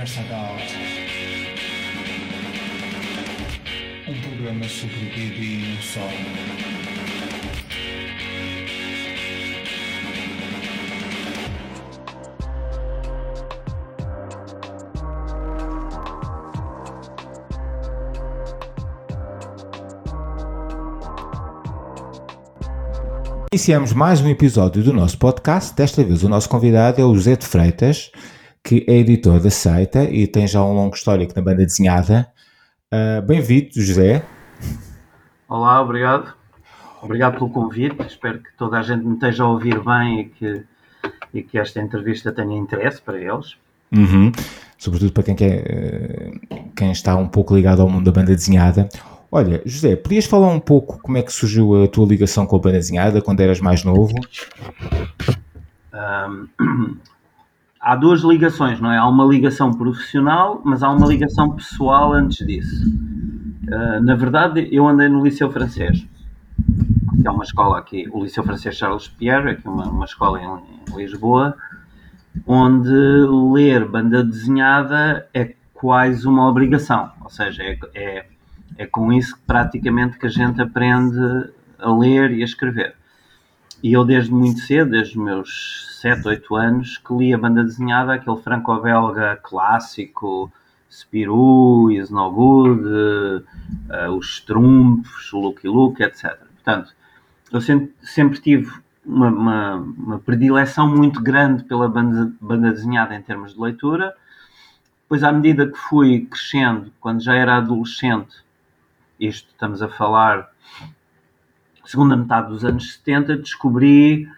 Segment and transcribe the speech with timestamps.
[0.00, 0.56] Versagal.
[4.08, 6.00] Um programa sobre bebê e não só.
[23.52, 25.74] Iniciamos mais um episódio do nosso podcast.
[25.74, 28.10] Desta vez o nosso convidado é o José de Freitas,
[28.70, 32.28] que é editor da Seita e tem já um longo histórico na banda desenhada.
[32.86, 34.24] Uh, Bem-vindo, José.
[35.48, 36.32] Olá, obrigado.
[37.02, 38.00] Obrigado pelo convite.
[38.06, 40.64] Espero que toda a gente me esteja a ouvir bem e que,
[41.34, 43.56] e que esta entrevista tenha interesse para eles.
[43.90, 44.30] Uhum.
[44.78, 46.32] Sobretudo para quem, quer, eh,
[46.76, 48.88] quem está um pouco ligado ao mundo da banda desenhada.
[49.32, 52.60] Olha, José, podias falar um pouco como é que surgiu a tua ligação com a
[52.60, 54.14] banda desenhada quando eras mais novo?
[55.92, 56.46] Um,
[57.80, 58.98] há duas ligações, não é?
[58.98, 62.86] Há uma ligação profissional, mas há uma ligação pessoal antes disso.
[63.66, 66.06] Uh, na verdade, eu andei no Liceu Francês,
[67.20, 70.92] que é uma escola aqui, o Liceu Francês Charles Pierre, é uma, uma escola em,
[70.92, 71.56] em Lisboa,
[72.46, 78.26] onde ler banda desenhada é quase uma obrigação, ou seja, é, é,
[78.76, 82.94] é com isso praticamente que a gente aprende a ler e a escrever.
[83.82, 87.64] E eu desde muito cedo, desde os meus 7, 8 anos, que li a banda
[87.64, 90.52] desenhada, aquele franco-belga clássico,
[90.90, 96.36] Spirou, Is No Good, uh, os Trumps, o Lucky Luke, etc.
[96.54, 96.92] Portanto,
[97.50, 98.70] eu sempre, sempre tive
[99.04, 104.14] uma, uma, uma, predileção muito grande pela banda, banda desenhada em termos de leitura.
[105.08, 108.36] Pois, à medida que fui crescendo, quando já era adolescente,
[109.18, 110.49] isto estamos a falar
[111.90, 114.28] segunda metade dos anos 70, descobri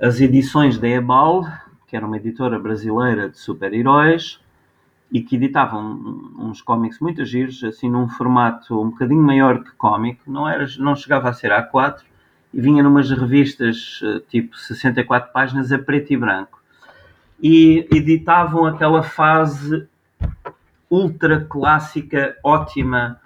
[0.00, 1.44] as edições da Ebal,
[1.88, 4.40] que era uma editora brasileira de super-heróis,
[5.10, 10.20] e que editavam uns cómics muito giros, assim num formato um bocadinho maior que cómic,
[10.24, 12.02] não, era, não chegava a ser A4,
[12.54, 16.62] e vinha numas revistas eh, tipo 64 páginas a preto e branco.
[17.42, 19.88] E editavam aquela fase
[20.88, 23.20] ultra clássica, ótima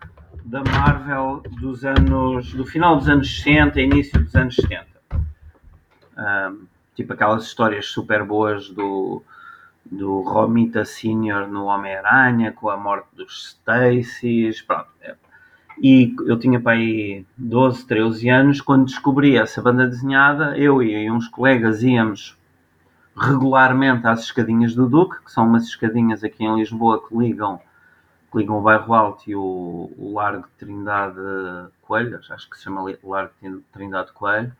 [0.45, 4.87] da Marvel dos anos do final dos anos 60 início dos anos 70
[6.19, 9.23] um, tipo aquelas histórias super boas do
[9.91, 15.15] do Romita Senior no Homem-Aranha com a morte dos Stacys pronto é.
[15.81, 21.11] e eu tinha para aí 12, 13 anos quando descobri essa banda desenhada eu e
[21.11, 22.37] uns colegas íamos
[23.17, 27.61] regularmente às escadinhas do Duque que são umas escadinhas aqui em Lisboa que ligam
[28.35, 31.17] ligam o bairro Alto e o, o Largo Trindade
[31.83, 33.33] Coelho, acho que se chama Largo
[33.73, 34.53] Trindade Coelho,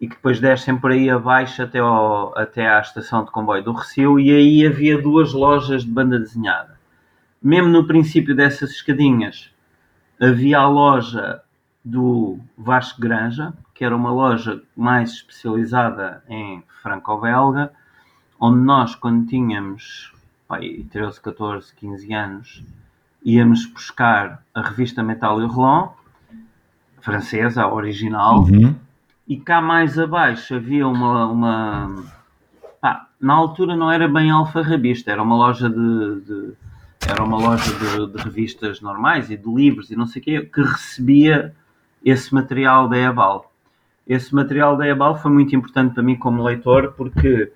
[0.00, 3.72] e que depois descem por aí abaixo até, ao, até à estação de comboio do
[3.72, 6.78] Recio, e aí havia duas lojas de banda desenhada.
[7.42, 9.50] Mesmo no princípio dessas escadinhas,
[10.20, 11.40] havia a loja
[11.84, 17.72] do Vasco Granja, que era uma loja mais especializada em franco-belga,
[18.40, 20.12] onde nós, quando tínhamos
[20.48, 22.64] pai, 13, 14, 15 anos,
[23.22, 25.90] íamos buscar a revista Metal Hurlant,
[27.02, 28.74] francesa, a original, uhum.
[29.28, 31.26] e cá mais abaixo havia uma.
[31.26, 32.04] uma
[32.80, 36.52] pá, na altura não era bem alfarrabista, era uma loja de, de
[37.06, 40.40] era uma loja de, de, revistas normais e de livros e não sei o quê,
[40.42, 41.54] que recebia
[42.04, 43.52] esse material da Ebal.
[44.06, 47.52] Esse material da Ebal foi muito importante para mim como leitor porque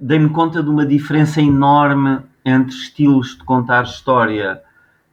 [0.00, 4.60] dei-me conta de uma diferença enorme entre estilos de contar história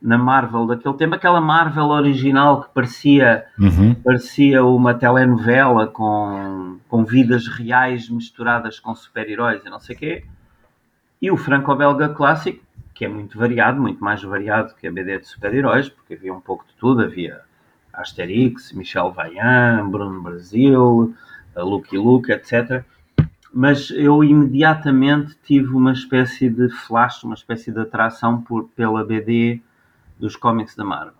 [0.02, 3.94] na Marvel daquele tempo, aquela Marvel original que parecia, uhum.
[3.94, 10.26] parecia uma telenovela com, com vidas reais misturadas com super-heróis e não sei o quê,
[11.22, 12.64] e o franco-belga clássico,
[12.96, 16.42] que é muito variado, muito mais variado que a BD de super-heróis, porque havia um
[16.42, 17.40] pouco de tudo, havia
[17.94, 21.14] Asterix, Michel Vaillant, Bruno Brasil,
[21.56, 22.84] Lucky Luke, etc
[23.54, 29.62] mas eu imediatamente tive uma espécie de flash, uma espécie de atração por, pela BD
[30.18, 31.14] dos cómics da Marvel.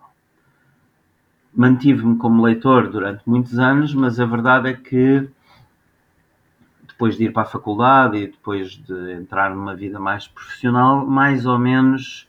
[1.54, 5.28] Mantive-me como leitor durante muitos anos, mas a verdade é que
[6.88, 11.44] depois de ir para a faculdade e depois de entrar numa vida mais profissional, mais
[11.44, 12.26] ou menos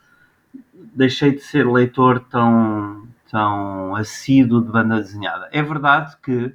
[0.73, 5.47] deixei de ser leitor tão, tão assíduo de banda desenhada.
[5.53, 6.53] É verdade que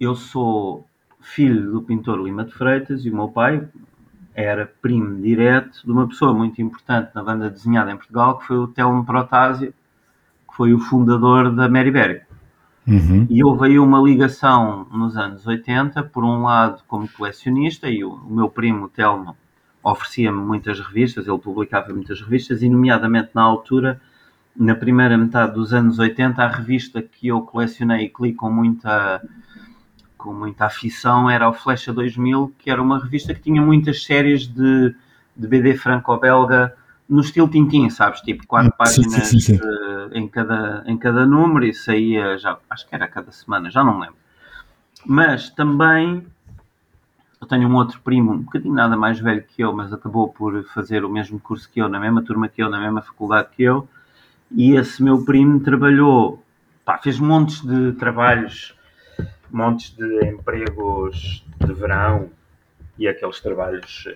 [0.00, 0.88] eu sou
[1.22, 3.66] filho do pintor Lima de Freitas e o meu pai
[4.34, 8.56] era primo direto de uma pessoa muito importante na banda desenhada em Portugal, que foi
[8.56, 9.72] o Telmo Protásio,
[10.48, 12.22] que foi o fundador da Mary Berry.
[12.86, 13.26] Uhum.
[13.30, 18.12] E houve aí uma ligação nos anos 80, por um lado como colecionista, e o,
[18.12, 19.36] o meu primo Telmo
[19.82, 24.00] oferecia-me muitas revistas, ele publicava muitas revistas, e nomeadamente na altura,
[24.56, 29.22] na primeira metade dos anos 80, a revista que eu colecionei e li com muita,
[30.22, 34.46] com muita afição era o Flecha 2000, que era uma revista que tinha muitas séries
[34.46, 34.94] de,
[35.36, 36.74] de BD franco-belga
[37.08, 38.20] no estilo Tintin, sabes?
[38.20, 39.60] Tipo, quatro páginas sim, sim, sim.
[39.60, 43.82] eh, em, cada, em cada número e saía, já, acho que era cada semana, já
[43.82, 44.14] não lembro.
[45.04, 46.24] Mas também
[47.40, 50.64] eu tenho um outro primo, um bocadinho nada mais velho que eu, mas acabou por
[50.66, 53.64] fazer o mesmo curso que eu, na mesma turma que eu, na mesma faculdade que
[53.64, 53.88] eu.
[54.52, 56.40] E esse meu primo trabalhou,
[56.84, 58.76] pá, fez montes de trabalhos,
[59.52, 62.30] montes de empregos de verão
[62.98, 64.08] e aqueles trabalhos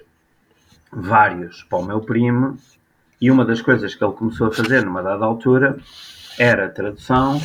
[0.92, 2.56] vários para o meu primo.
[3.20, 5.78] E uma das coisas que ele começou a fazer numa dada altura
[6.38, 7.40] era tradução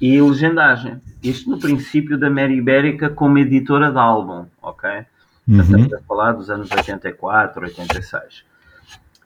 [0.00, 1.00] e legendagem.
[1.22, 5.04] Isto no princípio da Mary Ibérica como editora de álbum, ok?
[5.46, 5.60] Uhum.
[5.60, 8.44] Estamos a falar dos anos 84, 86.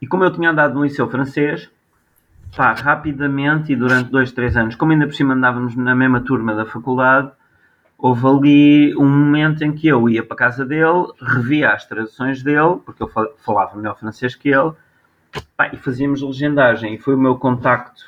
[0.00, 1.70] E como eu tinha andado no liceu francês,
[2.56, 6.54] pá, rapidamente e durante dois, três anos, como ainda por cima andávamos na mesma turma
[6.54, 7.30] da faculdade,
[8.02, 12.42] houve ali um momento em que eu ia para a casa dele, revia as traduções
[12.42, 14.72] dele, porque eu fa- falava melhor francês que ele,
[15.56, 16.94] pá, e fazíamos legendagem.
[16.94, 18.02] E foi o meu contacto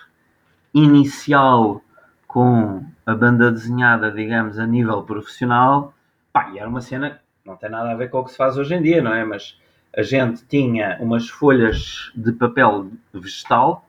[0.75, 1.81] inicial
[2.27, 5.95] com a banda desenhada, digamos, a nível profissional.
[6.33, 8.37] Pá, e era uma cena que não tem nada a ver com o que se
[8.37, 9.25] faz hoje em dia, não é?
[9.25, 9.57] Mas
[9.97, 13.87] a gente tinha umas folhas de papel vegetal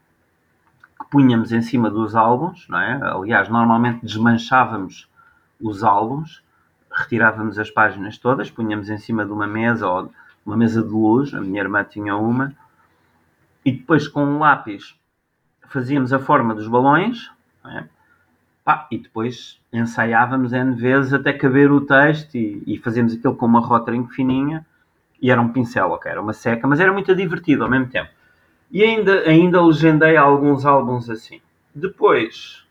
[1.00, 3.00] que punhamos em cima dos álbuns, não é?
[3.02, 5.10] Aliás, normalmente desmanchávamos
[5.60, 6.44] os álbuns,
[6.92, 10.12] retirávamos as páginas todas, punhamos em cima de uma mesa ou
[10.46, 12.54] uma mesa de luz, a minha irmã tinha uma,
[13.64, 14.96] e depois com um lápis
[15.68, 17.32] fazíamos a forma dos balões,
[17.66, 17.86] é?
[18.64, 23.46] Pá, e depois ensaiávamos N vezes até caber o texto e, e fazíamos aquilo com
[23.46, 24.66] uma rotring fininha
[25.22, 28.10] e era um pincel, ok, era uma seca, mas era muito divertido ao mesmo tempo.
[28.72, 31.40] E ainda, ainda legendei alguns álbuns assim.
[31.74, 32.65] Depois,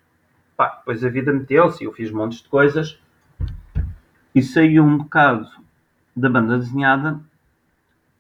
[0.57, 2.99] pá, depois a vida meteu-se e eu fiz montes de coisas
[4.35, 5.49] e saí um bocado
[6.17, 7.21] da banda desenhada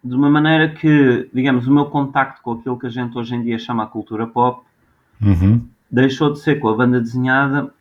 [0.02, 3.42] de uma maneira que, digamos, o meu contacto com aquilo que a gente hoje em
[3.42, 4.64] dia chama a cultura pop
[5.22, 5.66] Uhum.
[5.90, 7.72] deixou de ser com a banda desenhada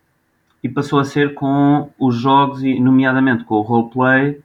[0.62, 4.40] e passou a ser com os jogos, e nomeadamente com o roleplay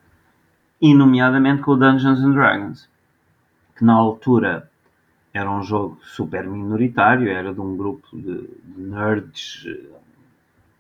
[0.81, 2.89] e nomeadamente com o Dungeons and Dragons,
[3.77, 4.69] que na altura
[5.33, 9.65] era um jogo super minoritário, era de um grupo de, nerds,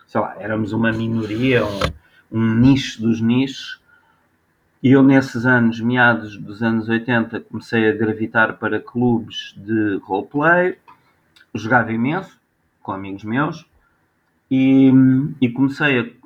[0.09, 1.79] sei lá, éramos uma minoria, um,
[2.31, 3.79] um nicho dos nichos.
[4.81, 10.79] E eu, nesses anos, meados dos anos 80, comecei a gravitar para clubes de roleplay,
[11.53, 12.39] jogava imenso
[12.81, 13.67] com amigos meus.
[14.49, 14.91] E,
[15.39, 16.17] e comecei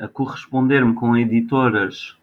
[0.00, 2.16] a, a corresponder-me com editoras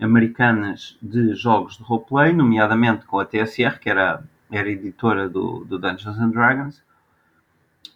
[0.00, 5.78] americanas de jogos de roleplay, nomeadamente com a TSR, que era, era editora do, do
[5.78, 6.82] Dungeons and Dragons,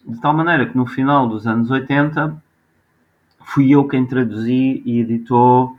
[0.05, 2.41] de tal maneira que no final dos anos 80
[3.43, 5.77] fui eu quem traduzi e editou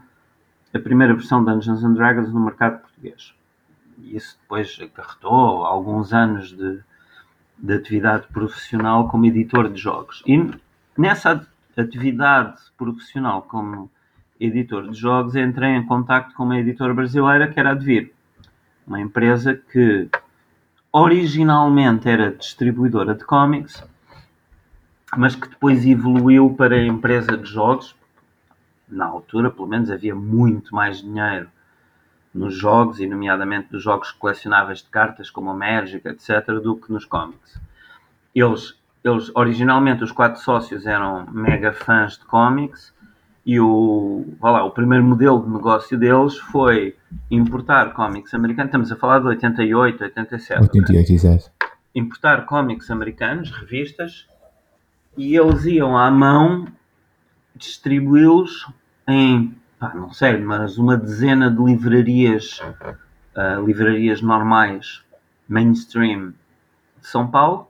[0.75, 3.35] a primeira versão de Dungeons and Dragons no mercado português.
[3.99, 6.81] Isso depois acarretou alguns anos de,
[7.59, 10.23] de atividade profissional como editor de jogos.
[10.27, 10.51] E
[10.97, 11.47] nessa
[11.77, 13.91] atividade profissional como
[14.41, 18.13] editor de jogos, entrei em contato com uma editora brasileira que era a Devir,
[18.87, 20.09] uma empresa que
[20.93, 23.85] originalmente era distribuidora de cómics,
[25.17, 27.97] mas que depois evoluiu para empresa de jogos.
[28.89, 31.49] Na altura, pelo menos, havia muito mais dinheiro
[32.35, 36.93] nos jogos, e nomeadamente dos jogos colecionáveis de cartas, como a Magic, etc., do que
[36.93, 37.61] nos cómics.
[38.35, 42.95] Eles, eles, originalmente, os quatro sócios eram mega fãs de cómics,
[43.45, 46.95] e o, vá lá, o primeiro modelo de negócio deles foi
[47.31, 50.61] importar cómics americanos, estamos a falar de 88, 87.
[50.61, 51.51] 88, exato.
[51.95, 54.29] Importar cómics americanos, revistas,
[55.17, 56.67] e eles iam à mão
[57.55, 58.67] distribuí-los
[59.07, 65.03] em, pá, não sei, mas uma dezena de livrarias, uh, livrarias normais,
[65.49, 66.35] mainstream
[67.01, 67.69] de São Paulo,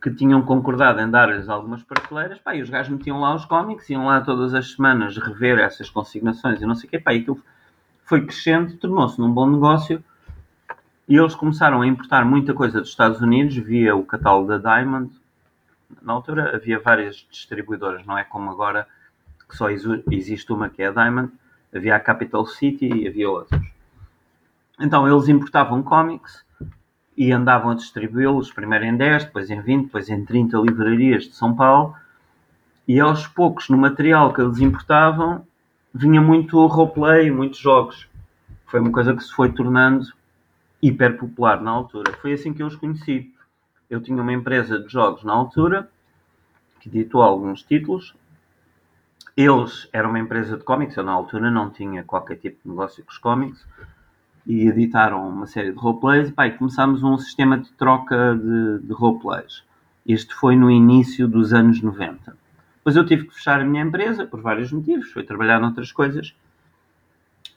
[0.00, 3.90] que tinham concordado em dar-lhes algumas prateleiras, pá, e os gajos metiam lá os cómics,
[3.90, 7.18] iam lá todas as semanas rever essas consignações e não sei o quê, pá, e
[7.18, 7.42] aquilo
[8.04, 10.02] foi crescendo, tornou-se num bom negócio,
[11.08, 15.10] e eles começaram a importar muita coisa dos Estados Unidos via o catálogo da Diamond.
[16.02, 18.86] Na altura havia várias distribuidoras, não é como agora
[19.48, 21.32] que só existe uma que é a Diamond,
[21.74, 23.62] havia a Capital City e havia outras.
[24.78, 26.44] Então eles importavam cómics
[27.16, 31.34] e andavam a distribuí-los primeiro em 10, depois em 20, depois em 30 livrarias de
[31.34, 31.94] São Paulo
[32.86, 35.46] E aos poucos, no material que eles importavam,
[35.92, 38.08] vinha muito roleplay, muitos jogos.
[38.66, 40.06] Foi uma coisa que se foi tornando
[40.80, 42.12] hiper popular na altura.
[42.22, 43.32] Foi assim que eu os conheci.
[43.88, 45.88] Eu tinha uma empresa de jogos na altura,
[46.80, 48.14] que editou alguns títulos.
[49.36, 53.02] Eles eram uma empresa de cómics, eu na altura não tinha qualquer tipo de negócio
[53.04, 53.66] com os cómics,
[54.46, 59.62] e editaram uma série de roleplays, e, começámos um sistema de troca de, de roleplays.
[60.06, 62.36] Este foi no início dos anos 90.
[62.76, 66.34] Depois eu tive que fechar a minha empresa, por vários motivos, fui trabalhar noutras coisas,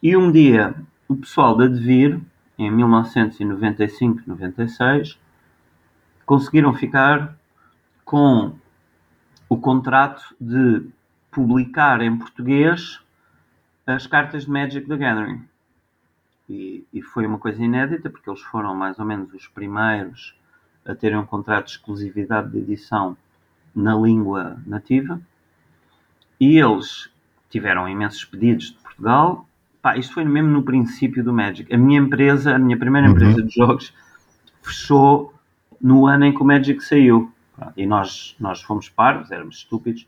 [0.02, 0.76] e um dia
[1.08, 2.20] o pessoal da Devir,
[2.58, 5.18] em 1995, 96,
[6.25, 7.36] conseguiram ficar
[8.06, 8.54] com
[9.48, 10.86] o contrato de
[11.32, 13.00] publicar em português
[13.86, 15.44] as cartas de Magic the Gathering.
[16.50, 20.36] E, e, foi uma coisa inédita, porque eles foram mais ou menos os primeiros
[20.86, 23.16] a terem um contrato de exclusividade de edição
[23.74, 25.22] na língua nativa.
[26.40, 27.10] E eles
[27.50, 29.48] tiveram imensos pedidos de Portugal.
[29.82, 31.74] Pá, isto foi mesmo no princípio do Magic.
[31.74, 33.13] A minha empresa, a minha primeira uhum.
[33.13, 33.94] empresa de jogos,
[34.62, 35.34] fechou
[35.82, 37.32] no ano em que o Magic saiu.
[37.76, 40.08] E nós, nós fomos parvos, éramos estúpidos.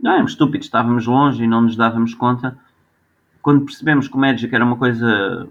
[0.00, 2.56] Não éramos estúpidos, estávamos longe e não nos dávamos conta.
[3.42, 5.48] Quando percebemos que o Magic era uma coisa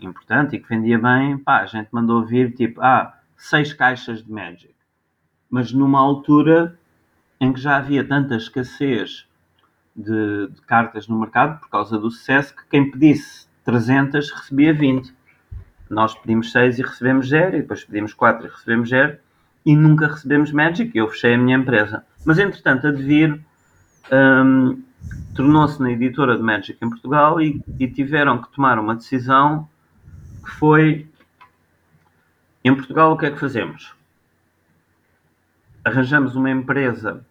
[0.00, 4.30] importante e que vendia bem, pá, a gente mandou vir tipo, ah, seis caixas de
[4.30, 4.74] Magic.
[5.50, 6.78] Mas numa altura
[7.40, 9.26] em que já havia tanta escassez
[9.94, 15.14] de, de cartas no mercado por causa do sucesso que quem pedisse 300 recebia 20
[15.92, 19.18] nós pedimos 6 e recebemos 0, e depois pedimos 4 e recebemos 0,
[19.64, 22.04] e nunca recebemos Magic, e eu fechei a minha empresa.
[22.24, 23.38] Mas, entretanto, a Devir
[24.10, 24.82] um,
[25.36, 29.68] tornou-se na editora de Magic em Portugal e, e tiveram que tomar uma decisão
[30.42, 31.06] que foi,
[32.64, 33.94] em Portugal, o que é que fazemos?
[35.84, 37.24] Arranjamos uma empresa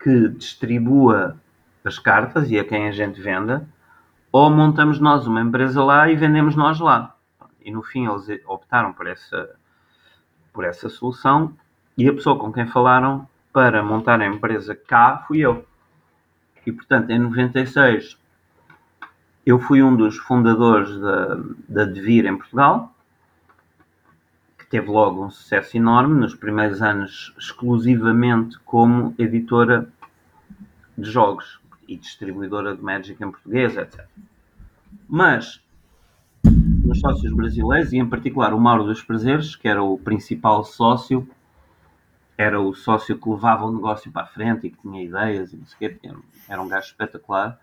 [0.00, 1.36] que distribua
[1.84, 3.68] as cartas e a quem a gente venda,
[4.30, 7.15] ou montamos nós uma empresa lá e vendemos nós lá
[7.66, 9.50] e no fim eles optaram por essa,
[10.52, 11.52] por essa solução
[11.98, 15.66] e a pessoa com quem falaram para montar a empresa cá fui eu.
[16.64, 18.16] E portanto, em 96
[19.44, 22.94] eu fui um dos fundadores da, da Devir em Portugal,
[24.58, 29.88] que teve logo um sucesso enorme nos primeiros anos, exclusivamente como editora
[30.96, 34.06] de jogos e distribuidora de Magic em português, etc.
[35.08, 35.60] Mas
[36.96, 41.28] dos sócios brasileiros e em particular o Mauro dos Prazeres, que era o principal sócio,
[42.36, 45.56] era o sócio que levava o negócio para a frente e que tinha ideias e
[45.56, 46.10] não sei o quê,
[46.48, 47.58] era um gajo espetacular,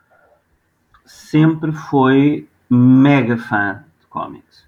[1.06, 4.66] sempre foi mega fã de cómics.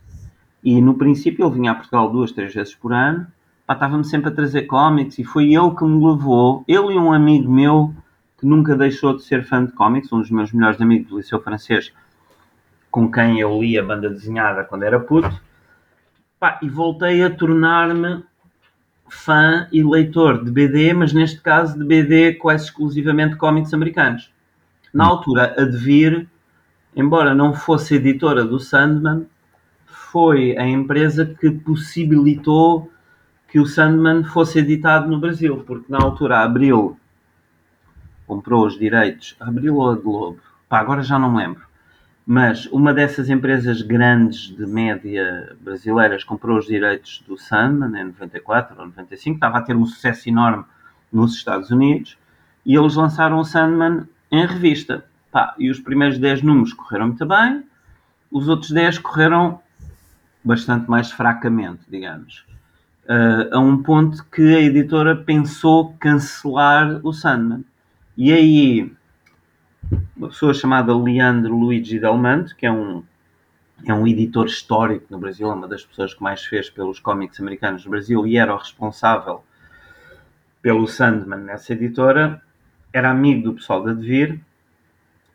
[0.63, 3.27] E no princípio ele vinha a Portugal duas, três vezes por ano,
[3.69, 7.51] estava-me sempre a trazer cómics e foi ele que me levou, ele e um amigo
[7.51, 7.93] meu
[8.37, 11.41] que nunca deixou de ser fã de cómics, um dos meus melhores amigos do Liceu
[11.41, 11.93] Francês,
[12.95, 15.29] com quem eu li a banda desenhada quando era puto,
[16.39, 18.23] pá, e voltei a tornar-me
[19.09, 24.31] fã e leitor de BD, mas neste caso de BD quase exclusivamente cómics americanos.
[24.93, 25.09] Na hum.
[25.09, 26.25] altura, a Devir,
[26.95, 29.27] embora não fosse editora do Sandman,
[29.85, 32.89] foi a empresa que possibilitou
[33.49, 36.97] que o Sandman fosse editado no Brasil, porque na altura a Abril
[38.25, 40.39] comprou os direitos, Abril ou a Globo?
[40.69, 41.64] Pá, agora já não me lembro
[42.25, 48.75] mas uma dessas empresas grandes de média brasileiras comprou os direitos do Sandman em 94
[48.79, 50.65] ou 95, estava a ter um sucesso enorme
[51.13, 52.17] nos Estados Unidos,
[52.65, 55.05] e eles lançaram o Sandman em revista.
[55.31, 57.63] Pá, e os primeiros 10 números correram muito bem,
[58.31, 59.61] os outros 10 correram
[60.43, 62.43] bastante mais fracamente, digamos.
[63.05, 67.63] Uh, a um ponto que a editora pensou cancelar o Sandman.
[68.17, 68.91] E aí
[70.15, 73.03] uma pessoa chamada Leandro Luigi Delmanto, que é um,
[73.85, 77.39] é um editor histórico no Brasil, é uma das pessoas que mais fez pelos cómics
[77.39, 79.43] americanos no Brasil e era o responsável
[80.61, 82.41] pelo Sandman nessa editora,
[82.91, 84.39] era amigo do pessoal da Devir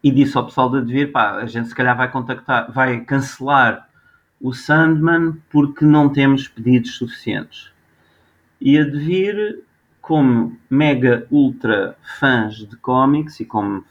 [0.02, 3.88] e disse ao pessoal da Devir, pá, a gente se calhar vai contactar, vai cancelar
[4.40, 7.71] o Sandman porque não temos pedidos suficientes.
[8.61, 9.62] E a Devir
[10.11, 13.85] como mega ultra fãs de cómics e como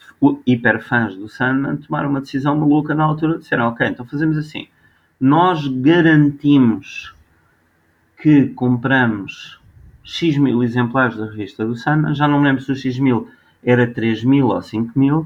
[0.46, 3.38] hiper fãs do Sandman, tomaram uma decisão maluca na altura.
[3.38, 4.68] Disseram, ok, então fazemos assim.
[5.18, 7.16] Nós garantimos
[8.22, 9.62] que compramos
[10.04, 12.14] X mil exemplares da revista do Sandman.
[12.14, 13.30] Já não me lembro se o X mil
[13.64, 15.26] era 3 mil ou 5 mil,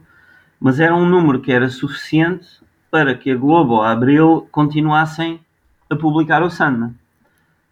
[0.60, 2.48] mas era um número que era suficiente
[2.92, 5.40] para que a Globo ou a Abril continuassem
[5.90, 6.94] a publicar o Sandman.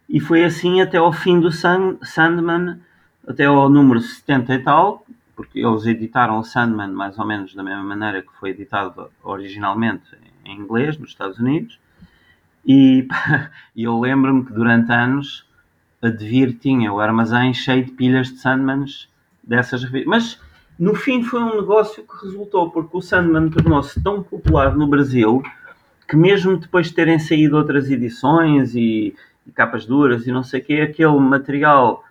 [0.08, 2.80] E foi assim até ao fim do Sandman
[3.26, 7.62] até ao número 70 e tal, porque eles editaram o Sandman mais ou menos da
[7.62, 10.04] mesma maneira que foi editado originalmente
[10.44, 11.78] em inglês nos Estados Unidos.
[12.64, 13.08] E,
[13.76, 15.44] eu lembro-me que durante anos
[16.00, 19.08] a Devir tinha o armazém cheio de pilhas de Sandmans
[19.42, 20.06] dessas revistas.
[20.06, 20.40] Mas
[20.78, 25.42] no fim foi um negócio que resultou, porque o Sandman tornou-se tão popular no Brasil
[26.08, 29.14] que mesmo depois de terem saído outras edições e,
[29.46, 32.04] e capas duras e não sei o quê, aquele material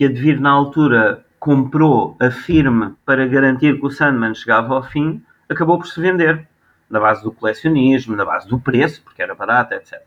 [0.00, 4.82] que a Devir na altura comprou a firme para garantir que o Sandman chegava ao
[4.82, 6.48] fim, acabou por se vender,
[6.88, 10.00] na base do colecionismo, na base do preço, porque era barato, etc.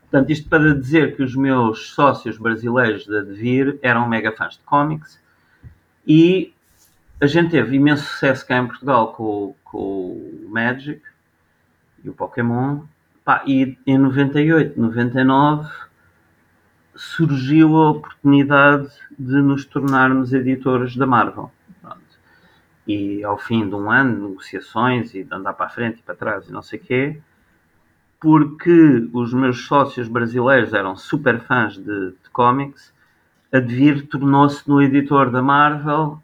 [0.00, 4.64] Portanto, isto para dizer que os meus sócios brasileiros da Devir eram mega fãs de
[4.64, 5.22] cómics
[6.04, 6.52] e
[7.20, 11.00] a gente teve imenso sucesso cá em Portugal com, com o Magic
[12.02, 12.80] e o Pokémon.
[13.46, 15.85] E em 98, 99
[16.96, 18.88] surgiu a oportunidade
[19.18, 21.50] de nos tornarmos editores da Marvel.
[21.80, 22.00] Pronto.
[22.86, 26.02] E ao fim de um ano de negociações e de andar para a frente e
[26.02, 27.20] para trás e não sei o quê,
[28.20, 32.92] porque os meus sócios brasileiros eram super fãs de, de cómics,
[33.52, 33.60] a
[34.10, 36.20] tornou-se no editor da Marvel,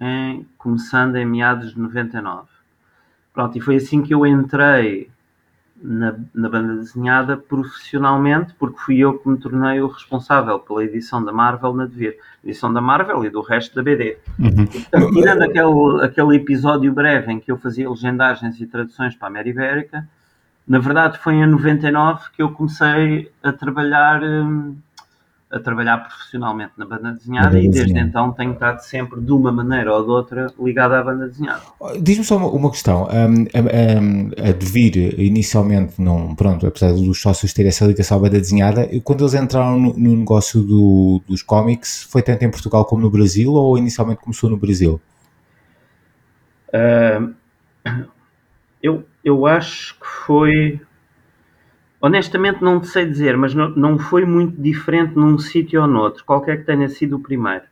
[0.00, 2.48] em, começando em meados de 99.
[3.32, 5.10] Pronto, e foi assim que eu entrei
[5.82, 11.24] na, na, banda desenhada profissionalmente, porque fui eu que me tornei o responsável pela edição
[11.24, 12.16] da Marvel na Devir.
[12.44, 14.18] Edição da Marvel e do resto da BD.
[14.38, 14.66] Uhum.
[14.66, 19.30] Portanto, tirando aquele, aquele episódio breve em que eu fazia legendagens e traduções para a
[19.30, 20.08] Mera Ibérica,
[20.66, 24.22] na verdade foi em 99 que eu comecei a trabalhar.
[24.22, 24.76] Hum,
[25.52, 28.08] a trabalhar profissionalmente na banda desenhada banda e desde desenhada.
[28.08, 31.60] então tenho estado sempre de uma maneira ou de outra ligado à banda desenhada.
[32.00, 37.20] Diz-me só uma, uma questão, um, a, a, a Devir inicialmente não, pronto, apesar dos
[37.20, 41.42] sócios terem essa ligação à banda desenhada, quando eles entraram no, no negócio do, dos
[41.42, 44.98] cómics, foi tanto em Portugal como no Brasil ou inicialmente começou no Brasil?
[46.68, 47.34] Uh,
[48.82, 50.80] eu, eu acho que foi
[52.04, 56.58] Honestamente não te sei dizer, mas não, foi muito diferente num sítio ou noutro, qualquer
[56.58, 57.62] que tenha sido o primeiro.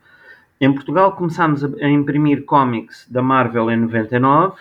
[0.59, 4.55] Em Portugal começámos a, imprimir cómics da Marvel em 99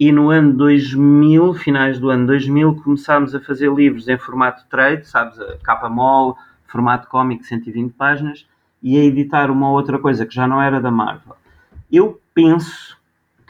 [0.00, 5.06] e no ano 2000, finais do ano 2000, começámos a fazer livros em formato trade,
[5.06, 6.34] sabes, capa mole,
[6.66, 8.46] formato cómic 120 páginas
[8.82, 11.36] e a editar uma outra coisa que já não era da Marvel.
[11.92, 12.96] Eu penso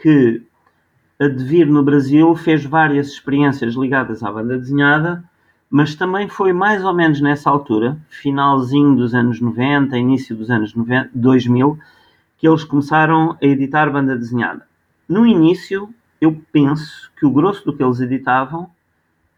[0.03, 0.43] que
[1.21, 5.23] a Devir no Brasil fez várias experiências ligadas à banda desenhada
[5.71, 10.75] mas também foi mais ou menos nessa altura, finalzinho dos anos 90, início dos anos
[10.75, 11.79] 90, 2000,
[12.39, 14.67] que eles começaram a editar banda desenhada.
[15.09, 15.89] No início,
[16.21, 18.71] eu penso que o grosso do que eles editavam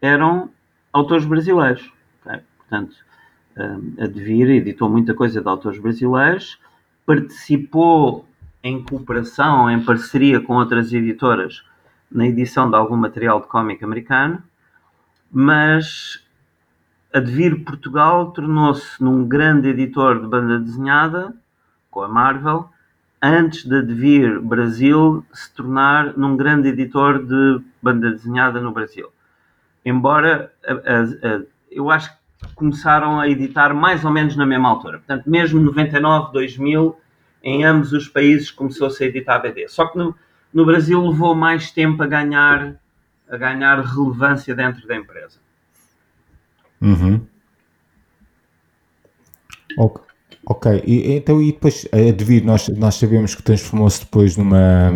[0.01, 0.49] eram
[0.93, 1.91] autores brasileiros.
[2.21, 2.41] Okay?
[2.57, 2.95] Portanto,
[3.99, 6.59] a Devir editou muita coisa de autores brasileiros,
[7.05, 8.25] participou
[8.63, 11.63] em cooperação, em parceria com outras editoras
[12.11, 14.41] na edição de algum material de cómic americano,
[15.31, 16.23] mas
[17.13, 21.33] a Devir Portugal tornou-se num grande editor de banda desenhada
[21.89, 22.69] com a Marvel,
[23.21, 29.09] antes da Devir Brasil se tornar num grande editor de banda desenhada no Brasil.
[29.83, 34.69] Embora a, a, a, eu acho que começaram a editar mais ou menos na mesma
[34.69, 34.99] altura.
[34.99, 36.97] Portanto, mesmo 99, 2000,
[37.43, 39.67] em ambos os países começou-se a editar BD.
[39.67, 40.15] Só que no,
[40.53, 42.75] no Brasil levou mais tempo a ganhar
[43.29, 45.39] a ganhar relevância dentro da empresa.
[46.81, 47.25] Uhum.
[49.77, 50.09] Ok.
[50.45, 54.89] Ok, e, então e depois a Devir, nós, nós sabemos que transformou-se depois numa,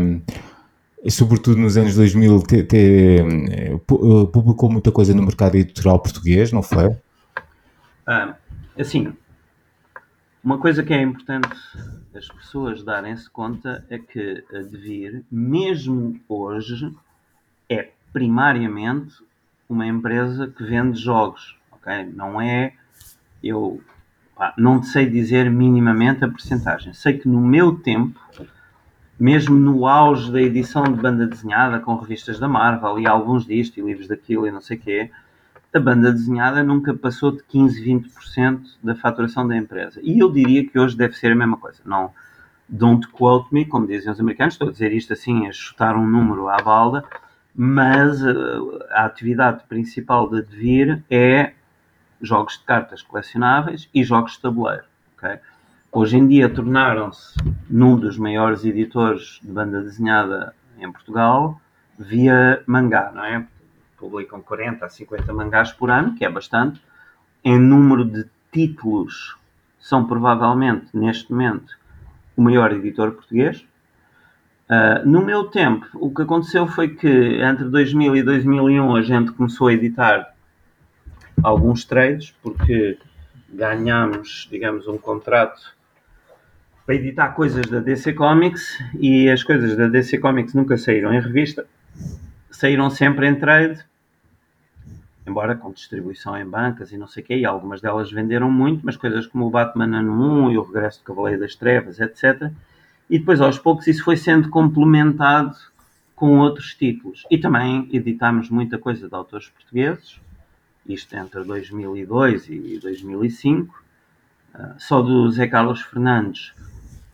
[1.10, 3.17] sobretudo nos anos 2000, te, te,
[3.52, 6.96] eh, publicou muita coisa no mercado editorial português, não foi?
[8.08, 8.36] Ah,
[8.80, 9.13] assim,
[10.43, 11.56] uma coisa que é importante
[12.15, 16.91] as pessoas darem-se conta é que a Devir, mesmo hoje,
[17.69, 19.15] é primariamente
[19.67, 22.06] uma empresa que vende jogos, ok?
[22.15, 22.73] Não é,
[23.43, 23.82] eu
[24.36, 26.93] pá, não sei dizer minimamente a porcentagem.
[26.93, 28.19] Sei que no meu tempo,
[29.19, 33.80] mesmo no auge da edição de banda desenhada com revistas da Marvel e alguns disto
[33.80, 35.10] e livros daquilo e não sei quê,
[35.73, 39.99] a banda desenhada nunca passou de 15, 20% da faturação da empresa.
[40.04, 41.82] E eu diria que hoje deve ser a mesma coisa.
[41.84, 42.12] Não,
[42.69, 46.08] don't quote me, como dizem os americanos, estou a dizer isto assim, a chutar um
[46.08, 47.04] número à balda,
[47.56, 51.54] mas uh, a atividade principal da Devir é
[52.22, 54.86] jogos de cartas colecionáveis e jogos de tabuleiro.
[55.18, 55.39] Okay?
[55.92, 57.36] Hoje em dia tornaram-se
[57.70, 61.62] num dos maiores editores de banda desenhada em Portugal
[62.00, 63.46] via mangá, não é?
[63.98, 66.82] Publicam 40 a 50 mangás por ano, que é bastante.
[67.44, 69.38] Em número de títulos,
[69.80, 71.78] são provavelmente, neste momento,
[72.36, 73.66] o maior editor português.
[74.69, 77.08] Uh, no meu tempo, o que aconteceu foi que
[77.41, 80.34] entre 2000 e 2001 a gente começou a editar
[81.43, 82.97] alguns trades, porque
[83.49, 85.76] ganhámos, digamos, um contrato
[86.86, 91.19] para editar coisas da DC Comics e as coisas da DC Comics nunca saíram em
[91.19, 91.65] revista,
[92.49, 93.86] saíram sempre em trade,
[95.26, 98.86] embora com distribuição em bancas e não sei o quê, e algumas delas venderam muito,
[98.86, 102.52] mas coisas como o Batman Ano 1 e o Regresso do Cavaleiro das Trevas, etc.
[103.13, 105.56] E depois, aos poucos, isso foi sendo complementado
[106.15, 107.23] com outros títulos.
[107.30, 110.19] E também editámos muita coisa de autores portugueses,
[110.88, 113.84] isto entre 2002 e 2005.
[114.56, 116.56] Uh, só do Zé Carlos Fernandes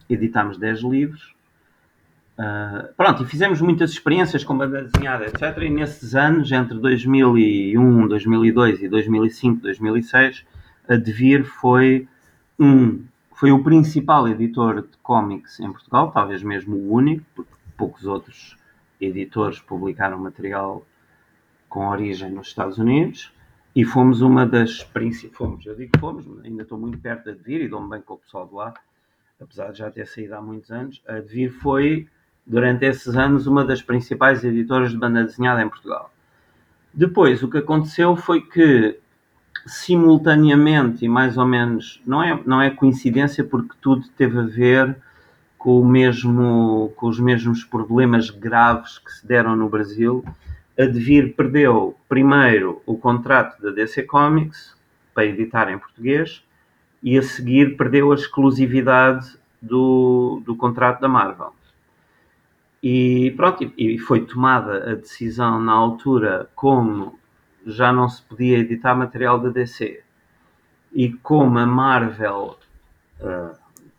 [0.10, 1.36] editámos 10 livros.
[2.38, 5.64] Uh, pronto, e fizemos muitas experiências com banda desenhada, etc.
[5.64, 10.46] E nesses anos, entre 2001, 2002 e 2005, 2006,
[10.88, 12.08] a Devir foi
[12.58, 13.04] um
[13.40, 18.58] foi o principal editor de cómics em Portugal, talvez mesmo o único, porque poucos outros
[19.00, 20.86] editores publicaram material
[21.70, 23.34] com origem nos Estados Unidos
[23.74, 25.38] e fomos uma das principais.
[25.38, 28.18] Fomos, eu digo fomos, ainda estou muito perto de Devir e dou-me bem com o
[28.18, 28.74] pessoal de lá,
[29.40, 31.02] apesar de já ter saído há muitos anos.
[31.08, 32.10] A Devir foi,
[32.46, 36.12] durante esses anos, uma das principais editoras de banda desenhada em Portugal.
[36.94, 39.00] Depois, o que aconteceu foi que
[39.66, 44.96] simultaneamente e mais ou menos, não é, não é coincidência porque tudo teve a ver
[45.58, 50.24] com, o mesmo, com os mesmos problemas graves que se deram no Brasil.
[50.80, 54.76] A Devir perdeu primeiro o contrato da DC Comics
[55.14, 56.42] para editar em português
[57.04, 61.54] e a seguir perdeu a exclusividade do, do contrato da Marvel.
[62.82, 67.19] E pronto, e foi tomada a decisão na altura como
[67.66, 70.02] já não se podia editar material da DC.
[70.94, 72.58] E como a Marvel,
[73.20, 73.56] uh,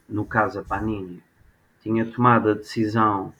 [0.08, 1.22] no caso a Panini,
[1.82, 3.32] tinha tomado a decisão.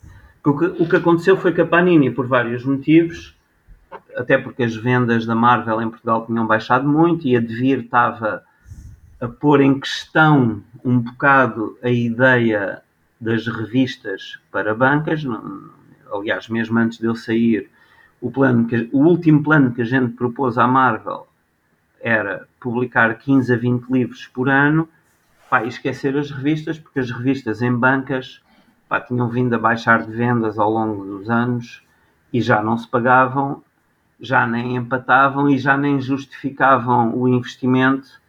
[0.44, 3.36] O que, o que aconteceu foi que a Panini, por vários motivos,
[4.16, 8.42] até porque as vendas da Marvel em Portugal tinham baixado muito e a Devir estava
[9.20, 12.82] a pôr em questão um bocado a ideia
[13.20, 15.22] das revistas para bancas.
[16.10, 17.70] Aliás, mesmo antes de eu sair,
[18.20, 21.26] o, plano que, o último plano que a gente propôs à Marvel
[22.00, 24.88] era publicar 15 a 20 livros por ano
[25.48, 28.40] pá, e esquecer as revistas, porque as revistas em bancas
[28.88, 31.82] pá, tinham vindo a baixar de vendas ao longo dos anos
[32.32, 33.62] e já não se pagavam,
[34.20, 38.20] já nem empatavam e já nem justificavam o investimento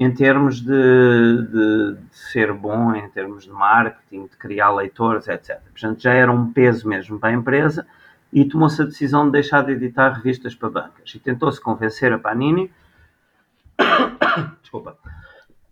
[0.00, 5.60] em termos de, de, de, ser bom, em termos de marketing, de criar leitores, etc.
[5.72, 7.84] Portanto, já era um peso mesmo para a empresa
[8.32, 11.14] e tomou-se a decisão de deixar de editar revistas para bancas.
[11.14, 12.70] E tentou-se convencer a Panini
[14.62, 14.96] desculpa,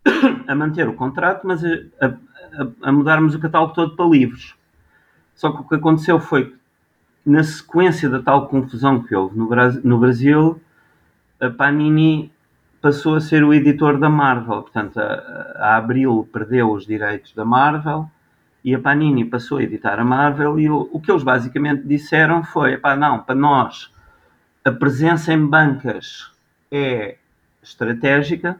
[0.47, 1.69] a manter o contrato, mas a,
[2.01, 4.55] a, a, mudarmos o catálogo todo para livros.
[5.35, 6.57] Só que o que aconteceu foi que,
[7.25, 9.49] na sequência da tal confusão que houve no,
[9.85, 10.61] no Brasil,
[11.40, 12.33] a Panini
[12.81, 14.62] passou a ser o editor da Marvel.
[14.62, 15.03] Portanto, a,
[15.59, 18.09] a Abril perdeu os direitos da Marvel
[18.66, 22.76] e a Panini passou a editar a Marvel e o, que eles basicamente disseram foi,
[22.76, 23.92] pá, não, para nós
[24.64, 26.33] a presença em bancas
[26.68, 27.16] é
[27.62, 28.59] estratégica,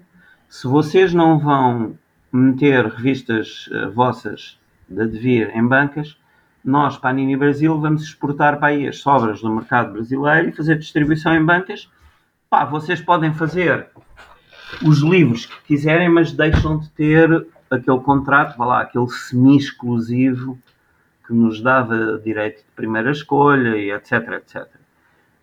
[0.49, 1.99] se vocês não vão
[2.33, 4.57] meter revistas uh, vossas
[4.88, 6.16] de Devir em bancas,
[6.64, 11.35] nós, Panini Brasil, vamos exportar para aí as sobras do mercado brasileiro e fazer distribuição
[11.35, 11.90] em bancas.
[12.49, 13.88] Pá, vocês podem fazer
[14.85, 20.59] os livros que quiserem, mas deixam de ter aquele contrato, vá lá, aquele semi-exclusivo
[21.27, 24.67] que nos dava direito de primeira escolha e etc, etc.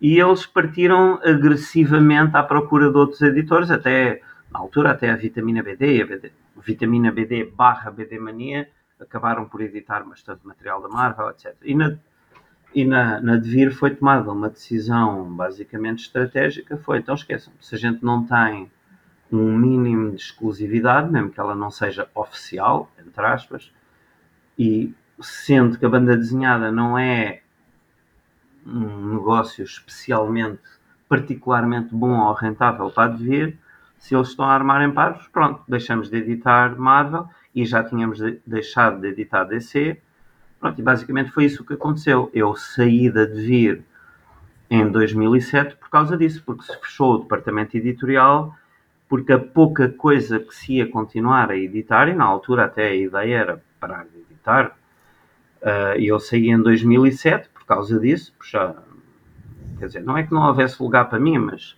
[0.00, 5.62] E eles partiram agressivamente à procura de outros editores, até na altura até a Vitamina
[5.62, 8.68] BD, a BD, Vitamina BD barra BD Mania,
[9.00, 11.54] acabaram por editar bastante material da Marvel, etc.
[11.62, 11.96] E na,
[12.74, 17.78] e na, na Devir foi tomada uma decisão basicamente estratégica, foi, então esqueçam, se a
[17.78, 18.70] gente não tem
[19.32, 23.72] um mínimo de exclusividade, mesmo que ela não seja oficial, entre aspas,
[24.58, 27.40] e sendo que a banda desenhada não é
[28.66, 30.62] um negócio especialmente,
[31.08, 33.58] particularmente bom ou rentável para advir,
[33.98, 38.18] se eles estão a armar em paros, pronto, deixamos de editar Marvel e já tínhamos
[38.18, 39.98] de, deixado de editar DC.
[40.60, 42.30] Pronto, e basicamente foi isso que aconteceu.
[42.34, 43.82] Eu saí de Advir
[44.68, 48.54] em 2007 por causa disso, porque se fechou o departamento editorial
[49.08, 52.94] porque a pouca coisa que se ia continuar a editar, e na altura até a
[52.94, 54.76] ideia era parar de editar,
[55.62, 58.74] uh, e eu saí em 2007 por causa disso, já,
[59.78, 61.76] quer dizer, não é que não houvesse lugar para mim, mas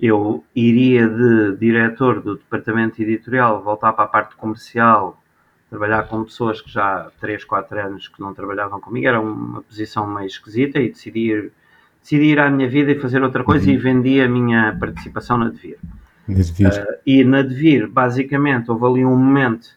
[0.00, 5.22] eu iria de diretor do departamento editorial voltar para a parte comercial
[5.70, 9.62] trabalhar com pessoas que já há 3, 4 anos que não trabalhavam comigo, era uma
[9.62, 11.52] posição meio esquisita e decidi ir,
[12.00, 13.74] decidi ir à minha vida e fazer outra coisa Uhum.
[13.74, 15.78] e vendi a minha participação na Devir.
[16.28, 19.68] Uh, e na Devir, basicamente, houve ali um momento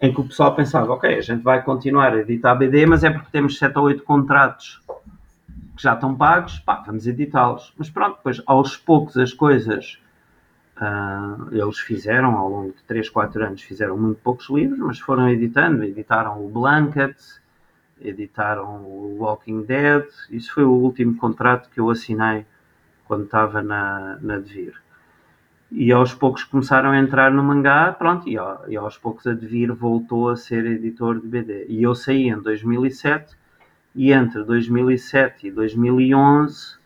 [0.00, 3.10] em que o pessoal pensava, ok, a gente vai continuar a editar BD, mas é
[3.10, 4.80] porque temos 7 ou 8 contratos
[5.76, 7.72] que já estão pagos, pá, vamos editá-los.
[7.76, 10.00] Mas pronto, depois aos poucos as coisas
[10.80, 15.28] uh, eles fizeram, ao longo de 3, 4 anos, fizeram muito poucos livros, mas foram
[15.28, 17.16] editando, editaram o Blanket,
[18.00, 22.44] editaram o Walking Dead, isso foi o último contrato que eu assinei
[23.06, 24.74] quando estava na, na Devir
[25.70, 28.36] e aos poucos começaram a entrar no mangá, pronto, e,
[28.68, 31.66] e, aos poucos a Devir voltou a ser editor de BD.
[31.68, 33.36] E eu saí em 2007
[33.94, 36.78] e entre 2007 e 2011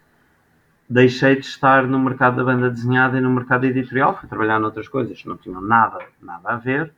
[0.88, 4.88] deixei de estar no mercado da banda desenhada e no mercado editorial, fui trabalhar noutras
[4.88, 6.92] coisas que não tinham nada, nada a ver.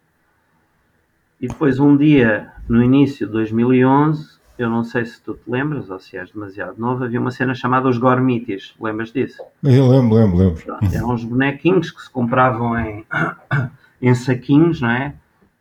[1.41, 5.91] E depois um dia, no início de 2011, eu não sei se tu te lembras
[5.91, 8.75] ou se és demasiado novo, havia uma cena chamada os Gormitis.
[8.81, 9.43] Lembras disso?
[9.63, 10.63] Eu lembro, lembro, lembro.
[10.63, 13.05] Pronto, eram uns bonequinhos que se compravam em,
[14.01, 15.15] em saquinhos, não é?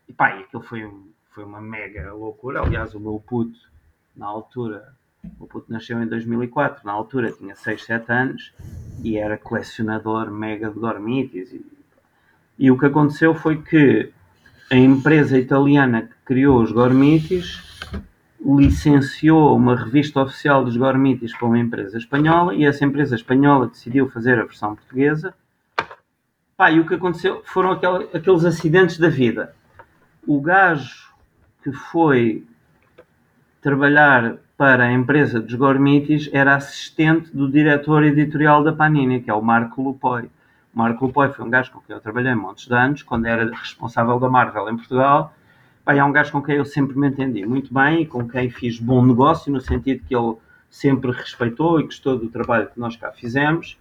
[0.07, 0.87] E pá, e aquilo foi,
[1.31, 2.61] foi uma mega loucura.
[2.61, 3.57] Aliás, o meu puto,
[4.15, 4.93] na altura,
[5.39, 8.53] o puto nasceu em 2004, na altura tinha 6, 7 anos
[9.03, 11.51] e era colecionador mega de Gormitis.
[11.51, 11.65] E,
[12.59, 14.11] e o que aconteceu foi que
[14.71, 17.73] a empresa italiana que criou os Gormitis
[18.45, 24.09] licenciou uma revista oficial dos Gormitis para uma empresa espanhola e essa empresa espanhola decidiu
[24.09, 25.33] fazer a versão portuguesa.
[26.57, 29.55] Pá, e o que aconteceu foram aquel, aqueles acidentes da vida.
[30.27, 31.13] O gajo
[31.63, 32.45] que foi
[33.61, 39.33] trabalhar para a empresa dos Gormitis era assistente do diretor editorial da Panini, que é
[39.33, 40.29] o Marco Lupoi.
[40.73, 43.49] O Marco Lupoi foi um gajo com quem eu trabalhei muitos de anos, quando era
[43.55, 45.33] responsável da Marvel em Portugal,
[45.85, 48.49] Pai, é um gajo com quem eu sempre me entendi muito bem e com quem
[48.49, 50.37] fiz bom negócio, no sentido que ele
[50.69, 53.77] sempre respeitou e gostou do trabalho que nós cá fizemos.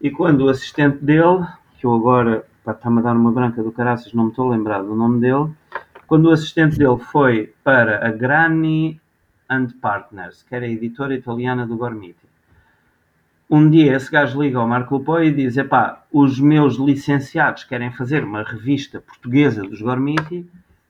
[0.00, 1.46] E quando o assistente dele,
[1.78, 4.82] que eu agora está-me a dar uma branca do caraças, não me estou a lembrar
[4.82, 5.52] do nome dele,
[6.08, 9.00] quando o assistente dele foi para a Grani
[9.48, 12.26] and Partners, que era a editora italiana do Gormiti,
[13.48, 17.92] um dia esse gajo liga ao Marco Lupoi e diz: Epá, os meus licenciados querem
[17.92, 20.44] fazer uma revista portuguesa dos Gormiti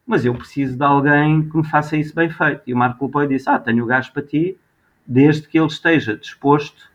[0.07, 2.62] mas eu preciso de alguém que me faça isso bem feito.
[2.66, 4.57] E o Marco Lupoi disse, ah, tenho o gajo para ti,
[5.07, 6.90] desde que ele esteja disposto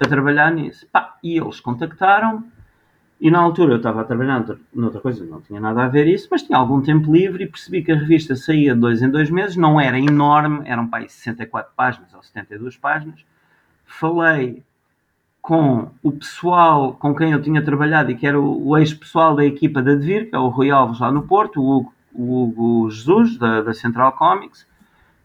[0.00, 0.86] a trabalhar nisso.
[0.90, 2.44] Pá, e eles contactaram
[3.20, 4.42] e na altura eu estava a trabalhar
[4.74, 7.82] noutra coisa, não tinha nada a ver isso, mas tinha algum tempo livre e percebi
[7.82, 11.08] que a revista saía de dois em dois meses, não era enorme, eram para aí
[11.08, 13.22] 64 páginas ou 72 páginas.
[13.84, 14.62] Falei
[15.42, 19.44] com o pessoal com quem eu tinha trabalhado e que era o, o ex-pessoal da
[19.44, 22.90] equipa da Devir, que é o Rui Alves lá no Porto, o Hugo o Hugo
[22.90, 24.66] Jesus, da, da, Central Comics,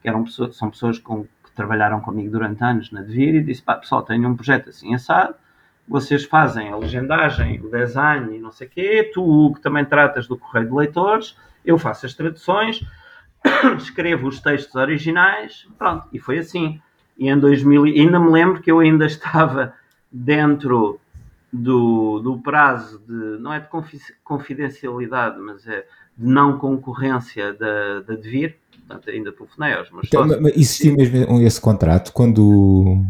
[0.02, 3.62] que eram pessoas, são pessoas com, que trabalharam comigo durante anos na Devir, e disse:
[3.62, 5.36] pá, pessoal, tenho um projeto assim assado,
[5.88, 10.28] vocês fazem a legendagem, o design e não sei o quê, tu, Hugo, também tratas
[10.28, 12.84] do correio de leitores, eu faço as traduções,
[13.78, 16.82] escrevo os textos originais, pronto, e foi assim.
[17.18, 19.74] E em 2000, ainda me lembro que eu ainda estava
[20.12, 21.00] dentro
[21.52, 23.68] do, do prazo de, não é de
[24.24, 25.86] confidencialidade, mas é
[26.18, 28.56] de não concorrência da, da Devir,
[28.88, 30.42] portanto ainda telefonei aos meus então, sócios.
[30.42, 33.04] Mas existia mesmo esse contrato quando...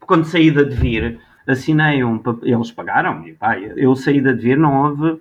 [0.00, 4.82] Quando saí da Devir, assinei um eles pagaram, e pá, eu saí da Devir, não
[4.82, 5.20] houve,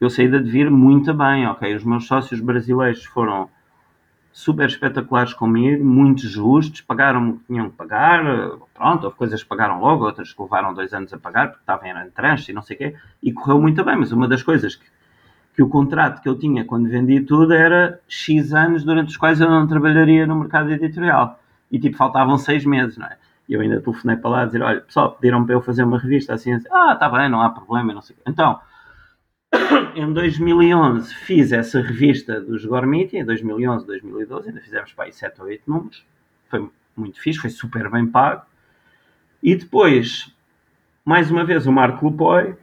[0.00, 3.48] eu saí da Devir muito bem, ok, os meus sócios brasileiros foram
[4.32, 8.22] super espetaculares comigo, muito justos, pagaram o que tinham que pagar,
[8.72, 11.88] pronto, houve coisas que pagaram logo, outras que levaram dois anos a pagar, porque estavam
[11.88, 14.76] em tranche e não sei o quê, e correu muito bem, mas uma das coisas
[14.76, 14.84] que
[15.60, 19.42] que o contrato que eu tinha quando vendi tudo era X anos durante os quais
[19.42, 21.38] eu não trabalharia no mercado editorial.
[21.70, 23.18] E tipo, faltavam seis meses, não é?
[23.46, 25.98] E eu ainda telefonei para lá a dizer: olha, pessoal, pediram para eu fazer uma
[25.98, 28.16] revista assim, assim ah, está bem, não há problema, não sei.
[28.26, 28.58] Então,
[29.94, 35.42] em 2011 fiz essa revista dos Gormiti, em 2011, 2012, ainda fizemos para aí 7
[35.42, 36.02] ou 8 números.
[36.48, 38.46] Foi muito fixe, foi super bem pago.
[39.42, 40.34] E depois,
[41.04, 42.56] mais uma vez, o Marco Lupoi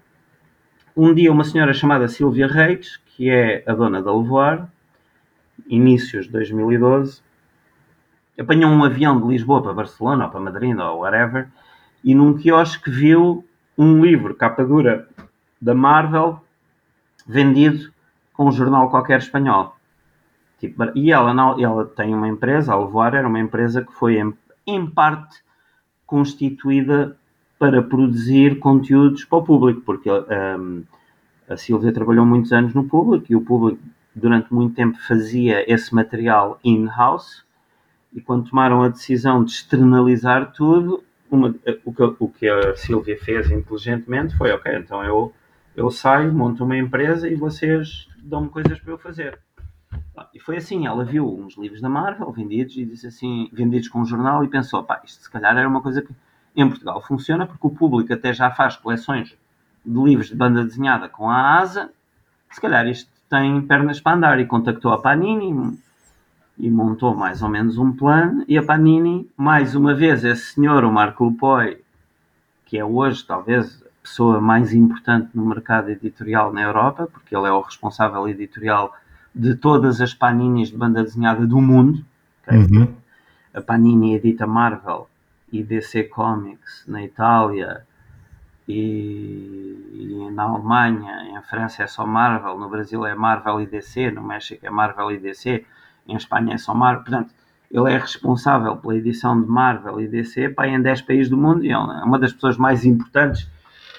[0.98, 4.68] um dia uma senhora chamada Silvia Reis, que é a dona da Levoar,
[5.68, 7.22] inícios de 2012,
[8.40, 11.50] apanhou um avião de Lisboa para Barcelona ou para Madrid ou whatever,
[12.04, 13.46] e num quiosque viu
[13.78, 15.08] um livro, capa dura,
[15.62, 16.42] da Marvel,
[17.28, 17.92] vendido
[18.34, 19.76] com um jornal qualquer espanhol.
[20.60, 21.32] Tipo, e ela,
[21.62, 24.34] ela tem uma empresa, a Levoar era uma empresa que foi em,
[24.66, 25.44] em parte
[26.08, 27.16] constituída
[27.60, 30.84] para produzir conteúdos para o público, porque um,
[31.50, 33.82] a Silvia trabalhou muitos anos no público e o público
[34.14, 37.46] durante muito tempo fazia esse material in-house
[38.14, 41.54] e quando tomaram a decisão de externalizar tudo, uma,
[41.86, 45.34] o, que, o que a Silvia fez inteligentemente foi, ok, então eu,
[45.76, 49.40] eu saio, monto uma empresa e vocês dão-me coisas para eu fazer.
[50.34, 54.00] E foi assim, ela viu uns livros da Marvel vendidos e disse assim, vendidos com
[54.00, 56.12] um jornal e pensou, pá, isto se calhar era uma coisa que
[56.58, 59.38] em Portugal funciona porque o público até já faz coleções
[59.86, 61.92] de livros de banda desenhada com a asa,
[62.52, 65.78] se calhar isto tem pernas para andar e contactou a Panini
[66.58, 70.84] e montou mais ou menos um plano e a Panini, mais uma vez, esse senhor,
[70.84, 71.82] o Marco Lupoi,
[72.66, 77.48] que é hoje talvez a pessoa mais importante no mercado editorial na Europa, porque ele
[77.48, 78.94] é o responsável editorial
[79.36, 82.04] de todas as Paninis de banda desenhada do mundo.
[82.42, 82.58] Okay?
[82.58, 82.94] Uhum.
[83.54, 85.08] A Panini edita Marvel
[85.52, 87.86] e DC Comics na Itália
[88.68, 88.76] e,
[89.94, 94.22] e, na Alemanha, em França é só Marvel, no Brasil é Marvel e DC, no
[94.22, 95.66] México é Marvel e DC,
[96.08, 97.04] em Espanha é só Marvel.
[97.04, 97.34] Portanto,
[97.72, 101.64] ele é responsável pela edição de Marvel e DC pá, em 10 países do mundo
[101.64, 103.50] e é uma das pessoas mais importantes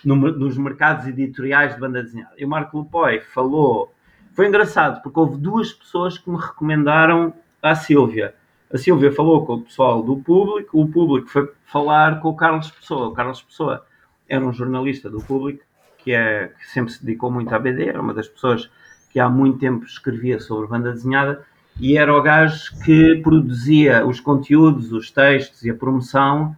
[0.04, 2.34] no, nos mercados editoriais de banda desenhada.
[2.36, 3.94] E o Marco Lupoi falou
[4.38, 8.36] foi engraçado, porque houve duas pessoas que me recomendaram a Silvia.
[8.72, 12.70] A Silvia falou com o pessoal do público, o público foi falar com o Carlos
[12.70, 13.08] Pessoa.
[13.08, 13.84] O Carlos Pessoa
[14.28, 15.64] era um jornalista do público
[15.96, 18.70] que, é, que sempre se dedicou muito à BD, era uma das pessoas
[19.10, 21.44] que há muito tempo escrevia sobre banda desenhada
[21.80, 26.54] e era o gajo que produzia os conteúdos, os textos e a promoção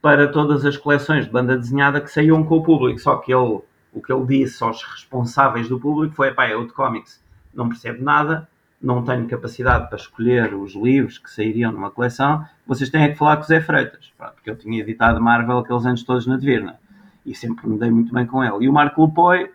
[0.00, 3.00] para todas as coleções de banda desenhada que saíam com o público.
[3.00, 6.72] Só que ele o que ele disse aos responsáveis do público foi: pá, eu de
[6.72, 8.48] cómics não percebo nada,
[8.82, 13.16] não tenho capacidade para escolher os livros que sairiam numa coleção, vocês têm é que
[13.16, 16.78] falar com o Zé Freitas, porque eu tinha editado Marvel aqueles anos todos na Divirna
[17.24, 18.64] e sempre me dei muito bem com ele.
[18.64, 19.50] E o Marco Lupoi,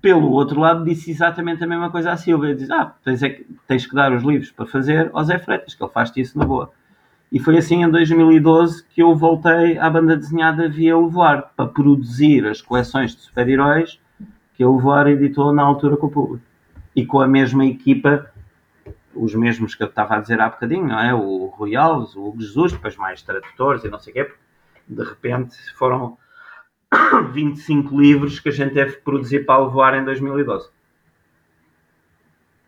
[0.00, 3.46] pelo outro lado, disse exatamente a mesma coisa à Silvia: diz, ah, tens, é que,
[3.66, 6.44] tens que dar os livros para fazer ao Zé Freitas, que ele faz-te isso na
[6.44, 6.70] boa.
[7.32, 12.46] E foi assim em 2012 que eu voltei à banda desenhada via Levoar, para produzir
[12.46, 13.98] as coleções de super-heróis
[14.54, 16.45] que a Levoar editou na altura com o público.
[16.96, 18.32] E com a mesma equipa,
[19.14, 21.14] os mesmos que eu estava a dizer há bocadinho, não é?
[21.14, 24.32] O Rui Alves, o Jesus, depois mais tradutores e não sei o quê,
[24.88, 26.16] de repente foram
[27.32, 30.70] 25 livros que a gente teve que produzir para a Levoar em 2012.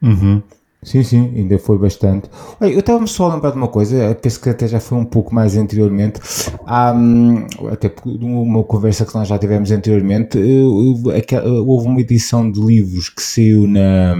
[0.02, 0.42] Uhum.
[0.80, 2.30] Sim, sim, ainda foi bastante.
[2.60, 5.04] Olha, eu estava-me só a lembrar de uma coisa, penso que até já foi um
[5.04, 6.20] pouco mais anteriormente,
[6.64, 13.08] há, hum, até uma conversa que nós já tivemos anteriormente, houve uma edição de livros
[13.08, 14.16] que saiu na,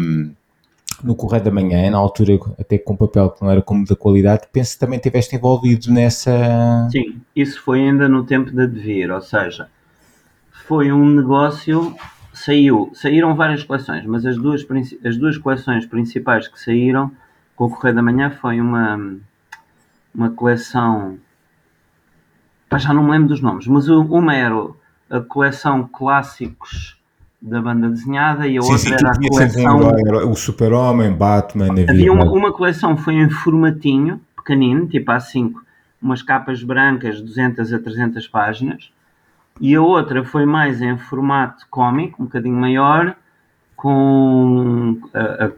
[1.02, 4.48] no Correio da Manhã, na altura até com papel que não era como da qualidade,
[4.52, 6.88] penso que também estiveste envolvido nessa...
[6.90, 9.68] Sim, isso foi ainda no tempo de Devir, ou seja,
[10.66, 11.94] foi um negócio
[12.38, 14.66] saiu, saíram várias coleções, mas as duas,
[15.04, 17.10] as duas coleções principais que saíram
[17.56, 19.16] com o Correio da Manhã foi uma,
[20.14, 21.18] uma coleção.
[22.68, 24.54] Pá, já não me lembro dos nomes, mas uma era
[25.10, 26.96] a coleção clássicos
[27.40, 30.30] da banda desenhada e a sim, outra sim, era a coleção.
[30.30, 35.52] o Super-Homem, Batman, havia uma, uma coleção foi em formatinho, pequenino, tipo A5,
[36.00, 38.90] umas capas brancas, 200 a 300 páginas
[39.60, 43.16] e a outra foi mais em formato cómico, um bocadinho maior,
[43.74, 45.52] com, a, a,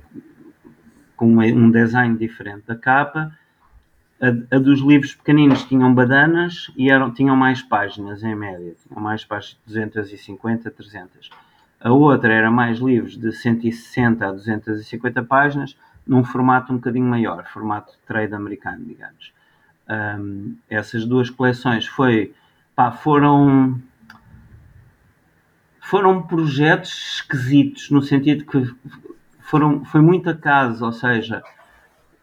[1.16, 3.32] com um design diferente da capa.
[4.20, 9.02] A, a, dos livros pequeninos tinham badanas e eram, tinham mais páginas em média, tinham
[9.02, 11.30] mais páginas de 250, 300.
[11.80, 17.46] A outra era mais livros de 160 a 250 páginas, num formato um bocadinho maior,
[17.46, 19.32] formato trade americano, digamos.
[19.88, 22.34] Um, essas duas coleções foi,
[22.76, 23.80] pá, foram
[25.90, 28.72] foram projetos esquisitos, no sentido que
[29.40, 31.42] foram, foi muito acaso, ou seja,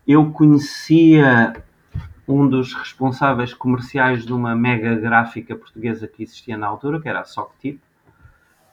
[0.07, 1.53] eu conhecia
[2.25, 7.19] um dos responsáveis comerciais de uma mega gráfica portuguesa que existia na altura, que era
[7.19, 7.81] a Soctip,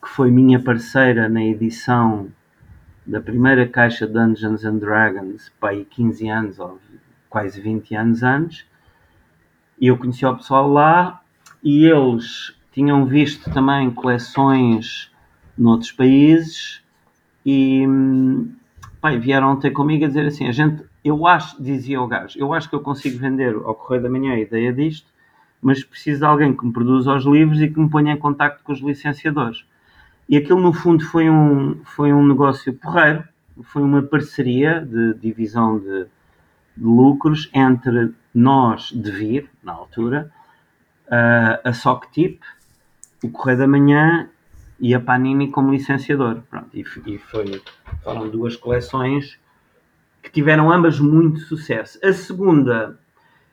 [0.00, 2.28] que foi minha parceira na edição
[3.04, 6.78] da primeira caixa Dungeons and Dragons, aí 15 anos ou
[7.28, 8.64] quase 20 anos antes.
[9.80, 11.20] E eu conheci o pessoal lá
[11.64, 15.10] e eles tinham visto também coleções
[15.56, 16.82] noutros países
[17.46, 17.86] e
[19.00, 22.52] pai, vieram ter comigo a dizer assim, a gente, eu acho, dizia o gajo, eu
[22.52, 25.06] acho que eu consigo vender ao Correio da Manhã a ideia disto,
[25.62, 28.62] mas preciso de alguém que me produza os livros e que me ponha em contato
[28.64, 29.64] com os licenciadores.
[30.28, 33.22] E aquilo no fundo foi um, foi um negócio porreiro,
[33.62, 36.06] foi uma parceria de divisão de,
[36.76, 40.32] de lucros entre nós, de Vir, na altura,
[41.62, 42.40] a Soctip,
[43.24, 44.28] o Correio da Manhã
[44.78, 46.42] e a Panini como licenciador.
[46.50, 47.62] Pronto, e, e foi,
[48.02, 49.38] foram duas coleções
[50.22, 51.98] que tiveram ambas muito sucesso.
[52.04, 52.98] A segunda,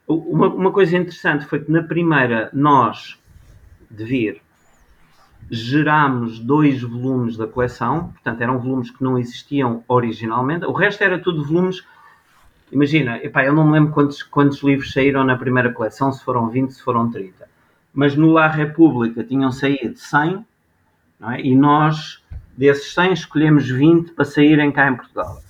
[0.06, 3.18] uma, uma coisa interessante foi que na primeira nós,
[3.90, 4.42] de vir,
[5.50, 11.18] gerámos dois volumes da coleção, portanto eram volumes que não existiam originalmente, o resto era
[11.18, 11.82] tudo volumes.
[12.70, 16.48] Imagina, epá, eu não me lembro quantos, quantos livros saíram na primeira coleção, se foram
[16.48, 17.51] 20, se foram 30.
[17.92, 20.44] Mas no La República tinham saído 100,
[21.30, 21.40] é?
[21.40, 22.22] e nós,
[22.56, 25.40] desses 100, escolhemos 20 para saírem cá em Portugal.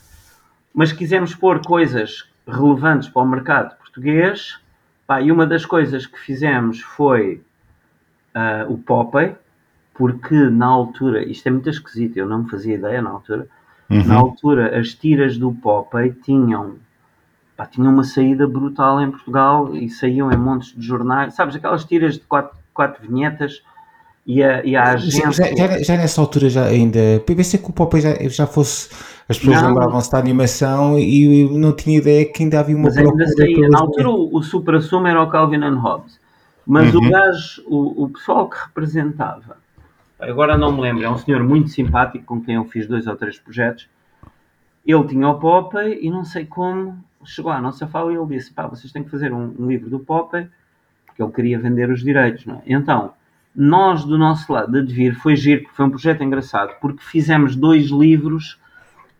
[0.74, 4.58] Mas quisemos pôr coisas relevantes para o mercado português,
[5.06, 7.42] pá, e uma das coisas que fizemos foi
[8.34, 9.36] uh, o Popeye,
[9.94, 13.46] porque na altura, isto é muito esquisito, eu não me fazia ideia na altura,
[13.90, 14.04] uhum.
[14.06, 16.76] na altura as tiras do Popeye tinham,
[17.62, 21.84] pá, tinham uma saída brutal em Portugal e saíam em montes de jornais, sabes, aquelas
[21.84, 23.62] tiras de quatro, quatro vinhetas
[24.26, 25.30] e a, e a agência...
[25.32, 28.90] Já, já, já, nessa altura já ainda, pensei que o Popeye já, já fosse,
[29.28, 33.26] as pessoas lembravam-se da animação e não tinha ideia que ainda havia uma Mas ainda
[33.28, 36.20] saía, na altura o, o supra-sumo era o Calvin and Hobbes,
[36.66, 37.06] mas uhum.
[37.06, 39.62] o gajo, o, o pessoal que representava
[40.20, 43.16] agora não me lembro, é um senhor muito simpático com quem eu fiz dois ou
[43.16, 43.88] três projetos.
[44.86, 48.52] Ele tinha o Popeye e não sei como chegou à nossa fala e ele disse:
[48.52, 50.48] pá, vocês têm que fazer um, um livro do Popeye,
[51.06, 52.62] porque ele queria vender os direitos, não é?
[52.66, 53.12] Então,
[53.54, 57.86] nós do nosso lado, de Devir, foi giro, foi um projeto engraçado, porque fizemos dois
[57.86, 58.58] livros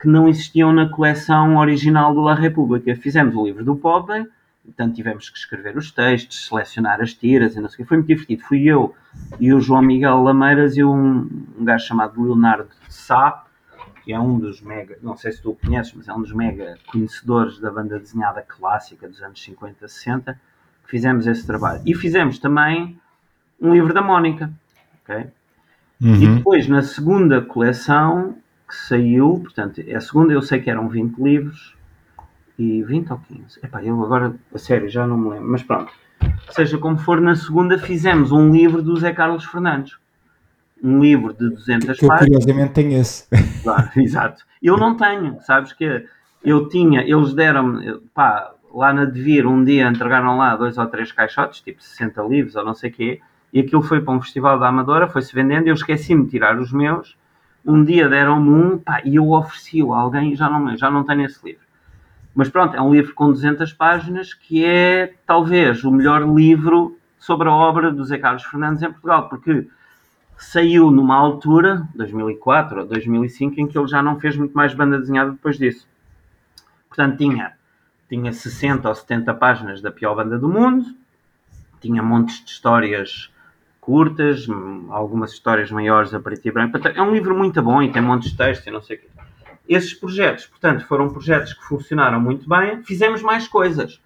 [0.01, 2.97] que não existiam na coleção original do La República.
[2.97, 4.27] Fizemos o livro do Popeye
[4.65, 7.89] Portanto, tivemos que escrever os textos, selecionar as tiras e não sei o que.
[7.89, 8.43] Foi muito divertido.
[8.43, 8.95] Fui eu
[9.41, 11.29] e o João Miguel Lameiras e um,
[11.59, 13.45] um gajo chamado Leonardo Sá,
[14.05, 16.33] que é um dos mega, não sei se tu o conheces, mas é um dos
[16.33, 20.41] mega conhecedores da banda desenhada clássica dos anos 50, 60,
[20.85, 21.83] que fizemos esse trabalho.
[21.87, 22.99] E fizemos também
[23.61, 24.53] um livro da Mónica,
[25.03, 25.27] ok?
[26.01, 26.15] Uhum.
[26.17, 28.37] E depois, na segunda coleção
[28.69, 31.77] que saiu, portanto, a segunda eu sei que eram 20 livros,
[32.59, 33.61] e 20 ou 15.
[33.63, 35.51] Epá, eu agora, a sério, já não me lembro.
[35.51, 35.93] Mas pronto.
[36.51, 39.97] Seja como for, na segunda fizemos um livro do Zé Carlos Fernandes.
[40.83, 42.11] Um livro de 200 que páginas.
[42.11, 43.29] Eu curiosamente tenho esse.
[43.63, 44.45] Claro, exato.
[44.61, 46.07] Eu não tenho, sabes que
[46.45, 51.13] eu tinha, eles deram-me, pá, lá na Devir, um dia entregaram lá dois ou três
[51.13, 53.21] caixotes, tipo 60 livros ou não sei o quê,
[53.53, 56.73] e aquilo foi para um festival da Amadora, foi-se vendendo, eu esqueci-me de tirar os
[56.73, 57.17] meus,
[57.65, 61.05] um dia deram-me um, pá, e eu ofereci-o a alguém e já não, já não
[61.05, 61.63] tenho esse livro.
[62.35, 67.49] Mas pronto, é um livro com 200 páginas que é talvez o melhor livro sobre
[67.49, 69.69] a obra do Zé Carlos Fernandes em Portugal, porque
[70.43, 74.99] saiu numa altura, 2004 ou 2005, em que ele já não fez muito mais banda
[74.99, 75.89] desenhada depois disso.
[76.89, 77.53] Portanto, tinha,
[78.09, 80.85] tinha 60 ou 70 páginas da pior banda do mundo,
[81.81, 83.31] tinha montes de histórias
[83.81, 84.47] curtas,
[84.91, 86.79] algumas histórias maiores a preto e branco.
[86.89, 89.09] É um livro muito bom e tem montes de texto e não sei o quê.
[89.69, 92.83] Esses projetos, portanto, foram projetos que funcionaram muito bem.
[92.83, 94.01] Fizemos mais coisas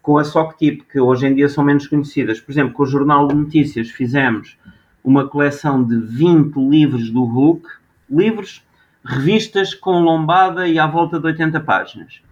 [0.00, 2.40] com a SOCTIP, que hoje em dia são menos conhecidas.
[2.40, 4.56] Por exemplo, com o Jornal de Notícias fizemos
[5.02, 7.66] uma coleção de 20 livros do Hulk,
[8.08, 8.64] livros,
[9.04, 12.22] revistas com lombada e à volta de 80 páginas.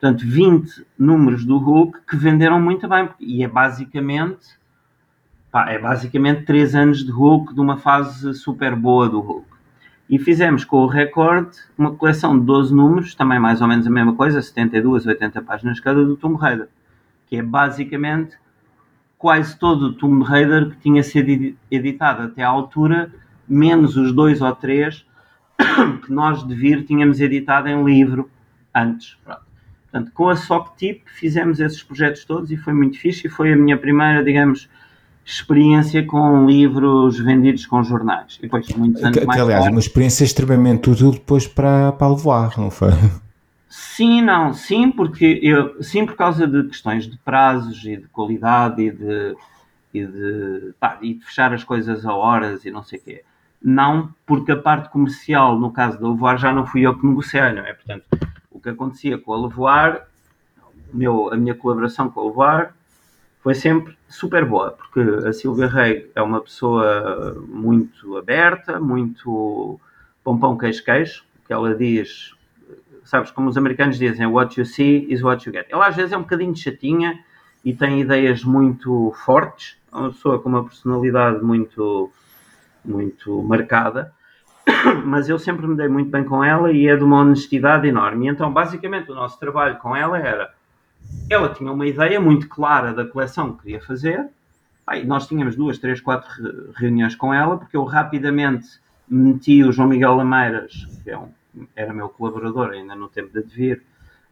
[0.00, 3.08] Portanto, 20 números do Hulk que venderam muito bem.
[3.18, 4.46] E é basicamente,
[5.50, 9.48] pá, é basicamente 3 anos de Hulk, de uma fase super boa do Hulk.
[10.08, 13.90] E fizemos com o Record uma coleção de 12 números, também mais ou menos a
[13.90, 16.68] mesma coisa, 72, 80 páginas cada do Tomb Raider,
[17.26, 18.36] que é basicamente
[19.18, 23.12] quase todo o Tomb Raider que tinha sido editado até à altura,
[23.48, 25.04] menos os dois ou três
[26.06, 28.30] que nós de vir tínhamos editado em livro
[28.74, 29.18] antes.
[29.90, 33.56] Portanto, com a SOCTIP fizemos esses projetos todos e foi muito fixe e foi a
[33.56, 34.68] minha primeira, digamos,
[35.24, 38.38] experiência com livros vendidos com jornais.
[38.38, 42.08] E depois, muitos anos que, mais aliás, tarde, uma experiência extremamente útil depois para, para
[42.08, 42.92] levar, não foi?
[43.68, 48.80] Sim, não, sim, porque eu, sim por causa de questões de prazos e de qualidade
[48.82, 49.36] e de,
[49.92, 53.24] e de, pá, e de fechar as coisas a horas e não sei o quê.
[53.62, 57.52] Não porque a parte comercial, no caso da Levoar, já não fui eu que negociei,
[57.52, 57.74] não é?
[57.74, 58.04] Portanto,
[58.50, 60.06] o que acontecia com a Levoar,
[60.92, 62.74] meu, a minha colaboração com a Levoar
[63.42, 69.78] foi sempre super boa, porque a Silvia Rei é uma pessoa muito aberta, muito
[70.24, 72.34] pompão queijo-queijo, que ela diz,
[73.08, 75.66] sabes, como os americanos dizem, what you see is what you get.
[75.70, 77.18] Ela às vezes é um bocadinho chatinha
[77.64, 82.12] e tem ideias muito fortes, é uma pessoa com uma personalidade muito,
[82.84, 84.12] muito marcada,
[85.06, 88.28] mas eu sempre me dei muito bem com ela e é de uma honestidade enorme.
[88.28, 90.52] Então, basicamente, o nosso trabalho com ela era
[91.30, 94.28] ela tinha uma ideia muito clara da coleção que queria fazer.
[94.86, 96.28] Aí nós tínhamos duas, três, quatro
[96.76, 98.68] reuniões com ela, porque eu rapidamente
[99.08, 101.30] meti o João Miguel Lameiras, que é um,
[101.74, 103.82] era meu colaborador ainda no tempo de Advir,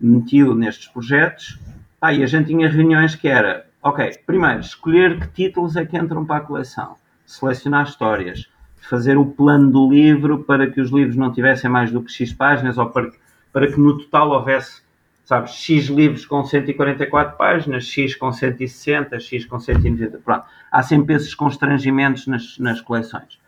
[0.00, 1.58] meti-o nestes projetos,
[2.00, 5.96] ah, e a gente tinha reuniões que era, ok, primeiro, escolher que títulos é que
[5.96, 8.48] entram para a coleção, selecionar histórias,
[8.88, 12.32] fazer o plano do livro para que os livros não tivessem mais do que X
[12.32, 13.10] páginas ou para,
[13.52, 14.82] para que no total houvesse,
[15.24, 20.44] sabes, X livros com 144 páginas, X com 160, X com 190, pronto.
[20.70, 23.40] Há sempre esses constrangimentos nas, nas coleções.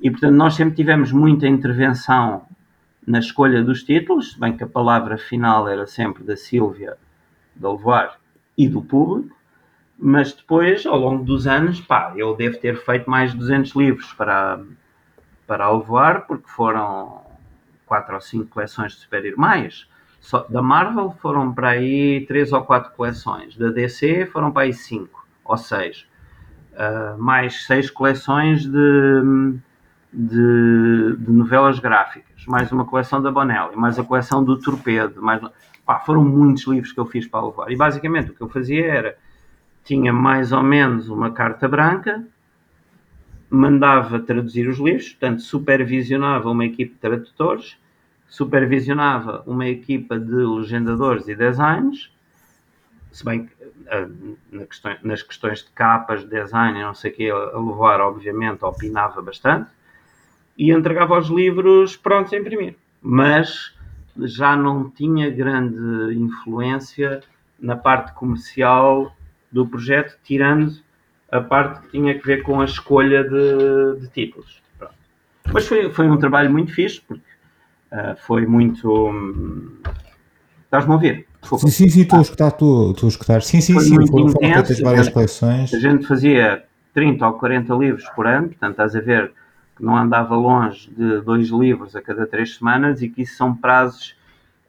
[0.00, 2.42] E, portanto, nós sempre tivemos muita intervenção
[3.06, 6.96] na escolha dos títulos, bem que a palavra final era sempre da Sílvia,
[7.54, 7.68] da
[8.58, 9.36] e do público,
[9.98, 14.12] mas depois, ao longo dos anos, pá, eu devo ter feito mais de 200 livros
[14.12, 14.60] para,
[15.46, 17.22] para Alvoar, porque foram
[17.86, 19.88] quatro ou cinco coleções de super-heróis.
[20.50, 23.56] Da Marvel foram para aí três ou quatro coleções.
[23.56, 26.06] Da DC foram para aí cinco ou seis.
[26.72, 29.22] Uh, mais seis coleções de,
[31.46, 32.44] novelas gráficas.
[32.46, 33.76] Mais uma coleção da Bonelli.
[33.76, 35.22] Mais a coleção do Torpedo.
[35.22, 35.40] Mais,
[35.84, 37.70] pá, foram muitos livros que eu fiz para Alvoar.
[37.70, 39.16] E basicamente o que eu fazia era
[39.84, 42.24] tinha mais ou menos uma carta branca,
[43.48, 47.78] mandava traduzir os livros, portanto, supervisionava uma equipe de tradutores,
[48.26, 52.12] supervisionava uma equipa de legendadores e designs,
[53.12, 53.52] se bem que
[53.86, 54.08] eh,
[55.04, 59.70] nas questões de capas, design, não sei o que, a levar, obviamente, opinava bastante,
[60.56, 62.74] e entregava os livros prontos a imprimir.
[63.00, 63.74] Mas
[64.18, 67.20] já não tinha grande influência
[67.60, 69.14] na parte comercial
[69.50, 70.72] do projeto, tirando
[71.30, 74.62] a parte que tinha que ver com a escolha de, de títulos.
[74.78, 74.94] Pronto.
[75.52, 77.22] Mas foi, foi um trabalho muito fixe, porque
[77.92, 79.10] uh, foi muito.
[79.10, 79.76] Hum,
[80.64, 81.26] Estás-me a ouvir?
[81.40, 81.66] Desculpa.
[81.66, 83.42] Sim, sim, sim, estou a escutar, estou, estou a escutar.
[83.42, 85.72] Sim, sim, foi sim, muito foram, intenso, feitas várias coleções.
[85.72, 89.32] A gente fazia 30 ou 40 livros por ano, portanto, estás a ver
[89.76, 93.54] que não andava longe de dois livros a cada três semanas e que isso são
[93.54, 94.16] prazos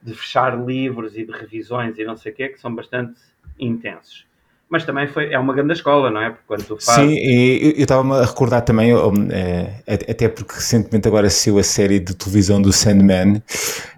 [0.02, 3.20] de fechar livros e de revisões e não sei o quê, que são bastante
[3.58, 4.28] intensos
[4.68, 6.30] mas também foi, é uma grande escola, não é?
[6.30, 6.94] Porque quando tu fazes...
[6.94, 8.92] Sim, e eu estava-me a recordar também,
[9.30, 13.42] é, até porque recentemente agora saiu a série de televisão do Sandman,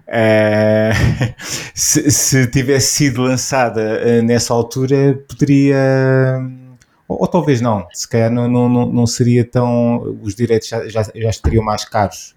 [0.07, 0.91] é,
[1.75, 6.39] se, se, tivesse sido lançada eh, nessa altura, poderia...
[7.11, 10.17] Ou, ou, talvez não, se calhar não, não, não seria tão...
[10.23, 12.33] os direitos já, já, já estariam mais caros.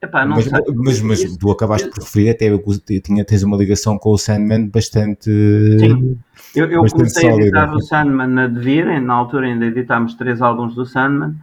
[0.00, 2.46] Epá, mas, mas, mas, tu acabaste por referir, até
[3.00, 5.24] tinha, tens uma ligação com o Sandman bastante.
[5.24, 6.16] Sim,
[6.54, 7.58] eu, eu bastante comecei sólida.
[7.58, 11.34] a editar o Sandman na Devir, na altura ainda editámos três álbuns do Sandman,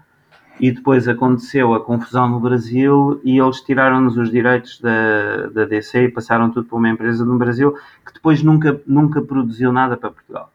[0.58, 6.06] e depois aconteceu a confusão no Brasil e eles tiraram-nos os direitos da, da DC
[6.06, 7.74] e passaram tudo para uma empresa no Brasil
[8.06, 10.50] que depois nunca, nunca produziu nada para Portugal.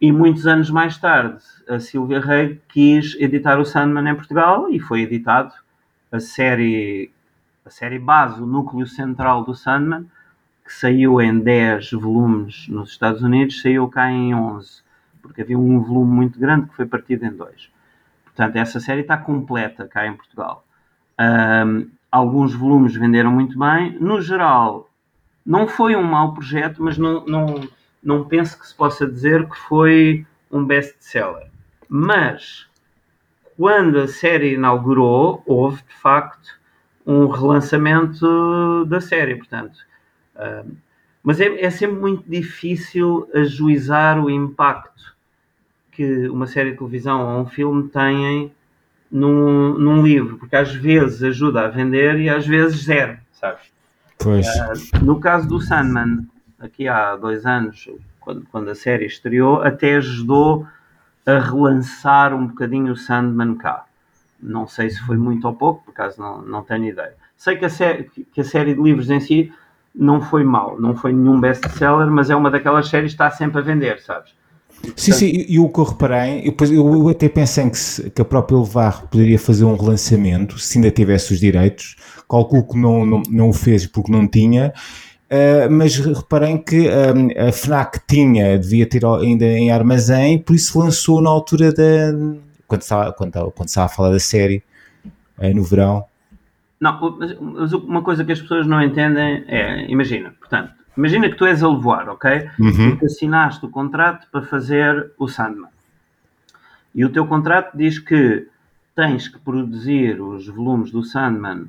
[0.00, 4.80] E muitos anos mais tarde, a Silvia Rey quis editar o Sandman em Portugal e
[4.80, 5.52] foi editado
[6.10, 7.10] a série,
[7.66, 10.06] a série base, o núcleo central do Sandman,
[10.64, 14.82] que saiu em 10 volumes nos Estados Unidos, saiu cá em 11,
[15.20, 17.68] porque havia um volume muito grande que foi partido em dois.
[18.24, 20.64] Portanto, essa série está completa cá em Portugal.
[21.20, 23.98] Um, alguns volumes venderam muito bem.
[24.00, 24.88] No geral,
[25.44, 27.68] não foi um mau projeto, mas não, não,
[28.02, 31.46] não penso que se possa dizer que foi um best-seller.
[31.88, 32.66] Mas
[33.56, 36.58] quando a série inaugurou, houve de facto
[37.06, 39.76] um relançamento da série, portanto.
[40.34, 40.76] Uh,
[41.22, 45.14] mas é, é, sempre muito difícil ajuizar o impacto
[45.92, 48.50] que uma série de televisão ou um filme têm
[49.10, 53.64] num, num livro, porque às vezes ajuda a vender e às vezes zero, sabes?
[54.18, 54.46] Pois.
[54.46, 56.26] Uh, no caso do Sandman,
[56.60, 57.88] aqui há dois anos,
[58.20, 60.66] quando, quando a série estreou, até ajudou
[61.26, 63.84] a relançar um bocadinho o Sandman cá.
[64.42, 67.14] Não sei se foi muito ou pouco, por acaso não, não tenho ideia.
[67.36, 69.52] Sei que a, série, que a série de livros em si
[69.94, 73.58] não foi mal, não foi nenhum best-seller, mas é uma daquelas séries que está sempre
[73.58, 74.32] a vender, sabes?
[74.96, 78.24] sim, sim, e o que eu reparei, eu, eu até pensei que, se, que a
[78.24, 81.96] própria Levar poderia fazer um relançamento, se ainda tivesse os direitos,
[82.28, 84.72] calculo que não, não, não o fez porque não tinha,
[85.30, 90.76] Uh, mas reparem que um, a FNAC tinha, devia ter ainda em armazém, por isso
[90.76, 92.12] lançou na altura da.
[92.66, 94.60] quando estava, quando, quando estava a falar da série,
[95.38, 96.04] uh, no verão.
[96.80, 101.44] Não, mas, uma coisa que as pessoas não entendem é, imagina, portanto, imagina que tu
[101.44, 102.48] és a levoar, ok?
[102.58, 102.96] Uhum.
[102.96, 105.70] Que assinaste o contrato para fazer o Sandman.
[106.92, 108.48] E o teu contrato diz que
[108.96, 111.66] tens que produzir os volumes do Sandman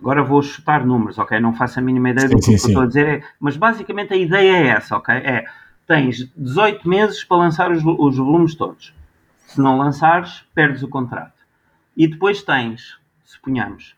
[0.00, 1.40] Agora vou chutar números, ok?
[1.40, 3.22] Não faço a mínima ideia sim, do que, sim, que eu estou a dizer, é,
[3.40, 5.14] mas basicamente a ideia é essa, ok?
[5.14, 5.44] É
[5.86, 8.94] tens 18 meses para lançar os, os volumes todos.
[9.46, 11.32] Se não lançares, perdes o contrato.
[11.96, 13.94] E depois tens suponhamos,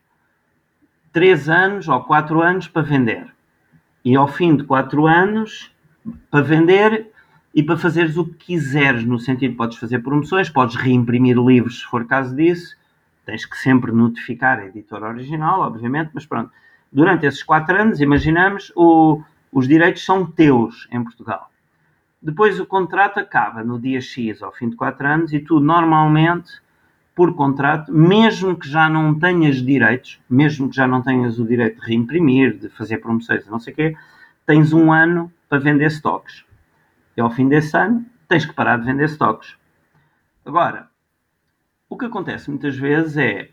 [1.13, 3.27] 3 anos ou 4 anos para vender.
[4.03, 5.71] E ao fim de 4 anos,
[6.29, 7.11] para vender
[7.53, 11.85] e para fazeres o que quiseres, no sentido podes fazer promoções, podes reimprimir livros se
[11.85, 12.75] for caso disso,
[13.25, 16.51] tens que sempre notificar a editora original, obviamente, mas pronto.
[16.91, 21.49] Durante esses 4 anos, imaginamos, o, os direitos são teus em Portugal.
[22.21, 26.51] Depois o contrato acaba no dia X, ao fim de 4 anos, e tu normalmente,
[27.15, 31.81] por contrato, mesmo que já não tenhas direitos, mesmo que já não tenhas o direito
[31.81, 33.97] de reimprimir, de fazer promoções, não sei o quê,
[34.45, 36.45] tens um ano para vender stocks.
[37.17, 39.55] E ao fim desse ano, tens que parar de vender stocks.
[40.45, 40.90] Agora,
[41.91, 43.49] o que acontece muitas vezes é,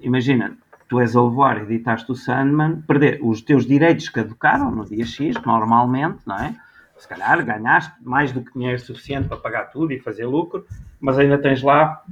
[0.00, 0.56] imagina,
[0.88, 5.36] tu és a levoar, editaste o Sandman, perder, os teus direitos caducaram no dia X,
[5.44, 6.56] normalmente, não é?
[6.96, 10.66] Se calhar ganhaste mais do que dinheiro suficiente para pagar tudo e fazer lucro,
[10.98, 12.02] mas ainda tens lá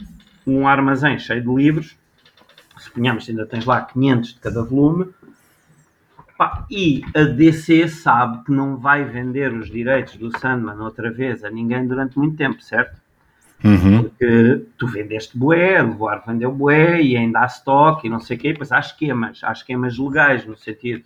[0.47, 1.97] um armazém cheio de livros,
[2.77, 5.09] suponhamos que ainda tens lá 500 de cada volume,
[6.71, 11.51] e a DC sabe que não vai vender os direitos do Sandman outra vez a
[11.51, 13.08] ninguém durante muito tempo, certo?
[13.65, 14.05] Uhum.
[14.05, 18.37] Porque tu vendeste bué, o Levoar vendeu bué e ainda há stock e não sei
[18.37, 21.05] o quê, pois há esquemas, há esquemas legais no sentido,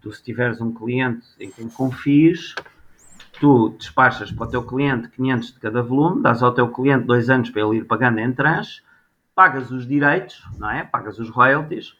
[0.00, 2.54] tu se tiveres um cliente em quem confies,
[3.40, 7.30] tu despachas para o teu cliente 500 de cada volume, dás ao teu cliente dois
[7.30, 8.82] anos para ele ir pagando em tranche,
[9.34, 10.84] pagas os direitos, não é?
[10.84, 11.96] Pagas os royalties,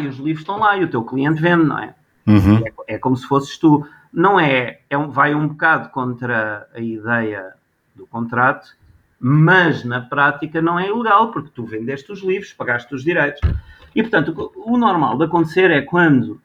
[0.00, 1.94] e os livros estão lá e o teu cliente vende, não é?
[2.26, 2.62] Uhum.
[2.88, 3.86] É, é como se fosses tu.
[4.12, 7.52] Não é, é um, vai um bocado contra a ideia
[7.94, 8.74] do contrato,
[9.18, 13.40] mas na prática não é ilegal, porque tu vendeste os livros, pagaste os direitos.
[13.94, 16.40] E portanto, o, o normal de acontecer é quando,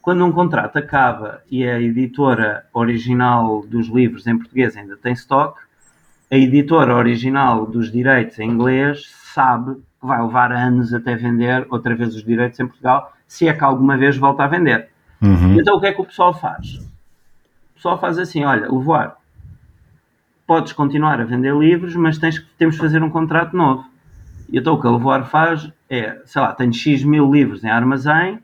[0.00, 5.60] quando um contrato acaba e a editora original dos livros em português ainda tem stock,
[6.30, 11.94] a editora original dos direitos em inglês sabe que vai levar anos até vender outra
[11.94, 14.88] vez os direitos em Portugal, se é que alguma vez volta a vender.
[15.20, 15.60] Uhum.
[15.60, 16.76] Então o que é que o pessoal faz?
[16.76, 19.16] O pessoal faz assim, olha, Levoar,
[20.46, 23.84] podes continuar a vender livros, mas tens, temos que fazer um contrato novo.
[24.50, 27.68] E então o que a Levoar faz é, sei lá, tenho X mil livros em
[27.68, 28.38] armazém,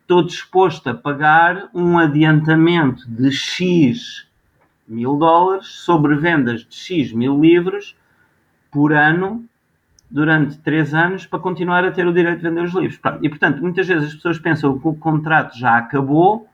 [0.00, 4.26] estou disposto a pagar um adiantamento de X
[4.88, 7.96] mil dólares sobre vendas de X mil livros
[8.72, 9.44] por ano
[10.10, 12.98] durante três anos para continuar a ter o direito de vender os livros.
[13.22, 16.48] E, portanto, muitas vezes as pessoas pensam que o contrato já acabou,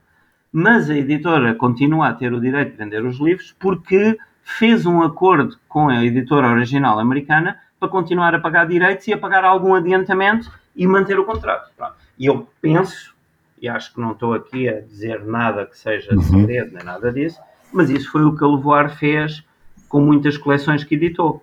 [0.53, 4.19] mas a editora continua a ter o direito de vender os livros porque
[4.49, 9.19] fez um acordo com a editora original americana para continuar a pagar direitos e a
[9.19, 11.73] pagar algum adiantamento e manter o contrato.
[11.77, 11.95] Pronto.
[12.17, 13.13] E eu penso,
[13.61, 16.23] e acho que não estou aqui a dizer nada que seja Uhum.
[16.23, 17.41] segredo nem nada disso,
[17.73, 19.45] mas isso foi o que a Levoar fez
[19.89, 21.43] com muitas coleções que editou.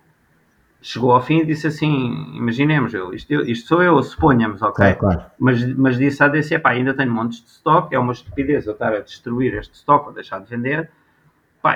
[0.80, 4.94] Chegou ao fim e disse assim: imaginemos, eu, isto, isto sou eu, suponhamos, ok?
[4.94, 5.30] Claro, claro.
[5.38, 8.72] Mas, mas disse à DC, pá, ainda tenho montes de stock, é uma estupidez eu
[8.72, 10.90] estar a destruir este stock ou deixar de vender.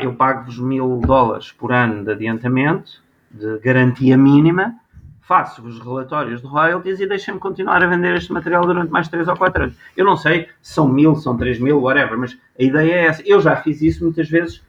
[0.02, 4.74] Eu pago-vos mil dólares por ano de adiantamento, de garantia mínima,
[5.22, 9.36] faço-vos relatórios de royalties e deixem-me continuar a vender este material durante mais 3 ou
[9.36, 9.76] 4 anos.
[9.96, 13.22] Eu não sei se são mil, são 3 mil, whatever, mas a ideia é essa.
[13.26, 14.62] Eu já fiz isso muitas vezes,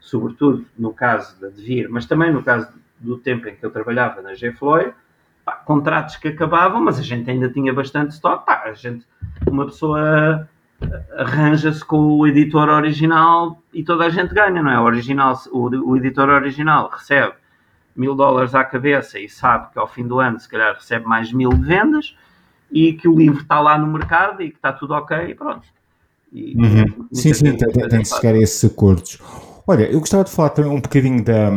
[0.00, 4.20] sobretudo no caso da Devir, mas também no caso do tempo em que eu trabalhava
[4.20, 4.92] na G-Floyd,
[5.44, 8.44] pá, contratos que acabavam, mas a gente ainda tinha bastante stock.
[8.46, 9.06] Pá, a gente,
[9.46, 10.48] uma pessoa
[11.16, 14.78] arranja-se com o editor original e toda a gente ganha, não é?
[14.78, 17.34] O, original, o, o editor original recebe
[17.96, 21.32] mil dólares à cabeça e sabe que ao fim do ano se calhar recebe mais
[21.32, 22.16] mil de vendas
[22.70, 25.66] e que o livro está lá no mercado e que está tudo ok e pronto.
[26.32, 27.06] E, Uhum.
[27.12, 29.18] Sim, sim, tem, se chegar a esses acordos.
[29.66, 31.50] Olha, eu gostava de falar também um bocadinho da.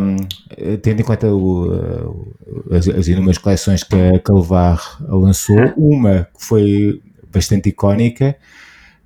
[0.55, 6.28] eh, Tendo em conta o, eh, as, as inúmeras coleções que a Calvar lançou, uma
[6.38, 7.01] que foi
[7.34, 8.38] bastante icónica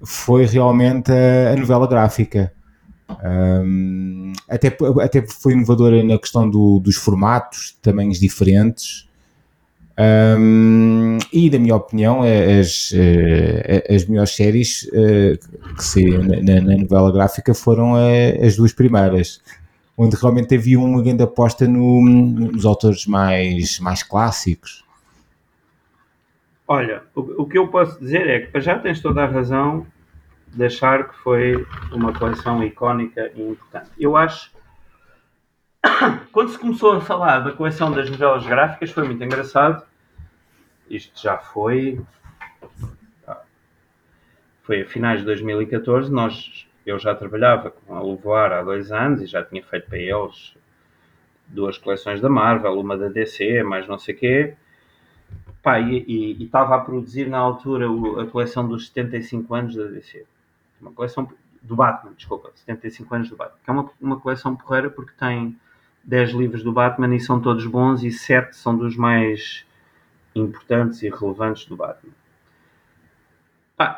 [0.04, 2.52] foi realmente a, a novela gráfica.
[3.64, 9.08] Hum, até, até foi inovadora na questão do- dos formatos, tamanhos diferentes.
[10.38, 15.38] Hum, e, na minha opinião, é- as, eh, as melhores séries eh,
[15.76, 17.94] que saíram na, na- novela gráfica foram
[18.46, 19.42] as duas primeiras,
[19.98, 24.84] onde realmente havia uma grande aposta no- nos autores mais, mais clássicos.
[26.74, 29.86] Olha, o, o que eu posso dizer é que já tens toda a razão
[30.48, 33.90] de achar que foi uma coleção icónica e importante.
[34.00, 34.50] Eu acho
[36.32, 39.86] quando se começou a falar da coleção das novelas gráficas foi muito engraçado.
[40.90, 42.00] Isto já foi
[44.64, 46.10] foi a finais de 2014.
[46.10, 49.98] Nós, eu já trabalhava com a Luvoar há dois anos e já tinha feito para
[49.98, 50.56] eles
[51.48, 54.56] duas coleções da Marvel, uma da DC, mais não sei quê.
[55.62, 60.26] Pá, e estava a produzir na altura o, a coleção dos 75 anos da DC.
[60.82, 61.32] Uma coleção
[61.62, 63.60] do Batman, desculpa, 75 anos do Batman.
[63.64, 65.56] Que é uma, uma coleção porreira porque tem
[66.04, 69.64] 10 livros do Batman e são todos bons e 7 são dos mais
[70.34, 72.14] importantes e relevantes do Batman.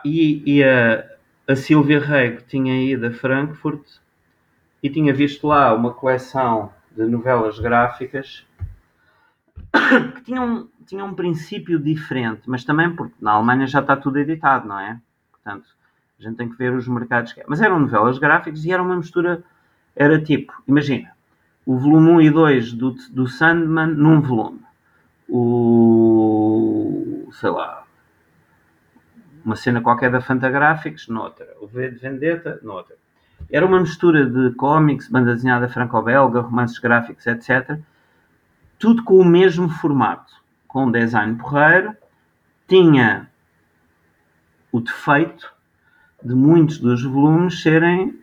[0.03, 1.05] E, e a,
[1.47, 3.83] a Silvia Rego tinha ido a Frankfurt
[4.81, 8.45] e tinha visto lá uma coleção de novelas gráficas
[10.15, 14.67] que tinham, tinham um princípio diferente, mas também porque na Alemanha já está tudo editado,
[14.67, 14.99] não é?
[15.31, 15.67] Portanto,
[16.19, 17.33] a gente tem que ver os mercados.
[17.47, 19.43] Mas eram novelas gráficas e era uma mistura.
[19.95, 21.11] Era tipo, imagina,
[21.65, 24.61] o volume 1 e 2 do, do Sandman num volume.
[25.27, 27.27] O.
[27.33, 27.83] sei lá.
[29.43, 31.47] Uma cena qualquer da Fantagraphics noutra.
[31.59, 32.95] O V de Vendetta noutra.
[33.51, 37.79] Era uma mistura de cómics, banda desenhada franco-belga, romances gráficos, etc.
[38.83, 40.33] Tudo com o mesmo formato,
[40.67, 41.95] com design porreiro.
[42.67, 43.29] Tinha
[44.73, 45.53] o defeito
[46.21, 48.19] de muitos dos volumes serem,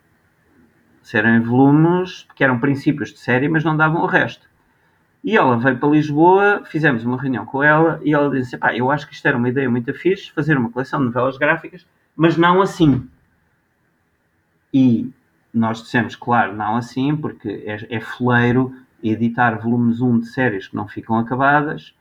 [1.03, 4.47] serem volumes que eram princípios de série, mas não davam o resto.
[5.25, 8.91] E ela veio para Lisboa, fizemos uma reunião com ela e ela disse: Pá, eu
[8.91, 12.37] acho que isto era uma ideia muito fixe, fazer uma coleção de novelas gráficas, mas
[12.37, 13.09] não assim.
[14.75, 15.11] E
[15.55, 20.77] nós dissemos, claro, não assim, porque é, é foleiro editar volumes 1 de séries que
[20.77, 21.95] não ficam acabadas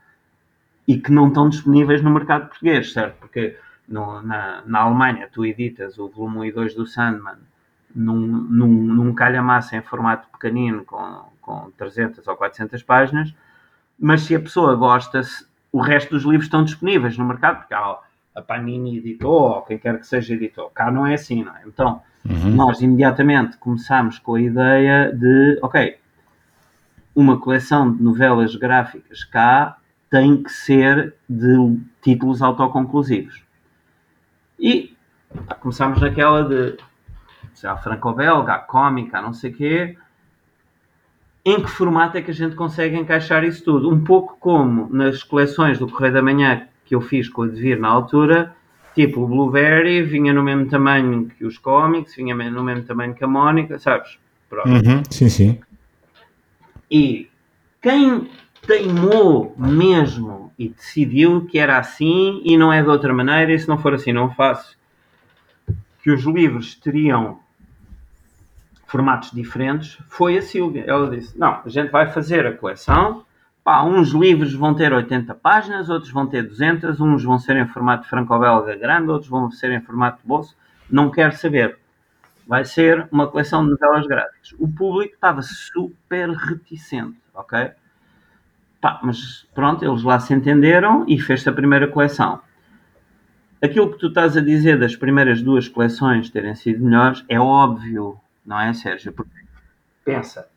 [0.87, 3.17] e que não estão disponíveis no mercado português, certo?
[3.19, 7.37] Porque no, na, na Alemanha tu editas o volume 1 e 2 do Sandman
[7.93, 13.33] num, num, num calha-massa em formato pequenino com, com 300 ou 400 páginas,
[13.99, 15.21] mas se a pessoa gosta,
[15.71, 17.97] o resto dos livros estão disponíveis no mercado, porque há,
[18.35, 20.69] a Panini editou, ou quem quer que seja editou.
[20.69, 21.61] Cá não é assim, não é?
[21.67, 22.55] Então, uhum.
[22.55, 25.98] nós imediatamente começámos com a ideia de, ok,
[27.15, 29.77] uma coleção de novelas gráficas cá
[30.09, 33.43] tem que ser de títulos autoconclusivos.
[34.59, 34.95] E
[35.59, 36.77] começámos naquela de
[37.61, 39.97] já franco-belga, a cómica, não sei o quê.
[41.45, 43.89] Em que formato é que a gente consegue encaixar isso tudo?
[43.89, 47.79] Um pouco como nas coleções do Correio da Manhã que eu fiz com o Devir
[47.79, 48.55] na altura,
[48.95, 53.23] tipo o Blueberry vinha no mesmo tamanho que os cómics, vinha no mesmo tamanho que
[53.23, 54.17] a Mónica, sabes?
[54.65, 55.59] Uhum, sim, sim.
[56.89, 57.29] E
[57.81, 58.29] quem
[58.65, 63.67] teimou mesmo e decidiu que era assim e não é de outra maneira, e se
[63.67, 64.77] não for assim não faço,
[66.03, 67.39] que os livros teriam
[68.85, 70.83] formatos diferentes, foi a Silvia.
[70.87, 73.23] Ela disse: Não, a gente vai fazer a coleção.
[73.63, 77.67] Pá, uns livros vão ter 80 páginas, outros vão ter 200, uns vão ser em
[77.67, 80.55] formato franco-belga grande, outros vão ser em formato bolso.
[80.89, 81.77] Não quero saber.
[82.49, 84.55] Vai ser uma coleção de novelas gráficas.
[84.57, 87.69] O público estava super reticente, ok?
[88.81, 92.41] Pá, mas pronto, eles lá se entenderam e fez-se a primeira coleção.
[93.61, 98.19] Aquilo que tu estás a dizer das primeiras duas coleções terem sido melhores é óbvio,
[98.43, 99.13] não é, Sérgio?
[99.13, 99.29] Porque
[100.03, 100.47] pensa,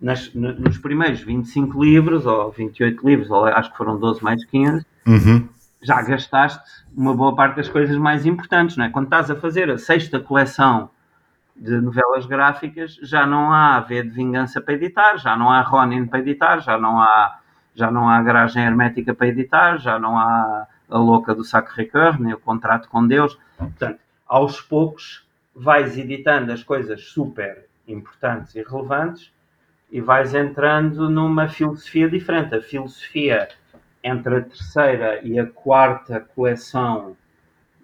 [0.00, 4.86] nas, nos primeiros 25 livros, ou 28 livros, ou acho que foram 12 mais 15,
[5.04, 5.48] uhum.
[5.82, 8.90] já gastaste uma boa parte das coisas mais importantes, não é?
[8.90, 10.90] Quando estás a fazer a sexta coleção
[11.56, 16.06] de novelas gráficas, já não há V de Vingança para editar, já não há Ronin
[16.06, 17.40] para editar, já não há
[17.76, 22.32] já não há garagem hermética para editar, já não há a louca do Sacré-Cœur, nem
[22.32, 23.36] o contrato com Deus.
[23.58, 23.98] Portanto,
[24.28, 29.32] aos poucos vais editando as coisas super importantes e relevantes
[29.90, 32.54] e vais entrando numa filosofia diferente.
[32.54, 33.48] A filosofia
[34.02, 37.16] entre a terceira e a quarta coleção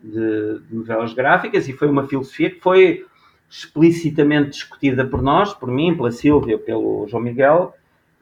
[0.03, 3.07] de novelas gráficas, e foi uma filosofia que foi
[3.51, 7.74] explicitamente discutida por nós, por mim, pela Silvia, pelo João Miguel,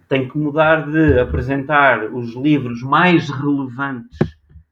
[0.08, 4.18] tem que mudar de apresentar os livros mais relevantes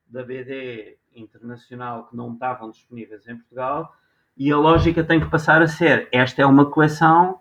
[0.08, 3.94] da BD internacional que não estavam disponíveis em Portugal
[4.36, 7.38] e a lógica tem que passar a ser: esta é uma coleção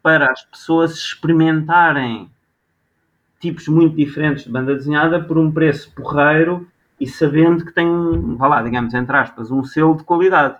[0.00, 2.30] para as pessoas experimentarem
[3.40, 6.68] tipos muito diferentes de banda desenhada por um preço porreiro
[7.00, 7.88] e sabendo que tem,
[8.36, 10.56] vá lá, digamos, entre aspas, um selo de qualidade.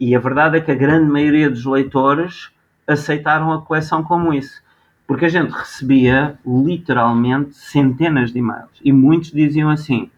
[0.00, 2.50] E a verdade é que a grande maioria dos leitores
[2.86, 4.62] aceitaram a coleção como isso.
[5.06, 10.10] Porque a gente recebia literalmente centenas de e-mails e muitos diziam assim: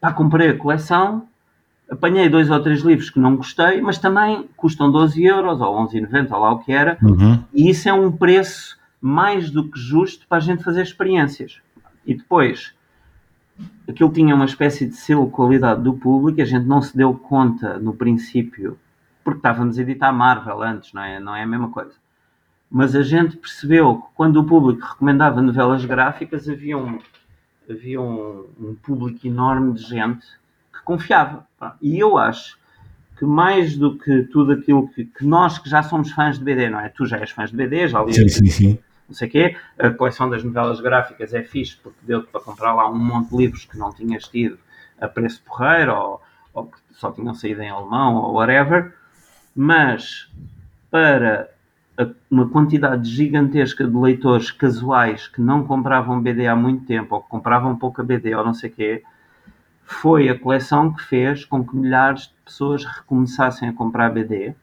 [0.00, 1.26] pá, comprei a coleção,
[1.90, 6.30] apanhei dois ou três livros que não gostei, mas também custam 12 euros ou 11,90
[6.30, 7.42] ou lá o que era, uhum.
[7.52, 11.58] e isso é um preço mais do que justo para a gente fazer experiências.
[12.06, 12.74] E depois,
[13.88, 17.14] aquilo tinha uma espécie de selo de qualidade do público, a gente não se deu
[17.14, 18.78] conta no princípio,
[19.24, 21.92] porque estávamos a editar Marvel antes, não é, não é a mesma coisa
[22.70, 27.00] mas a gente percebeu que quando o público recomendava novelas gráficas havia um,
[27.68, 30.24] havia um, um público enorme de gente
[30.72, 31.44] que confiava.
[31.82, 32.56] E eu acho
[33.18, 36.70] que mais do que tudo aquilo que, que nós que já somos fãs de BD,
[36.70, 36.88] não é?
[36.88, 38.78] Tu já és fãs de BD, já lias Sim, sim, sim.
[39.08, 39.56] não sei o quê.
[39.76, 43.36] A coleção das novelas gráficas é fixe porque deu-te para comprar lá um monte de
[43.36, 44.56] livros que não tinhas tido
[45.00, 46.22] a preço porreiro ou,
[46.54, 48.94] ou que só tinham saído em alemão ou whatever.
[49.54, 50.30] Mas
[50.90, 51.50] para
[52.30, 57.28] uma quantidade gigantesca de leitores casuais que não compravam BD há muito tempo ou que
[57.28, 59.02] compravam pouca BD ou não sei o quê,
[59.84, 64.54] foi a coleção que fez com que milhares de pessoas recomeçassem a comprar BD,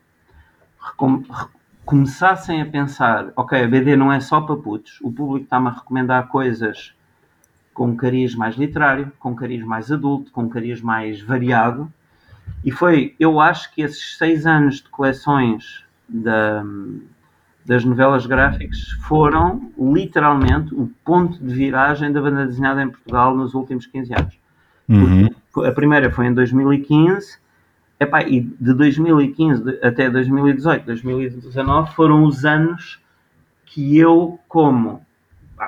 [0.79, 1.47] recom- re-
[1.85, 5.71] começassem a pensar, ok, a BD não é só para putos, o público está-me a
[5.71, 6.93] recomendar coisas
[7.73, 11.91] com um cariz mais literário, com um cariz mais adulto, com um cariz mais variado,
[12.63, 16.63] e foi, eu acho que esses seis anos de coleções da-
[17.65, 23.53] das novelas gráficas foram literalmente o ponto de viragem da banda desenhada em Portugal nos
[23.53, 24.39] últimos 15 anos.
[24.87, 25.27] Uhum.
[25.65, 27.39] A primeira foi em 2015,
[27.99, 32.99] epá, e de 2015 de- até 2018, 2019 foram os anos
[33.65, 35.05] que eu, como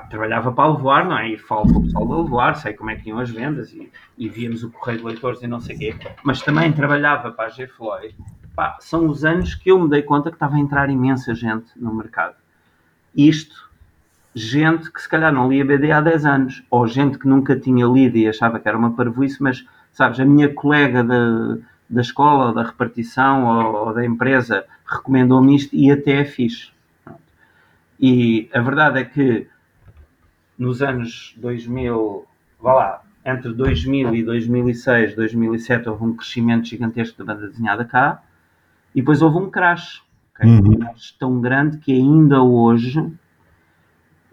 [0.09, 1.29] trabalhava para a não é?
[1.29, 3.91] E falo com o pessoal da Levoar, sei como é que iam as vendas e,
[4.17, 7.45] e víamos o correio de leitores e não sei o quê, mas também trabalhava para
[7.45, 8.15] a G Floyd.
[8.81, 11.93] São os anos que eu me dei conta que estava a entrar imensa gente no
[11.93, 12.35] mercado.
[13.15, 13.69] Isto
[14.35, 17.85] gente que se calhar não lia BD há 10 anos, ou gente que nunca tinha
[17.85, 21.57] lido e achava que era uma parvoíce, mas, sabes, a minha colega da,
[21.89, 26.69] da escola, da repartição, ou, ou da empresa, recomendou-me isto e até é fixe.
[27.99, 29.47] E a verdade é que
[30.59, 32.25] nos anos 2000,
[32.61, 38.21] vá lá, entre 2000 e 2006, 2007, houve um crescimento gigantesco da banda desenhada cá,
[38.93, 40.03] e depois houve um crash,
[40.35, 40.49] ok?
[40.49, 40.67] Uhum.
[40.73, 43.09] um crash tão grande que ainda hoje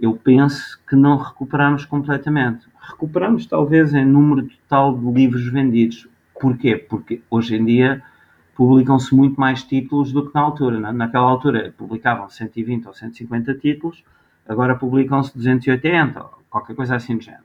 [0.01, 2.67] eu penso que não recuperamos completamente.
[2.81, 6.07] Recuperamos talvez em número total de livros vendidos.
[6.39, 6.77] Porquê?
[6.77, 8.03] Porque hoje em dia
[8.55, 10.79] publicam-se muito mais títulos do que na altura.
[10.79, 14.05] Na- Naquela altura publicavam 120 ou 150 títulos,
[14.49, 17.43] agora publicam-se 280 ou qualquer coisa assim do género.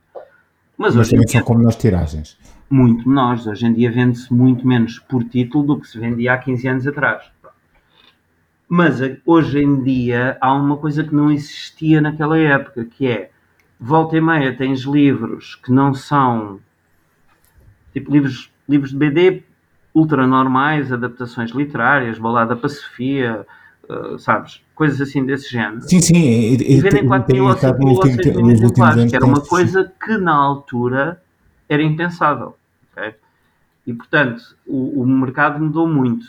[0.77, 2.37] Mas, Mas hoje também dia são como nas tiragens.
[2.69, 3.45] muito menores.
[3.45, 6.87] Hoje em dia vende-se muito menos por título do que se vendia há 15 anos
[6.87, 7.23] atrás.
[8.67, 13.29] Mas a- hoje em dia há uma coisa que não existia naquela época, que é
[13.79, 16.59] volta e meia tens livros que não são
[17.93, 19.43] tipo livros, livros de BD
[19.93, 23.45] ultra normais, adaptações literárias, balada para Sofia,
[23.91, 24.61] uh, sabes?
[24.73, 26.15] Coisas assim desse género Sim, sim.
[26.15, 29.25] E, e, e vendem 4 mil ou 5 mil ou 6 mil exemplares, que era
[29.25, 31.21] uma coisa que na altura
[31.67, 32.55] era impensável.
[32.91, 33.13] ok?
[33.85, 36.25] E portanto, o, o mercado mudou muito.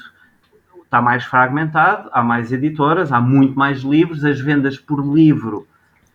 [0.85, 5.67] Está mais fragmentado, há mais editoras, há muito mais livros, as vendas por livro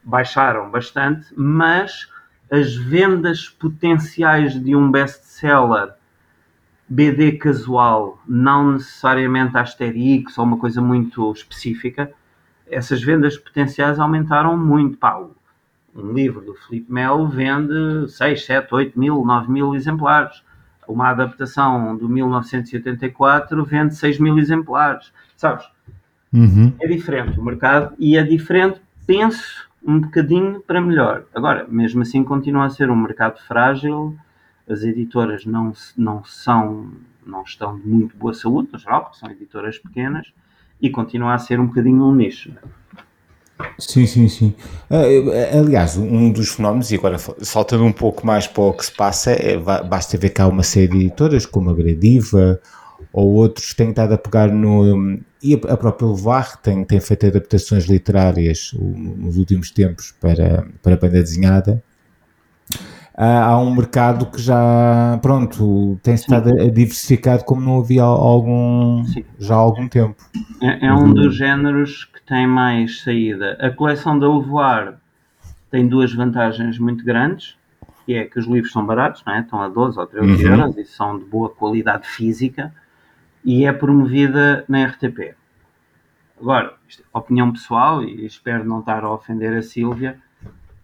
[0.04, 2.08] baixaram bastante, mas
[2.52, 5.97] as vendas potenciais de um best-seller
[6.90, 12.12] BD casual, não necessariamente Asterix ou uma coisa muito específica,
[12.70, 14.98] essas vendas potenciais aumentaram muito.
[14.98, 15.20] Pá,
[15.96, 20.44] um livro do Felipe Melo vende 6, 7, 8 mil, 9 mil exemplares.
[20.88, 25.12] Uma adaptação do 1984 vende 6 mil exemplares.
[25.36, 25.66] Sabes?
[26.32, 26.74] Uhum.
[26.80, 31.24] É diferente o mercado e é diferente, penso, um bocadinho para melhor.
[31.34, 34.18] Agora, mesmo assim, continua a ser um mercado frágil.
[34.70, 36.92] As editoras não, não são,
[37.26, 40.34] não estão de muito boa saúde, no geral, porque são editoras pequenas,
[40.82, 42.52] e continua a ser um bocadinho um nicho.
[43.80, 44.56] Sim, sim, sim.
[44.90, 48.92] Ah, aliás, um dos fenómenos, e agora saltando um pouco mais para o que se
[48.92, 52.60] passa, é, basta ver que há uma série de editoras, como a Gradiva
[53.12, 55.20] ou outros, que têm estado a pegar no.
[55.42, 60.98] E a própria Levar tem, tem feito adaptações literárias nos últimos tempos para, para a
[60.98, 61.84] banda desenhada.
[63.18, 69.04] Há, há um mercado que já, pronto, tem estado a, diversificar como não havia algum,
[69.06, 69.26] Sim.
[69.40, 70.16] já há algum tempo.
[70.62, 73.58] É, é um dos géneros que tem mais saída.
[73.60, 75.00] A coleção da Levoar
[75.72, 77.58] tem duas vantagens muito grandes,
[78.06, 79.42] que é que os livros são baratos, não é?
[79.42, 80.52] estão a 12 ou 13 Uhum.
[80.52, 82.72] euros e são de boa qualidade física
[83.44, 85.34] e é promovida na RTP.
[86.40, 90.20] Agora, isto é opinião pessoal e espero não estar a ofender a Sílvia,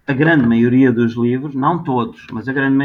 [0.05, 2.75] a grande maioria dos livros, não todos, mas a grande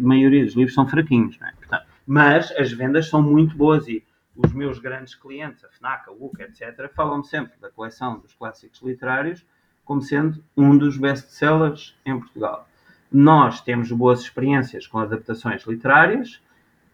[0.00, 1.50] maioria dos, livros são fraquinhos, é?
[1.56, 4.02] Portanto, mas as vendas são muito boas e
[4.36, 8.80] os meus grandes clientes, a FNAC, a UC, etc., falam sempre da coleção dos clássicos
[8.82, 9.44] literários
[9.84, 12.66] como sendo um dos best-sellers em Portugal.
[13.12, 16.40] Nós temos boas experiências com adaptações literárias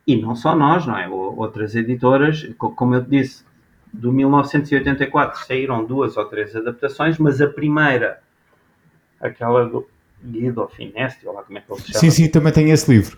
[0.07, 1.09] e não só nós, não é?
[1.09, 3.45] Outras editoras, co- como eu te disse,
[3.93, 8.21] do 1984 saíram duas ou três adaptações, mas a primeira,
[9.21, 9.87] aquela do,
[10.23, 12.01] Guido Finesti, ou lá como é que ele se chama.
[12.01, 13.17] Sim, sim, também tenho esse livro.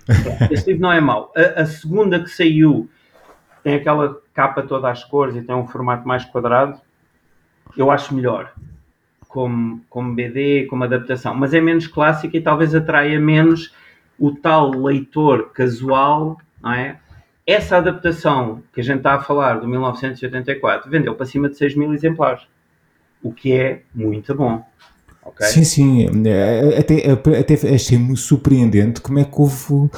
[0.50, 1.32] Esse livro não é mau.
[1.36, 2.88] A, a, segunda que saiu
[3.62, 6.80] tem aquela capa toda às cores e tem um formato mais quadrado.
[7.76, 8.52] Eu acho melhor.
[9.28, 11.34] Como, como BD, como adaptação.
[11.34, 13.74] Mas é menos clássica e talvez atraia menos
[14.18, 16.98] o tal leitor casual, não é?
[17.44, 21.74] Essa adaptação que a gente está a falar do 1984 vendeu para cima de 6
[21.74, 22.46] mil exemplares,
[23.20, 24.64] o que é muito bom.
[25.24, 25.46] Okay?
[25.46, 26.26] Sim, sim.
[26.26, 29.90] É, até, até achei-me surpreendente como é que houve.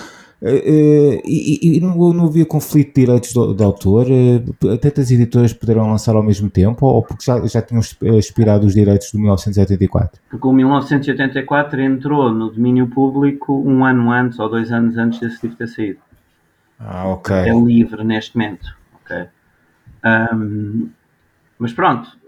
[0.42, 4.06] Uh, e, e não, não, havia conflito de direitos de, de autor?
[4.06, 7.80] Uh, tantas editoras puderam lançar ao mesmo tempo ou porque já, já tinham
[8.18, 10.20] expirado os direitos de 1984?
[10.28, 15.38] Porque o 1984 entrou no domínio público um ano antes ou dois anos antes desse
[15.42, 15.98] livro ter saído.
[16.78, 17.34] Ah, ok.
[17.34, 18.76] É livre neste momento.
[19.02, 19.26] Ok.
[20.04, 20.90] Um,
[21.58, 22.18] mas pronto,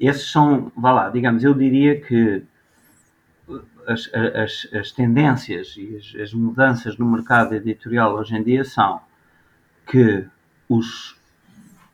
[0.00, 2.42] esses são, vá lá, digamos, eu diria que
[3.86, 9.00] as, as, as tendências e as, as, mudanças no mercado editorial hoje em dia são
[9.86, 10.26] que
[10.68, 11.16] os,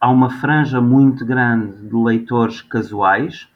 [0.00, 3.48] há uma franja muito grande de leitores casuais,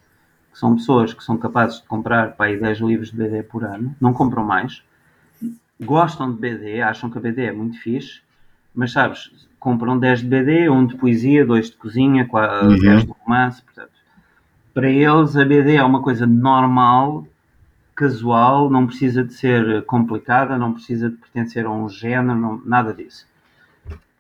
[0.53, 3.65] que são pessoas que são capazes de comprar para aí 10 livros de BD por
[3.65, 4.83] ano, não compram mais,
[5.81, 8.21] gostam de BD, acham que a BD é muito fixe,
[8.75, 13.07] mas sabes, compram 10 de BD, um de poesia, dois de cozinha, 10 uhum.
[13.07, 13.94] de romance, portanto,
[14.75, 17.25] para eles a BD é uma coisa normal,
[17.95, 22.93] casual, não precisa de ser complicada, não precisa de pertencer a um género, não, nada
[22.93, 23.25] disso.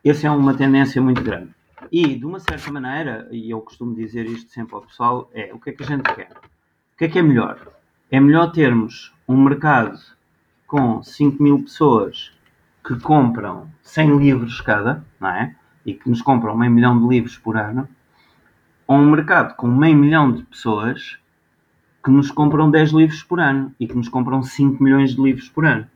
[0.04, 1.50] Essa é uma tendência muito grande.
[1.90, 5.58] E, de uma certa maneira, e eu costumo dizer isto sempre ao pessoal, é o
[5.58, 6.30] que é que a gente quer?
[6.30, 7.58] O que é que é melhor?
[8.10, 9.98] É melhor termos um mercado
[10.66, 12.32] com 5 mil pessoas
[12.86, 15.56] que compram 100 livros cada, não é?
[15.84, 17.88] E que nos compram meio milhão de livros por ano,
[18.86, 21.18] ou um mercado com meio milhão de pessoas
[22.04, 25.48] que nos compram 10 livros por ano e que nos compram 5 milhões de livros
[25.48, 25.86] por ano.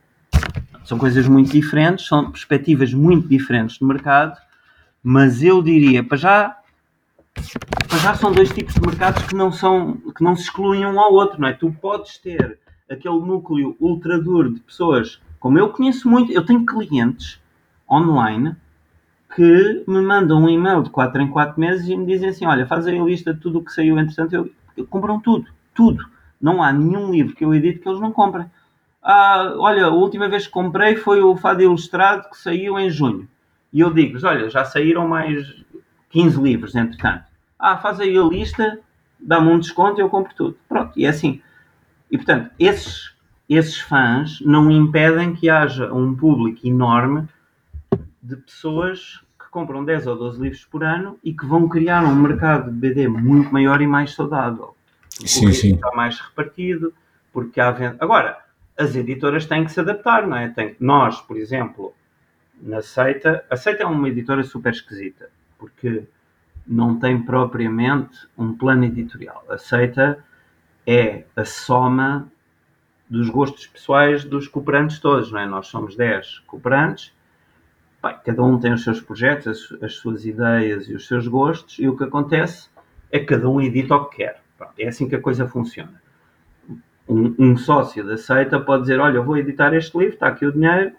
[0.83, 4.35] São coisas muito diferentes, são perspectivas muito diferentes de mercado,
[5.03, 6.57] mas eu diria, para já,
[7.87, 10.99] para já são dois tipos de mercados que não, são, que não se excluem um
[10.99, 11.53] ao outro, não é?
[11.53, 12.57] Tu podes ter
[12.89, 17.39] aquele núcleo ultra duro de pessoas, como eu conheço muito, eu tenho clientes
[17.89, 18.55] online
[19.35, 22.65] que me mandam um e-mail de 4 em 4 meses e me dizem assim: Olha,
[22.65, 26.03] faz aí a lista de tudo o que saiu, entretanto, eu, eu, compram tudo, tudo.
[26.41, 28.45] Não há nenhum livro que eu edito que eles não comprem.
[29.03, 33.27] Ah, olha, a última vez que comprei foi o Fado Ilustrado que saiu em junho.
[33.71, 35.63] E eu digo-lhes: Olha, já saíram mais
[36.09, 37.23] 15 livros, entretanto.
[37.57, 38.79] Ah, faz aí a lista,
[39.19, 40.57] dá-me um desconto e eu compro tudo.
[40.67, 41.41] Pronto, e é assim.
[42.09, 43.13] E portanto, esses,
[43.47, 47.27] esses fãs não impedem que haja um público enorme
[48.29, 52.15] de pessoas que compram 10 ou 12 livros por ano e que vão criar um
[52.15, 54.75] mercado de BD muito maior e mais saudável.
[55.09, 55.73] Sim, o sim.
[55.73, 56.93] está mais repartido,
[57.33, 57.97] porque há venda.
[57.99, 58.37] Agora,
[58.77, 60.47] as editoras têm que se adaptar, não é?
[60.49, 60.75] Tem...
[60.79, 61.93] Nós, por exemplo,
[62.61, 66.03] na Seita, a Seita é uma editora super esquisita, porque
[66.67, 69.43] não tem propriamente um plano editorial.
[69.49, 70.23] A Seita
[70.85, 72.31] é a soma
[73.09, 75.47] dos gostos pessoais dos cooperantes todos, não é?
[75.47, 77.11] Nós somos 10 cooperantes
[78.01, 81.77] Bem, cada um tem os seus projetos, as, as, suas ideias e os seus gostos,
[81.79, 82.69] e o que acontece
[83.11, 84.41] é que cada um edita o que quer.
[84.57, 86.01] Pronto, é assim que a coisa funciona.
[87.07, 90.45] Um, um, sócio da seita pode dizer: Olha, eu vou editar este livro, está aqui
[90.45, 90.93] o dinheiro,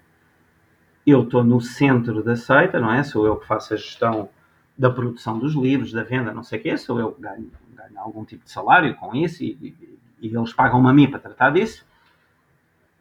[1.07, 3.01] eu estou no centro da seita, não é?
[3.01, 4.29] Sou eu que faço a gestão
[4.77, 7.99] da produção dos livros, da venda, não sei o quê, sou eu que ganho, ganho
[7.99, 11.51] algum tipo de salário com isso e, e, e eles pagam-me a mim para tratar
[11.51, 11.85] disso.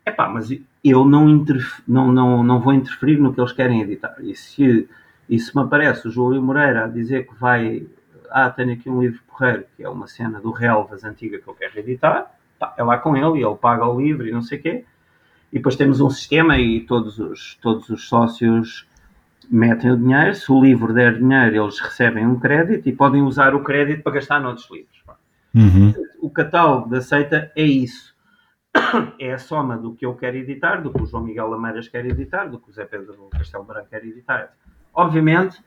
[0.06, 0.50] Epá, mas
[0.82, 1.44] eu não,
[1.86, 4.16] não, não, não vou interferir no que eles querem editar.
[4.20, 4.88] E se,
[5.28, 7.86] e se me aparece o Júlio Moreira a dizer que vai.
[8.30, 11.54] Ah, tenho aqui um livro porreiro, que é uma cena do Relvas antiga que eu
[11.54, 14.58] quero editar, pá, é lá com ele e ele paga o livro e não sei
[14.58, 14.84] o quê.
[15.52, 18.86] E depois temos um sistema e todos os, todos os sócios
[19.50, 20.32] metem o dinheiro.
[20.34, 24.12] Se o livro der dinheiro, eles recebem um crédito e podem usar o crédito para
[24.12, 25.00] gastar noutros livros.
[25.52, 25.92] Uhum.
[26.20, 28.14] O catálogo da seita é isso
[29.18, 32.04] é a soma do que eu quero editar, do que o João Miguel Lameiras quer
[32.06, 34.54] editar, do que o Zé Pedro Castelo Branco quer editar.
[34.92, 35.62] Obviamente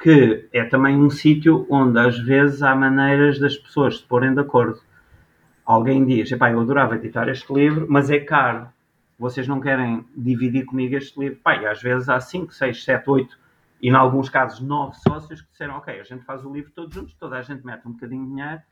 [0.00, 4.40] que é também um sítio onde às vezes há maneiras das pessoas se porem de
[4.40, 4.80] acordo.
[5.64, 8.68] Alguém diz, epá, eu adorava editar este livro, mas é caro.
[9.18, 11.38] Vocês não querem dividir comigo este livro?
[11.44, 13.38] Pai, às vezes há 5, 6, 7, 8
[13.82, 16.94] e, em alguns casos, 9 sócios que disseram, ok, a gente faz o livro todos
[16.94, 18.62] juntos, toda a gente mete um bocadinho de dinheiro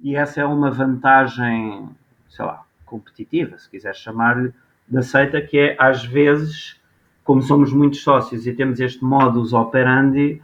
[0.00, 1.88] e essa é uma vantagem,
[2.28, 4.52] sei lá, competitiva, se quiser chamar-lhe,
[4.88, 6.80] da seita, que é às vezes,
[7.22, 10.42] como somos muitos sócios e temos este modus operandi,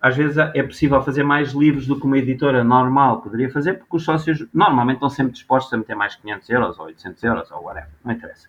[0.00, 3.96] às vezes é possível fazer mais livros do que uma editora normal poderia fazer, porque
[3.96, 7.62] os sócios normalmente estão sempre dispostos a meter mais 500 euros ou 800 euros ou
[7.62, 8.48] whatever, não interessa.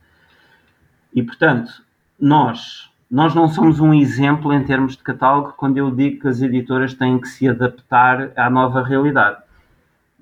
[1.13, 1.84] E portanto,
[2.19, 6.41] nós, nós não somos um exemplo em termos de catálogo quando eu digo que as
[6.41, 9.38] editoras têm que se adaptar à nova realidade.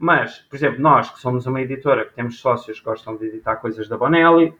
[0.01, 3.57] Mas, por exemplo, nós que somos uma editora que temos sócios que gostam de editar
[3.57, 4.51] coisas da Bonelli,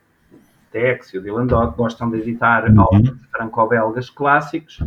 [0.72, 2.80] Tex e o Dylan Dog, gostam de editar uhum.
[2.80, 4.84] álbuns franco-belgas clássicos,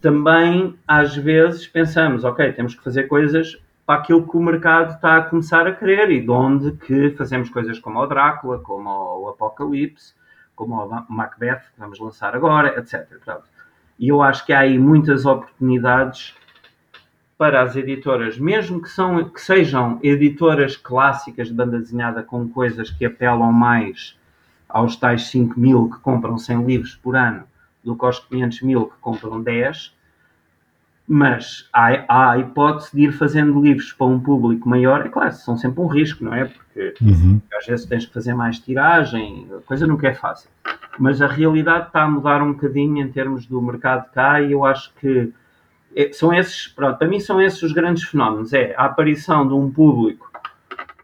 [0.00, 5.18] também às vezes pensamos, ok, temos que fazer coisas para aquilo que o mercado está
[5.18, 9.28] a começar a querer e de onde que fazemos coisas como o Drácula, como o
[9.28, 10.14] Apocalipse,
[10.56, 13.06] como o Macbeth, que vamos lançar agora, etc.
[13.98, 16.34] E eu acho que há aí muitas oportunidades
[17.40, 22.90] para as editoras, mesmo que, são, que sejam editoras clássicas de banda desenhada com coisas
[22.90, 24.14] que apelam mais
[24.68, 27.44] aos tais 5 mil que compram 100 livros por ano,
[27.82, 29.96] do que aos 500 mil que compram 10,
[31.08, 35.06] mas há, há, a hipótese de ir fazendo livros para um público maior.
[35.06, 36.44] É claro, são sempre um risco, não é?
[36.44, 37.40] Porque uhum.
[37.56, 40.50] às vezes tens que fazer mais tiragem, a coisa nunca é fácil.
[40.98, 44.62] Mas a realidade está a mudar um bocadinho em termos do mercado cá e eu
[44.62, 45.32] acho que
[46.12, 48.52] são esses, pronto, para mim são esses os grandes fenómenos.
[48.52, 50.30] É a aparição de um público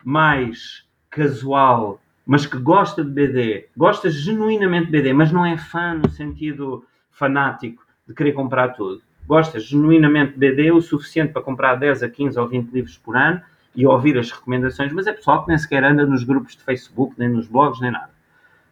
[0.04, 5.94] mais casual mas que gosta de BD, gosta genuinamente de BD, mas não é fã
[5.94, 9.00] no sentido fanático de querer comprar tudo.
[9.28, 13.16] Gosta genuinamente de BD o suficiente para comprar 10 a 15 ou 20 livros por
[13.16, 13.40] ano
[13.76, 17.14] e ouvir as recomendações, mas é pessoal que nem sequer anda nos grupos de Facebook,
[17.16, 18.10] nem nos blogs, nem nada.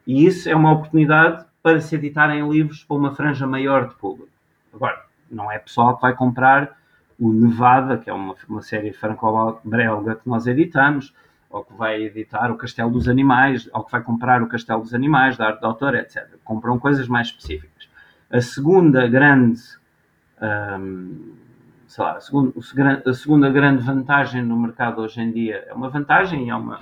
[0.04, 4.32] E isso é uma oportunidade para se editarem livros para uma franja maior de público.
[4.72, 5.03] Agora,
[5.34, 6.76] não é pessoal que vai comprar
[7.18, 11.14] o Nevada, que é uma, uma série franco-belga que nós editamos,
[11.48, 14.92] ou que vai editar o Castelo dos Animais, ou que vai comprar o Castelo dos
[14.92, 16.26] Animais, da arte do autor, etc.
[16.44, 17.88] Compram coisas mais específicas.
[18.30, 19.60] A segunda grande,
[20.80, 21.34] hum,
[21.86, 22.52] sei lá, a segunda,
[23.06, 26.80] a segunda, grande vantagem no mercado hoje em dia é uma vantagem e é uma,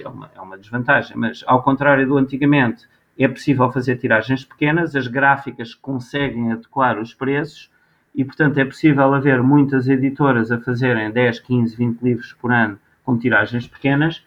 [0.00, 4.96] é uma, é uma desvantagem, mas ao contrário do antigamente, é possível fazer tiragens pequenas,
[4.96, 7.70] as gráficas conseguem adequar os preços
[8.14, 12.78] e, portanto, é possível haver muitas editoras a fazerem 10, 15, 20 livros por ano
[13.04, 14.22] com tiragens pequenas,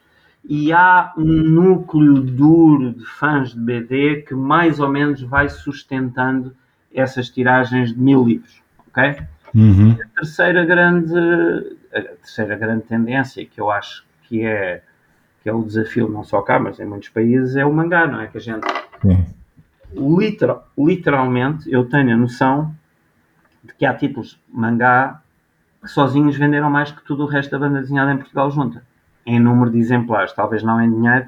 [0.48, 6.56] e há um núcleo duro de fãs de BD que mais ou menos vai sustentando
[6.94, 9.18] essas tiragens de mil livros, ok?
[9.54, 9.92] Uhum.
[9.92, 11.14] A terceira grande,
[11.94, 14.82] a terceira grande tendência que eu acho que é
[15.42, 18.20] que é o desafio não só cá, mas em muitos países é o mangá, não
[18.20, 18.66] é que a gente
[19.94, 22.74] literal, literalmente eu tenho a noção
[23.66, 25.22] de que há títulos mangá
[25.82, 28.84] que sozinhos venderam mais que tudo o resto da banda desenhada em Portugal junta.
[29.26, 31.28] Em número de exemplares, talvez não em dinheiro,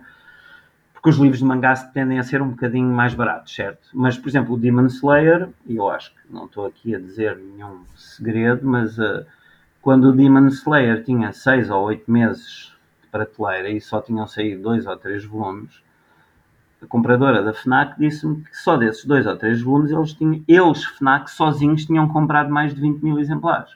[0.94, 3.90] porque os livros de mangá tendem a ser um bocadinho mais baratos, certo?
[3.94, 7.38] Mas, por exemplo, o Demon Slayer, e eu acho que não estou aqui a dizer
[7.38, 9.26] nenhum segredo, mas uh,
[9.82, 14.64] quando o Demon Slayer tinha 6 ou 8 meses de prateleira e só tinham saído
[14.64, 15.82] 2 ou 3 volumes,
[16.82, 20.84] a compradora da FNAC disse-me que só desses 2 ou 3 volumes eles, tinham, eles,
[20.84, 23.72] FNAC, sozinhos tinham comprado mais de 20 mil exemplares.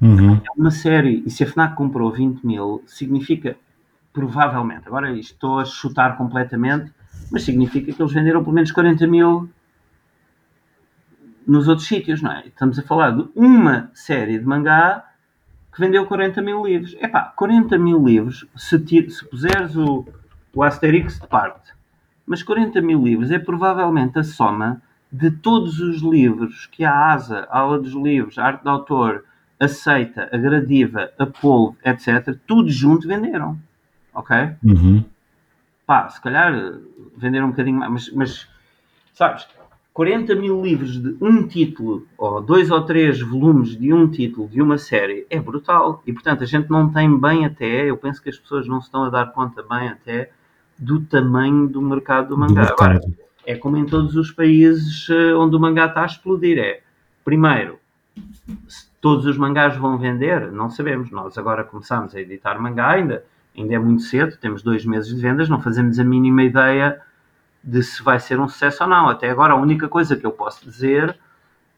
[0.00, 0.34] Uhum.
[0.36, 3.56] É uma série, e se a FNAC comprou 20 mil, significa,
[4.12, 6.92] provavelmente, agora estou a chutar completamente,
[7.30, 9.48] mas significa que eles venderam pelo menos 40 mil
[11.46, 12.46] nos outros sítios, não é?
[12.46, 15.04] Estamos a falar de uma série de mangá
[15.72, 16.96] que vendeu 40 mil livros.
[17.00, 20.06] Epá, 40 mil livros, se, tira, se puseres o,
[20.56, 21.74] o Asterix de parte,
[22.26, 24.80] mas 40 mil livros é provavelmente a soma
[25.12, 29.24] de todos os livros que a ASA, a aula dos livros, a arte de autor,
[29.60, 33.58] Aceita, a Gradiva, a Polvo, etc., tudo junto venderam.
[34.14, 34.34] Ok?
[34.64, 35.04] Uhum.
[35.86, 36.72] Pá, se calhar eh,
[37.18, 38.48] venderam um bocadinho mais, mas, mas
[39.12, 39.46] sabes,
[39.92, 44.62] 40 mil livros de um título, ou dois ou três volumes de um título, de
[44.62, 46.02] uma série, é brutal.
[46.06, 48.88] E portanto a gente não tem bem até, eu penso que as pessoas não se
[48.88, 50.30] estão a dar conta bem até
[50.78, 52.64] do tamanho do mercado do mangá.
[52.64, 53.00] Do Agora,
[53.46, 56.58] é como em todos os países eh, onde o mangá está a explodir.
[56.58, 56.80] É,
[57.24, 57.78] primeiro,
[59.00, 60.50] todos os mangás vão vender?
[60.52, 61.10] Não sabemos.
[61.10, 63.24] Nós agora começamos a editar mangá, ainda,
[63.56, 67.00] ainda é muito cedo, temos dois meses de vendas, não fazemos a mínima ideia
[67.62, 69.08] de se vai ser um sucesso ou não.
[69.08, 71.16] Até agora, a única coisa que eu posso dizer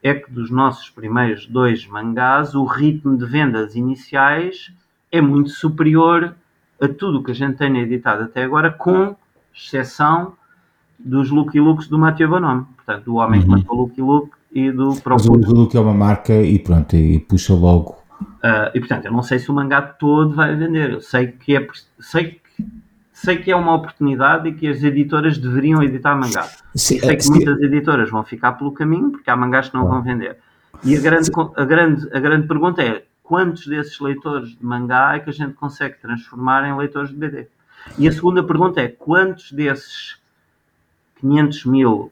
[0.01, 4.71] é que dos nossos primeiros dois mangás, o ritmo de vendas iniciais
[5.11, 6.35] é muito superior
[6.81, 9.15] a tudo o que a gente tenha editado até agora, com
[9.55, 10.33] exceção
[10.97, 12.65] dos Lucky Looks do Mathieu Bonhomme.
[12.75, 13.45] Portanto, do Homem uhum.
[13.45, 15.31] que Matou Lucky Luke e do próprio.
[15.31, 17.97] Mas o Luke é uma marca e pronto, e puxa logo.
[18.21, 20.91] Uh, e portanto, eu não sei se o mangá todo vai vender.
[20.93, 21.67] Eu sei que é,
[21.99, 22.65] sei que,
[23.13, 26.43] sei que é uma oportunidade e que as editoras deveriam editar mangá.
[26.75, 27.31] Sim, sei que sim.
[27.31, 30.37] muitas editoras vão ficar pelo caminho porque há mangás que não vão vender.
[30.83, 35.19] E a grande, a, grande, a grande pergunta é quantos desses leitores de mangá é
[35.19, 37.47] que a gente consegue transformar em leitores de BD?
[37.95, 40.19] E a segunda pergunta é quantos desses
[41.19, 42.11] 500 mil,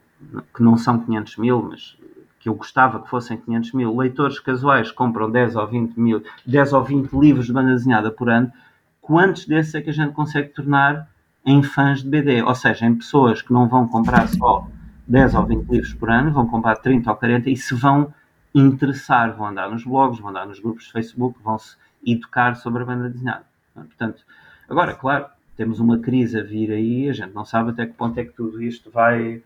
[0.53, 1.97] que não são 500 mil, mas
[2.39, 6.73] que eu gostava que fossem 500 mil, leitores casuais compram 10 ou 20 mil, 10
[6.73, 8.53] ou 20 livros de banda desenhada por ano,
[9.01, 11.09] quantos desses é que a gente consegue tornar
[11.43, 12.43] em fãs de BD?
[12.43, 14.67] Ou seja, em pessoas que não vão comprar só
[15.07, 18.13] 10 ou 20 livros por ano, vão comprar 30 ou 40 e se vão
[18.53, 21.75] interessar, vão andar nos blogs, vão andar nos grupos de Facebook, vão se
[22.05, 23.45] educar sobre a banda desenhada.
[23.73, 24.23] Portanto,
[24.69, 25.25] agora, claro,
[25.55, 28.33] temos uma crise a vir aí, a gente não sabe até que ponto é que
[28.33, 29.41] tudo isto vai,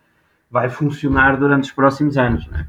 [0.50, 2.48] vai funcionar durante os próximos anos.
[2.48, 2.66] Não é?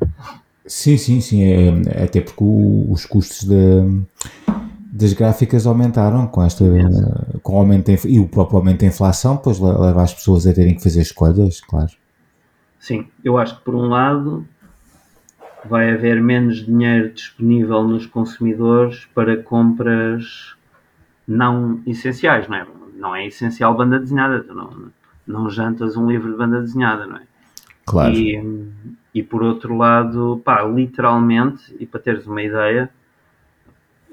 [0.66, 1.42] Sim, sim, sim.
[1.42, 4.04] É, até porque o, os custos de,
[4.92, 6.64] das gráficas aumentaram com esta
[7.42, 10.76] com o aumento e o próprio aumento da inflação, pois leva as pessoas a terem
[10.76, 11.90] que fazer escolhas, claro.
[12.78, 14.46] Sim, eu acho que por um lado
[15.64, 20.54] vai haver menos dinheiro disponível nos consumidores para compras
[21.26, 22.66] não essenciais, não é?
[22.94, 24.90] Não é essencial banda desenhada, tu não,
[25.26, 27.22] não jantas um livro de banda desenhada, não é?
[27.84, 28.14] Claro.
[28.14, 28.70] E,
[29.14, 32.90] e por outro lado, pá, literalmente, e para teres uma ideia,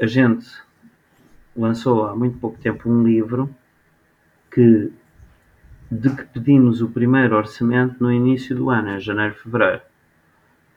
[0.02, 0.48] a gente
[1.56, 3.50] lançou há muito pouco tempo um livro
[4.52, 4.92] que
[5.92, 9.82] de que pedimos o primeiro orçamento no início do ano, em janeiro, fevereiro.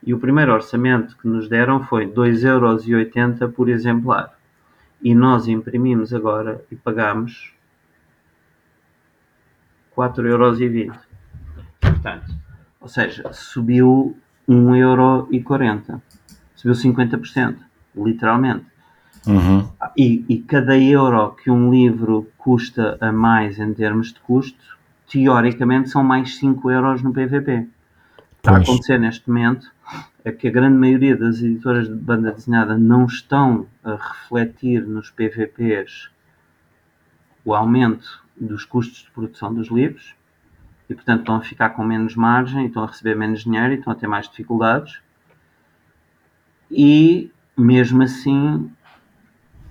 [0.04, 4.36] E o primeiro orçamento que nos deram foi 2,80€ por exemplar.
[5.00, 7.52] E nós imprimimos agora e pagamos
[9.96, 10.92] 4,20€.
[11.80, 12.34] Portanto,
[12.80, 14.16] ou seja, subiu
[14.48, 16.00] 1,40€.
[16.54, 17.56] Subiu 50%,
[17.96, 18.66] literalmente.
[19.26, 19.68] Uhum.
[19.96, 25.90] E, e, cada euro que um livro custa a mais em termos de custo, teoricamente
[25.90, 27.68] são mais 5 euros no PVP.
[28.42, 29.72] Está a acontecer neste momento
[30.24, 35.12] é que a grande maioria das editoras de banda desenhada não estão a refletir nos
[35.12, 36.10] PVPs
[37.44, 40.16] o aumento dos custos de produção dos livros
[40.90, 43.92] e, portanto, estão a ficar com menos margem, estão a receber menos dinheiro e estão
[43.92, 45.00] a ter mais dificuldades.
[46.68, 48.68] E, mesmo assim,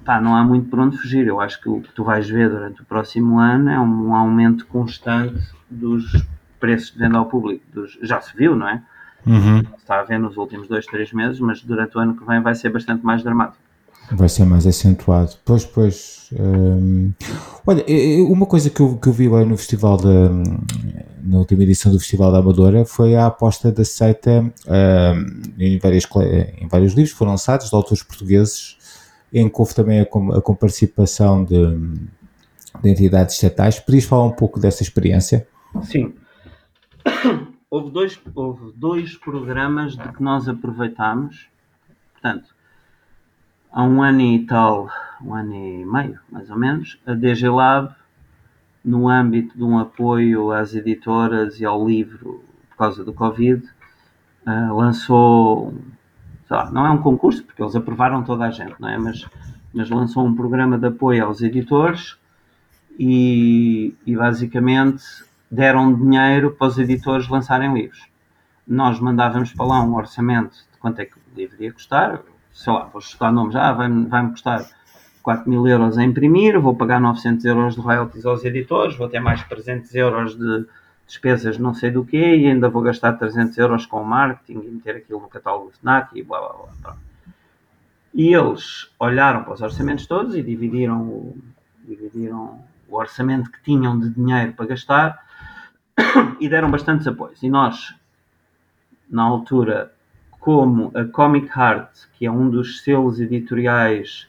[0.06, 1.28] pá, não há muito por onde fugir.
[1.28, 4.66] Eu acho que o que tu vais ver durante o próximo ano é um aumento
[4.66, 6.26] constante dos
[6.62, 7.66] preços de venda ao público.
[7.74, 8.82] Dos, já se viu, não é?
[9.26, 9.64] Uhum.
[9.78, 12.56] Está a ver nos últimos dois, três meses, mas durante o ano que vem vai
[12.56, 13.62] ser bastante mais dramático.
[14.12, 15.32] Vai ser mais acentuado.
[15.46, 16.30] Pois, pois.
[16.38, 17.14] Hum,
[17.66, 17.84] olha,
[18.28, 20.30] uma coisa que eu, que eu vi lá no festival da.
[21.24, 26.04] Na última edição do Festival da Amadora foi a aposta da seita hum, em, várias,
[26.60, 28.76] em vários livros, foram lançados de autores portugueses,
[29.32, 31.78] em que houve também a, a com participação de,
[32.82, 33.80] de entidades estatais.
[33.80, 35.48] Podias falar um pouco dessa experiência?
[35.84, 36.12] Sim.
[37.70, 41.48] Houve dois, houve dois programas de que nós aproveitámos.
[42.12, 42.54] Portanto,
[43.72, 44.90] há um ano e tal,
[45.24, 47.96] um ano e meio, mais ou menos, a DG Lab,
[48.84, 53.66] no âmbito de um apoio às editoras e ao livro por causa do Covid,
[54.46, 55.74] uh, lançou,
[56.50, 58.98] lá, não é um concurso, porque eles aprovaram toda a gente, não é?
[58.98, 59.26] Mas,
[59.74, 62.18] mas lançou um programa de apoio aos editores
[63.00, 65.04] e, e basicamente
[65.52, 68.08] deram dinheiro para os editores lançarem livros.
[68.66, 72.22] Nós mandávamos para lá um orçamento de quanto é que o livro ia custar,
[72.54, 74.66] sei lá, vou chutar nomes, ah, vai-me vai custar
[75.22, 79.20] 4 mil euros a imprimir, vou pagar 900 euros de royalties aos editores, vou ter
[79.20, 80.66] mais 300 euros de
[81.06, 84.96] despesas não sei do que e ainda vou gastar 300 euros com marketing e meter
[84.96, 86.70] aquilo no catálogo do FNAC e blá blá blá.
[86.82, 86.98] blá.
[88.14, 91.38] E eles olharam para os orçamentos todos e dividiram o,
[91.84, 92.60] dividiram
[92.90, 95.31] o orçamento que tinham de dinheiro para gastar
[96.40, 97.42] e deram bastantes apoios.
[97.44, 97.96] E nós,
[99.10, 99.94] na altura,
[100.40, 104.28] como a Comic Heart, que é um dos selos editoriais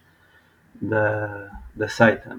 [0.81, 2.39] da, da Seita,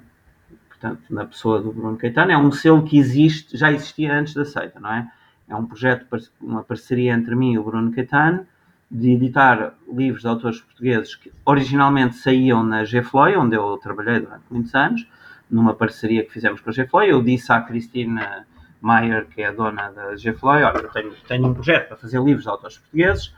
[0.69, 4.45] portanto, na pessoa do Bruno Caetano, é um selo que existe, já existia antes da
[4.45, 5.11] Seita, não é?
[5.47, 6.05] É um projeto,
[6.39, 8.45] uma parceria entre mim e o Bruno Caetano,
[8.89, 14.43] de editar livros de autores portugueses que originalmente saíam na G-Floy, onde eu trabalhei durante
[14.51, 15.07] muitos anos,
[15.49, 17.09] numa parceria que fizemos com a G-Floy.
[17.09, 18.45] Eu disse à Cristina
[18.83, 22.21] Maier, que é a dona da G-Floy, olha, eu tenho, tenho um projeto para fazer
[22.21, 23.33] livros de autores portugueses,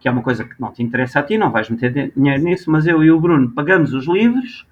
[0.00, 2.70] que é uma coisa que não te interessa a ti, não vais meter dinheiro nisso,
[2.70, 4.66] mas eu e o Bruno pagamos os livros,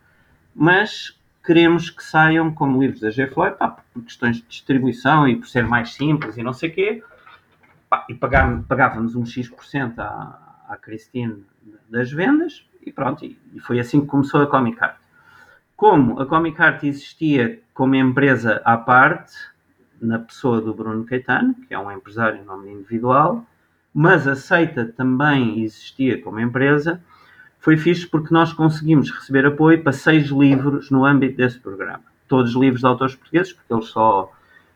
[0.56, 1.14] mas
[1.44, 3.50] queremos que saiam como livros da G-Floy,
[3.92, 7.04] por questões de distribuição e por ser mais simples e não sei o quê,
[7.90, 11.44] pá, e pagávamos um X% à, à Christine
[11.90, 14.96] das vendas, e pronto, e, e foi assim que começou a Comic Art.
[15.76, 19.34] Como a Comic Art existia como empresa à parte,
[20.00, 23.44] na pessoa do Bruno Caetano, que é um empresário em nome individual,
[23.92, 27.02] mas aceita também existia como empresa,
[27.58, 32.04] foi fixe porque nós conseguimos receber apoio para seis livros no âmbito desse programa.
[32.28, 34.32] Todos livros de autores portugueses, porque eles só,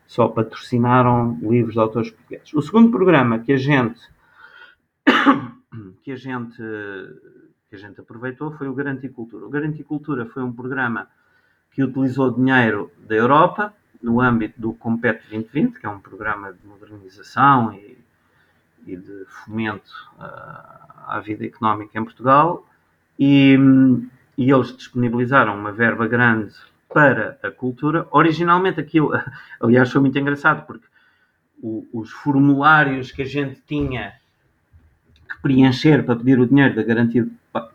[0.07, 2.53] só patrocinaram livros de autores portugueses.
[2.55, 4.01] O segundo programa que a gente
[6.03, 6.63] que a gente
[7.69, 9.47] que a gente aproveitou foi o Garanticultura.
[9.47, 11.09] O Garanticultura foi um programa
[11.71, 13.73] que utilizou dinheiro da Europa
[14.03, 17.97] no âmbito do Compete 2020, que é um programa de modernização e,
[18.87, 22.67] e de fomento uh, à vida económica em Portugal,
[23.19, 23.57] e,
[24.37, 26.53] e eles disponibilizaram uma verba grande
[26.93, 28.07] para a cultura.
[28.11, 29.13] Originalmente aquilo,
[29.61, 30.87] aliás, foi muito engraçado, porque
[31.63, 34.15] o, os formulários que a gente tinha
[35.29, 37.27] que preencher para pedir o dinheiro da garantia,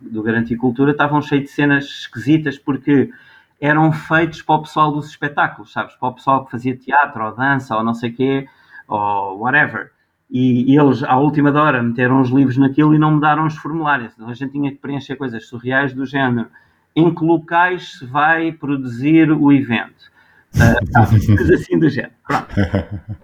[0.02, 3.10] do Garantia Cultura estavam cheios de cenas esquisitas, porque
[3.60, 5.96] eram feitos para o pessoal dos espetáculos, sabes?
[5.96, 8.48] Para o pessoal que fazia teatro ou dança ou não sei o quê,
[8.88, 9.92] ou whatever.
[10.30, 14.14] E, e, eles, à última hora, meteram os livros naquilo e não mudaram os formulários.
[14.14, 16.48] Então a gente tinha que preencher coisas surreais do género.
[16.96, 20.12] Em que locais se vai produzir o evento?
[20.56, 22.14] Uh, coisas assim do género.
[22.28, 22.48] Pronto.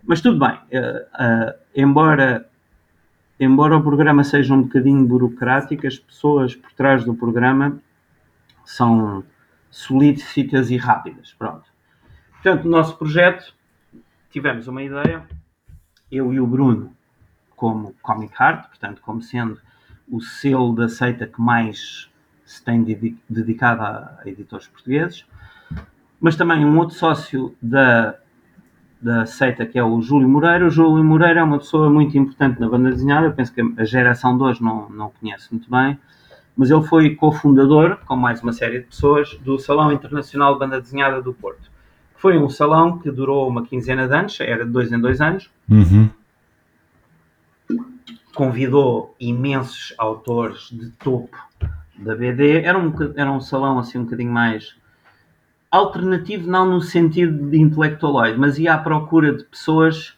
[0.05, 0.53] Mas tudo bem.
[0.53, 2.47] Uh, uh, embora,
[3.39, 7.77] embora o programa seja um bocadinho burocrático, as pessoas por trás do programa
[8.63, 9.23] são
[9.73, 11.33] solícitas e rápidas.
[11.33, 11.65] Pronto.
[12.33, 13.55] Portanto, no nosso projeto
[14.29, 15.27] tivemos uma ideia,
[16.11, 16.95] eu e o Bruno,
[17.55, 19.59] como Comic Heart, portanto, como sendo
[20.07, 22.09] o selo da seita que mais
[22.45, 22.83] se tem
[23.27, 25.25] dedicado a editores portugueses,
[26.19, 28.15] mas também um outro sócio da,
[29.01, 30.67] da seita que é o Júlio Moreira.
[30.67, 33.85] O Júlio Moreira é uma pessoa muito importante na banda desenhada, eu penso que a
[33.85, 35.97] geração de hoje não, não o conhece muito bem,
[36.55, 40.79] mas ele foi cofundador, com mais uma série de pessoas, do Salão Internacional de Banda
[40.79, 41.71] Desenhada do Porto.
[42.15, 45.49] Foi um salão que durou uma quinzena de anos, era de dois em dois anos.
[45.69, 46.09] Uhum.
[48.33, 51.37] Convidou imensos autores de topo
[51.97, 52.61] da BD.
[52.61, 54.75] Era um, era um salão assim um bocadinho mais
[55.69, 60.15] alternativo, não no sentido de intelectualoide, mas ia à procura de pessoas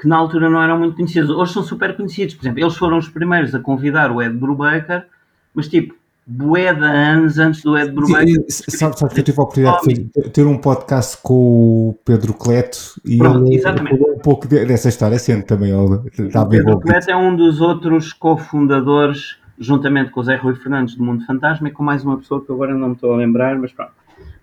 [0.00, 1.28] que na altura não eram muito conhecidas.
[1.28, 2.34] Hoje são super conhecidos.
[2.34, 5.06] Por exemplo, eles foram os primeiros a convidar o Ed Brubaker
[5.54, 5.94] mas tipo,
[6.26, 8.44] bué de anos antes do Ed Brubaker.
[8.48, 13.00] Sabe, sabe que eu tive a oportunidade de ter um podcast com o Pedro Cleto
[13.04, 17.10] e Pronto, ele falou um pouco dessa história, sendo também ele está bem Pedro Cleto
[17.10, 21.72] é um dos outros cofundadores, juntamente com o Zé Rui Fernandes do Mundo Fantasma e
[21.72, 23.92] com mais uma pessoa que agora não me estou a lembrar, mas pronto.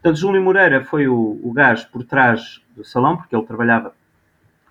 [0.01, 3.93] Portanto, Júlio Moreira foi o, o gajo por trás do salão, porque ele trabalhava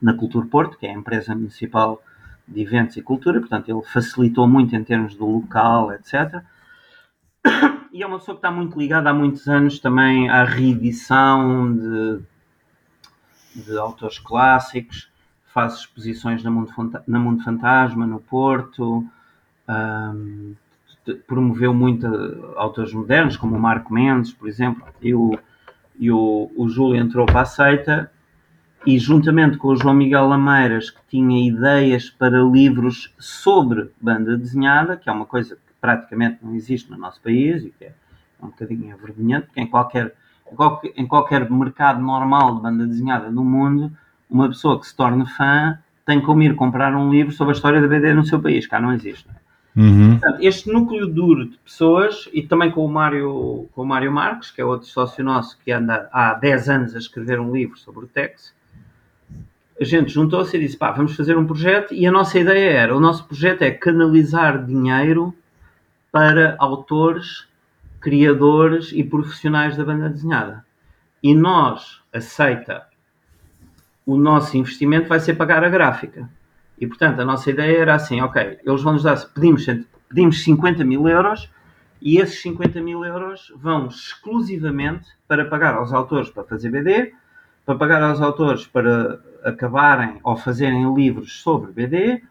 [0.00, 2.00] na Cultura Porto, que é a empresa municipal
[2.46, 6.42] de eventos e cultura, portanto ele facilitou muito em termos do local, etc.
[7.92, 12.20] E é uma pessoa que está muito ligada há muitos anos também à reedição de,
[13.64, 15.10] de autores clássicos,
[15.46, 16.70] faz exposições na Mundo,
[17.06, 19.02] na Mundo Fantasma, no Porto,
[19.68, 20.54] um,
[21.26, 22.06] promoveu muito
[22.56, 25.38] autores modernos, como o Marco Mendes, por exemplo, e o,
[25.98, 28.12] e o, o Júlio entrou para a seita
[28.86, 34.96] e juntamente com o João Miguel Lameiras, que tinha ideias para livros sobre banda desenhada,
[34.96, 37.92] que é uma coisa que praticamente não existe no nosso país e que é
[38.40, 40.14] um bocadinho envergonhante, porque em qualquer,
[40.96, 43.90] em qualquer mercado normal de banda desenhada no mundo,
[44.30, 47.80] uma pessoa que se torne fã tem como ir comprar um livro sobre a história
[47.80, 49.28] da BD no seu país, cá não existe.
[49.76, 50.18] Uhum.
[50.18, 54.50] Portanto, este núcleo duro de pessoas, e também com o, Mário, com o Mário Marques,
[54.50, 58.04] que é outro sócio nosso que anda há 10 anos a escrever um livro sobre
[58.04, 58.54] o Tex,
[59.80, 61.92] a gente juntou-se e disse: pá, vamos fazer um projeto.
[61.94, 65.34] E a nossa ideia era: o nosso projeto é canalizar dinheiro
[66.10, 67.46] para autores,
[68.00, 70.64] criadores e profissionais da banda desenhada.
[71.22, 72.86] E nós, aceita,
[74.04, 76.28] o nosso investimento vai ser pagar a gráfica.
[76.78, 79.66] E portanto, a nossa ideia era assim: ok, eles vão nos dar, pedimos,
[80.08, 81.50] pedimos 50 mil euros.
[82.00, 87.14] E esses 50 mil euros vão exclusivamente para pagar aos autores para fazer BD,
[87.64, 92.22] para pagar aos autores para acabarem ou fazerem livros sobre BD,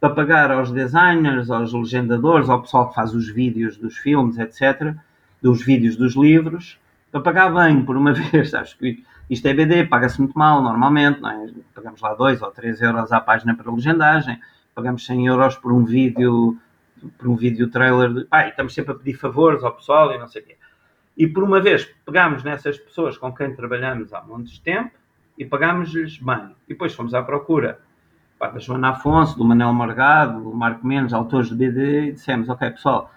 [0.00, 4.94] para pagar aos designers, aos legendadores, ao pessoal que faz os vídeos dos filmes, etc.,
[5.40, 6.78] dos vídeos dos livros,
[7.10, 11.20] para pagar bem por uma vez, sabes que isto é BD, paga-se muito mal normalmente,
[11.24, 11.50] é?
[11.74, 14.40] pagamos lá 2 ou 3 euros à página para legendagem,
[14.74, 16.56] pagamos 100 euros por um vídeo,
[17.18, 20.42] por um vídeo trailer, de, estamos sempre a pedir favores ao pessoal e não sei
[20.42, 20.56] o quê.
[21.16, 24.90] E por uma vez pegámos nessas pessoas com quem trabalhamos há muitos tempo
[25.42, 26.54] e pagámos-lhes bem.
[26.66, 27.80] E depois fomos à procura.
[28.38, 32.48] Pá, da Joana Afonso, do Manel Margado, do Marco Mendes, autores de BD, e dissemos,
[32.48, 33.10] ok pessoal,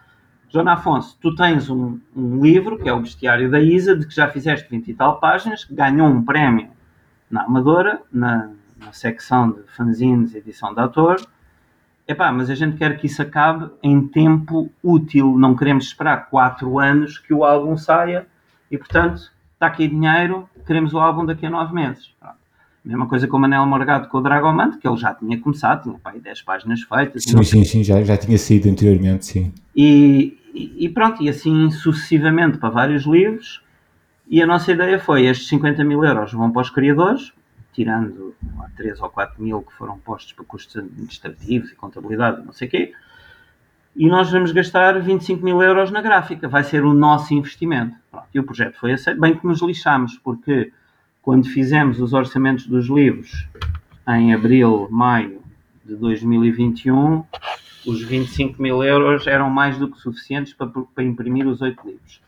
[0.49, 4.15] Joana Afonso, tu tens um, um, livro, que é o Bestiário da Isa, de que
[4.15, 6.69] já fizeste 20 e tal páginas, que ganhou um prémio
[7.29, 11.17] na Amadora, na, na secção de fanzines e edição de autor,
[12.07, 16.79] epá, mas a gente quer que isso acabe em tempo útil, não queremos esperar 4
[16.79, 18.27] anos que o álbum saia
[18.69, 19.34] e, portanto,
[19.65, 22.11] está aqui dinheiro, queremos o álbum daqui a 9 meses.
[22.19, 22.35] Pronto.
[22.83, 25.97] Mesma coisa com o Manel Morgado com o Dragomante, que ele já tinha começado, tinha
[25.97, 27.23] pá, 10 páginas feitas.
[27.23, 29.51] Sim, sim, sim, já, já tinha saído anteriormente, sim.
[29.75, 33.63] E, e, e pronto, e assim sucessivamente para vários livros.
[34.27, 37.33] E a nossa ideia foi: estes 50 mil euros vão para os criadores,
[37.73, 42.53] tirando lá, 3 ou 4 mil que foram postos para custos administrativos e contabilidade, não
[42.53, 42.93] sei o quê,
[43.95, 47.95] e nós vamos gastar 25 mil euros na gráfica, vai ser o nosso investimento.
[48.11, 50.71] Pronto, e o projeto foi aceito, bem que nos lixámos, porque
[51.21, 53.47] quando fizemos os orçamentos dos livros
[54.07, 55.39] em abril, maio
[55.85, 57.23] de 2021,
[57.87, 62.21] os 25 mil euros eram mais do que suficientes para, para imprimir os 8 livros.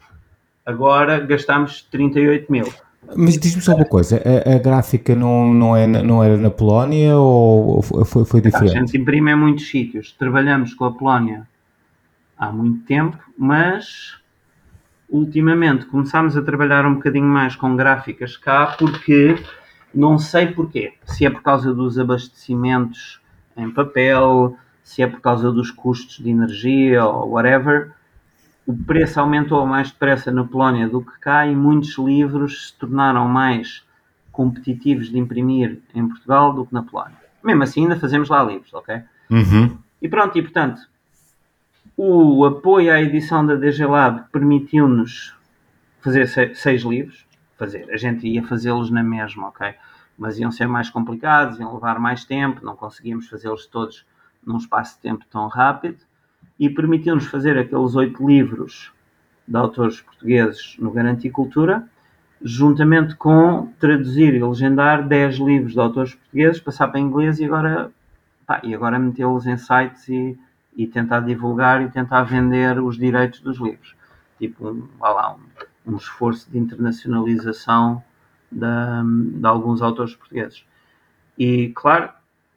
[0.66, 2.68] Agora gastamos 38 mil.
[3.16, 7.16] Mas diz-me só uma coisa, a, a, gráfica não, não, é, não era na Polónia
[7.18, 8.76] ou foi, foi diferente?
[8.76, 10.12] A gente imprime em muitos sítios.
[10.12, 11.48] Trabalhamos com a Polónia
[12.38, 14.18] há muito tempo, mas
[15.10, 19.36] ultimamente começámos a trabalhar um bocadinho mais com gráficas cá porque
[19.94, 20.94] não sei porquê.
[21.06, 23.22] Se é por causa dos abastecimentos
[23.56, 27.92] em papel, se é por causa dos custos de energia ou whatever,
[28.66, 33.28] o preço aumentou mais depressa na Polónia do que cá e muitos livros se tornaram
[33.28, 33.84] mais
[34.32, 37.18] competitivos de imprimir em Portugal do que na Polónia.
[37.44, 39.02] Mesmo assim, ainda fazemos lá livros, ok?
[39.32, 39.78] Uhum.
[40.02, 40.82] E pronto, e portanto,
[41.98, 45.36] o apoio à edição da DG Lab permitiu-nos
[46.00, 47.26] fazer seis livros.
[47.58, 49.74] Fazer, a gente ia fazê-los na mesma, ok?
[50.16, 54.06] Mas iam ser mais complicados, iam levar mais tempo, não conseguíamos fazê-los todos
[54.46, 55.98] num espaço de tempo tão rápido
[56.60, 58.92] e permitiu-nos fazer aqueles oito livros
[59.48, 61.84] de autores portugueses no Garanticultura,
[62.42, 67.92] juntamente com traduzir e legendar 10 livros de autores portugueses, passar para inglês e agora,
[68.62, 70.38] e agora metê-los em sites e,
[70.78, 73.96] e tentar divulgar e tentar vender os direitos dos livros.
[74.38, 78.04] Tipo, um, lá, um, um esforço de internacionalização
[78.52, 80.64] de, de alguns autores portugueses.
[81.38, 82.12] E, claro,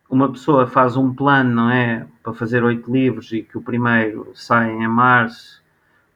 [0.08, 2.06] uma pessoa faz um plano, não é?
[2.22, 5.62] Para fazer oito livros e que o primeiro sai em março,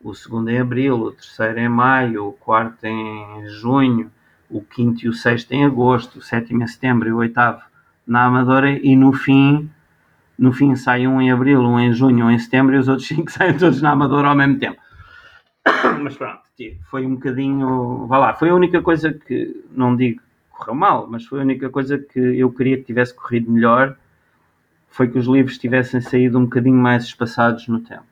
[0.02, 4.12] o segundo em abril, o terceiro em maio, o quarto em junho,
[4.51, 7.62] o quinto e o sexto em agosto, o sétimo em setembro e o oitavo
[8.06, 9.70] na Amadora e no fim
[10.39, 13.06] no fim sai um em abril, um em junho, um em setembro e os outros
[13.09, 14.81] cinco saem todos na Amadora ao mesmo tempo.
[16.02, 16.43] Mas pronto,
[16.90, 18.06] foi um bocadinho.
[18.06, 20.20] Vá lá, foi a única coisa que, não digo
[20.55, 23.97] correu mal, mas foi a única coisa que eu queria que tivesse corrido melhor
[24.89, 28.06] foi que os livros tivessem saído um bocadinho mais espaçados no tempo.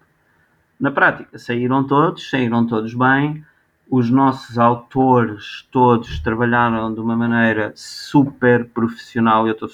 [0.81, 3.44] Na prática, saíram todos, saíram todos bem.
[3.89, 9.47] Os nossos autores todos trabalharam de uma maneira super profissional.
[9.47, 9.69] Eu estou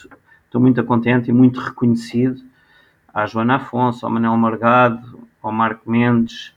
[0.57, 2.43] muito contente e muito reconhecido
[3.13, 6.55] à Joana Afonso, ao Manuel Margado, ao Marco Mendes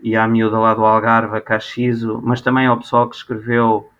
[0.00, 3.90] e à miúda lá do Algarve, a Caxizo, mas também ao pessoal que escreveu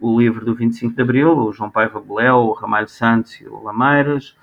[0.00, 3.62] o livro do 25 de Abril, o João Paiva Beléu, o Ramalho Santos e o
[3.62, 4.34] Lameiras,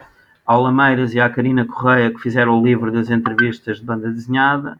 [0.45, 4.78] ao Lameiras e à Karina Correia, que fizeram o livro das entrevistas de banda desenhada,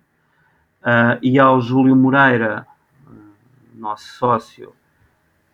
[0.82, 2.68] uh, e ao Júlio Moreira,
[3.74, 4.74] nosso sócio,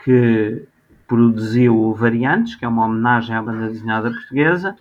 [0.04, 0.68] que
[1.14, 4.76] produziu o Variantes, que é uma homenagem à banda desenhada portuguesa,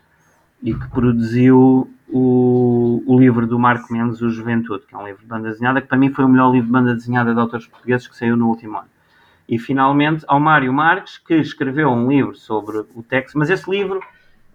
[0.63, 5.21] e que produziu o, o livro do Marco Mendes, O Juventude, que é um livro
[5.21, 7.67] de banda desenhada, que para mim foi o melhor livro de banda desenhada de autores
[7.67, 8.89] portugueses que saiu no último ano.
[9.47, 14.01] E finalmente ao Mário Marques, que escreveu um livro sobre o texto, mas esse livro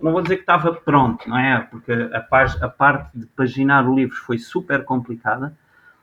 [0.01, 1.59] não vou dizer que estava pronto, não é?
[1.59, 5.55] Porque a, paz, a parte de paginar o livro foi super complicada.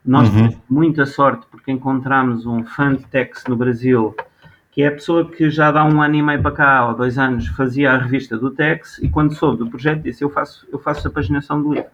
[0.04, 0.34] Nós uhum.
[0.34, 4.14] tivemos muita sorte porque encontramos um fã de Tex no Brasil,
[4.74, 7.16] que é a pessoa que já dá um ano e meio para cá, ou dois
[7.16, 10.78] anos, fazia a revista do Tex, e quando soube do projeto disse, eu faço, eu
[10.78, 11.90] faço a paginação do livro.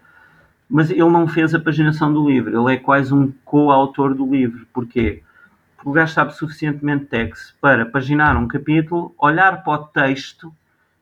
[0.69, 4.67] Mas ele não fez a paginação do livro, ele é quase um coautor do livro.
[4.73, 5.23] Porquê?
[5.85, 10.53] o gajo sabe suficientemente texto para paginar um capítulo, olhar para o texto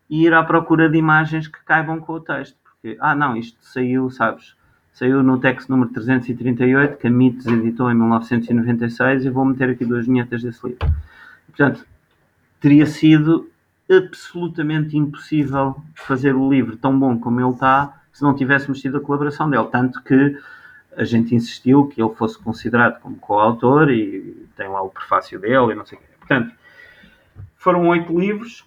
[0.09, 2.57] e ir à procura de imagens que caibam com o texto.
[2.63, 4.55] Porque, ah, não, isto saiu, sabes,
[4.93, 9.85] saiu no texto número 338, que a Mitos editou em 1996, e vou meter aqui
[9.85, 10.87] duas vinhetas desse livro.
[11.49, 11.85] Portanto,
[12.59, 13.49] teria sido
[13.89, 19.01] absolutamente impossível fazer o livro tão bom como ele está se não tivéssemos tido a
[19.01, 19.67] colaboração dele.
[19.71, 20.37] Tanto que
[20.95, 25.71] a gente insistiu que ele fosse considerado como coautor e tem lá o prefácio dele
[25.71, 26.07] e não sei o quê.
[26.19, 26.53] Portanto,
[27.55, 28.65] foram oito livros.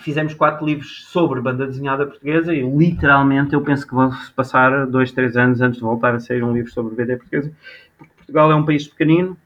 [0.00, 5.10] fizemos quatro livros sobre banda desenhada portuguesa e literalmente eu penso que vão passar dois,
[5.12, 7.52] três anos antes de voltar a sair um livro sobre BD portuguesa.
[7.96, 9.36] Porque Portugal é um país pequenino,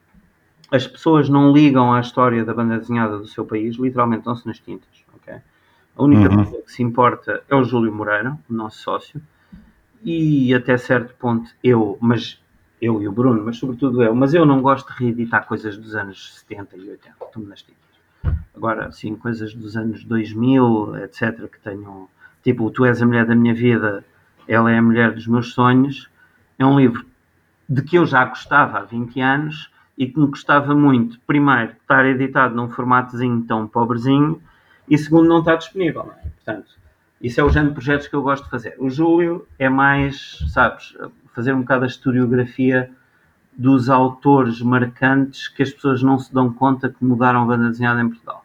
[0.70, 4.58] as pessoas não ligam à história da banda desenhada do seu país, literalmente estão-se nas
[4.58, 4.88] tintas.
[5.16, 5.36] Okay?
[5.96, 6.44] A única Uhum.
[6.44, 9.20] pessoa que se importa é o Júlio Moreira, o nosso sócio,
[10.04, 12.40] e até certo ponto eu, mas
[12.80, 15.94] eu e o Bruno, mas sobretudo eu, mas eu não gosto de reeditar coisas dos
[15.96, 17.78] anos 70 e 80, estou-me nas tintas.
[18.54, 22.08] Agora, assim, coisas dos anos 2000, etc., que tenham,
[22.44, 24.04] tipo, Tu és a mulher da minha vida,
[24.46, 26.08] ela é a mulher dos meus sonhos,
[26.58, 27.04] é um livro
[27.68, 32.06] de que eu já gostava há 20 anos e que me gostava muito, primeiro, estar
[32.06, 34.40] editado num formatozinho tão pobrezinho
[34.88, 36.04] e segundo, não está disponível.
[36.04, 36.30] Não é?
[36.36, 36.70] Portanto,
[37.20, 38.76] isso é o género de projetos que eu gosto de fazer.
[38.78, 40.96] O Júlio é mais, sabes,
[41.34, 42.90] fazer um bocado a historiografia
[43.56, 48.00] dos autores marcantes que as pessoas não se dão conta que mudaram a banda desenhada
[48.00, 48.44] em Portugal.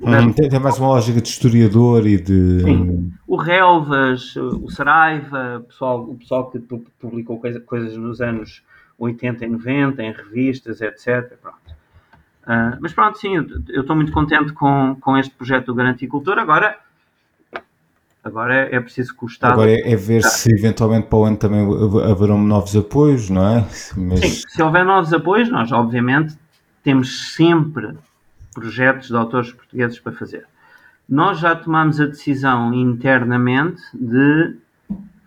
[0.00, 2.60] Hum, tem, tem mais uma lógica de historiador e de.
[2.60, 3.12] Sim.
[3.26, 8.62] O Relvas, o Saraiva, o pessoal, o pessoal que pu- publicou coisa- coisas nos anos
[8.98, 11.36] 80 e 90, em revistas, etc.
[11.40, 11.58] Pronto.
[12.46, 16.40] Ah, mas pronto, sim, eu- estou muito contente com, com este projeto do Garanticultura.
[16.42, 16.78] Agora,
[18.24, 19.52] agora é, é preciso que o Estado.
[19.52, 23.46] Agora é, é ver se eventualmente para o ano também hav- haverão novos apoios, não
[23.46, 23.60] é?
[23.96, 26.36] Mas Sim, se houver novos apoios, nós obviamente
[26.82, 27.96] temos sempre
[28.54, 30.44] projetos de autores portugueses para fazer.
[31.08, 34.56] Nós já tomámos a decisão internamente de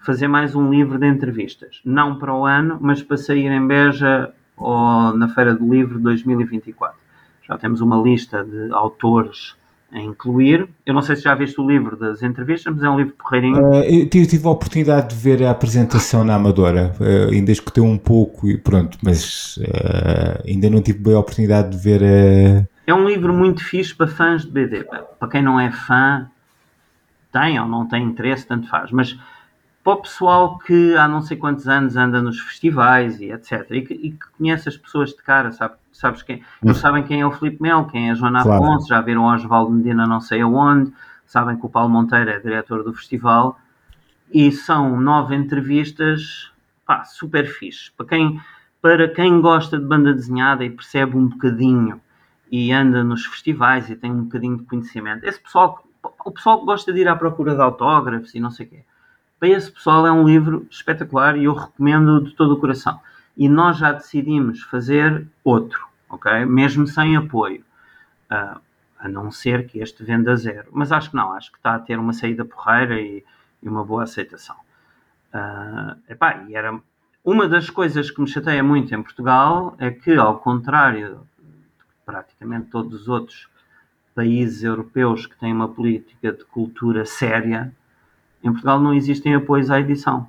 [0.01, 1.79] fazer mais um livro de entrevistas.
[1.85, 6.97] Não para o ano, mas para sair em Beja ou na Feira do Livro 2024.
[7.47, 9.55] Já temos uma lista de autores
[9.91, 10.69] a incluir.
[10.85, 13.73] Eu não sei se já viste o livro das entrevistas, mas é um livro porreirinho.
[13.73, 17.83] Eh, eu tive, tive a oportunidade de ver a apresentação na Amadora, eh, ainda escutei
[17.83, 22.67] um pouco e pronto, mas eh, ainda não tive bem a oportunidade de ver.
[22.87, 24.85] É um livro muito fixe para fãs de BD.
[25.19, 26.27] Para quem não é fã,
[27.31, 28.91] tem ou não tem interesse, tanto faz.
[28.91, 29.17] Mas
[29.83, 33.65] para o pessoal que há não sei quantos anos anda nos festivais e etc.
[33.71, 36.43] E que, e que conhece as pessoas de cara, sabe, sabes quem?
[36.63, 38.63] Eles sabem quem é o Filipe Mel, quem é a Joana Claro.
[38.63, 40.93] Afonso, já viram Osvaldo Medina não sei aonde,
[41.25, 43.59] sabem que o Paulo Monteiro é diretor do festival.
[44.33, 46.51] E são nove entrevistas
[46.85, 47.91] pá, super fixe.
[47.97, 48.39] Para quem,
[48.81, 51.99] para quem gosta de banda desenhada e percebe um bocadinho
[52.51, 55.25] e anda nos festivais e tem um bocadinho de conhecimento.
[55.25, 55.83] Esse pessoal,
[56.25, 58.83] o pessoal que gosta de ir à procura de autógrafos e não sei o quê.
[59.41, 63.01] Para esse pessoal é um livro espetacular e eu recomendo de todo o coração.
[63.35, 66.45] E nós já decidimos fazer outro, ok?
[66.45, 67.65] Mesmo sem apoio.
[68.29, 68.61] Ah,
[68.99, 70.67] a não ser que este venda zero.
[70.71, 73.25] Mas acho que não, acho que está a ter uma saída porreira e,
[73.63, 74.55] e uma boa aceitação.
[75.33, 76.79] Ah, epá, e era
[77.25, 82.67] uma das coisas que me chateia muito em Portugal é que, ao contrário de praticamente
[82.67, 83.49] todos os outros
[84.13, 87.73] países europeus que têm uma política de cultura séria,
[88.43, 90.27] em Portugal não existem apoios à edição.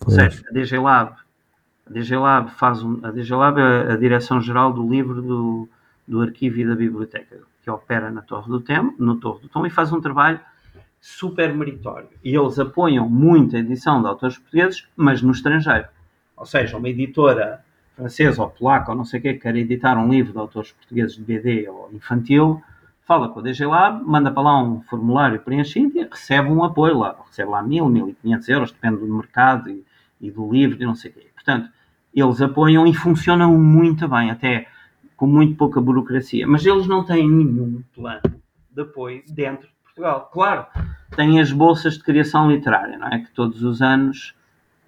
[0.00, 0.14] Ou Pois.
[0.14, 1.16] seja, a DG Lab,
[1.86, 5.68] a DG Lab faz um, a DG Lab é a direção-geral do livro do,
[6.06, 9.66] do arquivo e da biblioteca, que opera na Torre do Tom, no Torre do Tom
[9.66, 10.40] e faz um trabalho
[11.00, 12.08] super meritório.
[12.22, 15.88] E eles apoiam muito a edição de autores portugueses, mas no estrangeiro.
[16.36, 17.64] Ou seja, uma editora
[17.96, 21.16] francesa ou polaca ou não sei o que quer editar um livro de autores portugueses
[21.16, 22.62] de BD ou infantil,
[23.10, 26.96] fala com a DG Lab, manda para lá um formulário preenchido e recebe um apoio
[26.96, 27.16] lá.
[27.26, 29.84] Recebe lá mil, mil e quinhentos euros, depende do mercado e,
[30.20, 31.26] e do livro e não sei o quê.
[31.34, 31.68] Portanto,
[32.14, 34.68] eles apoiam e funcionam muito bem, até
[35.16, 36.46] com muito pouca burocracia.
[36.46, 40.30] Mas eles não têm nenhum plano de apoio dentro de Portugal.
[40.32, 40.66] Claro,
[41.16, 43.18] têm as bolsas de criação literária, não é?
[43.18, 44.36] Que todos os anos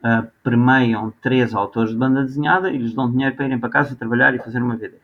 [0.05, 4.33] uh, três autores de banda desenhada e lhes dão dinheiro para irem para casa trabalhar
[4.33, 4.95] e fazer uma BD.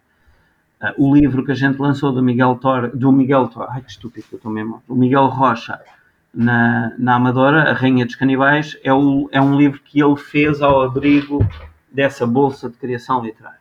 [0.81, 3.91] Uh, o livro que a gente lançou do Miguel Tor, do Miguel Tor, ai que
[3.91, 5.81] estúpido eu estou mesmo, o Miguel Rocha
[6.33, 10.63] na, na Amadora, A Rainha dos Canibais, é, o, é um livro que ele fez
[10.63, 11.45] ao abrigo
[11.91, 13.59] dessa bolsa de criação literária.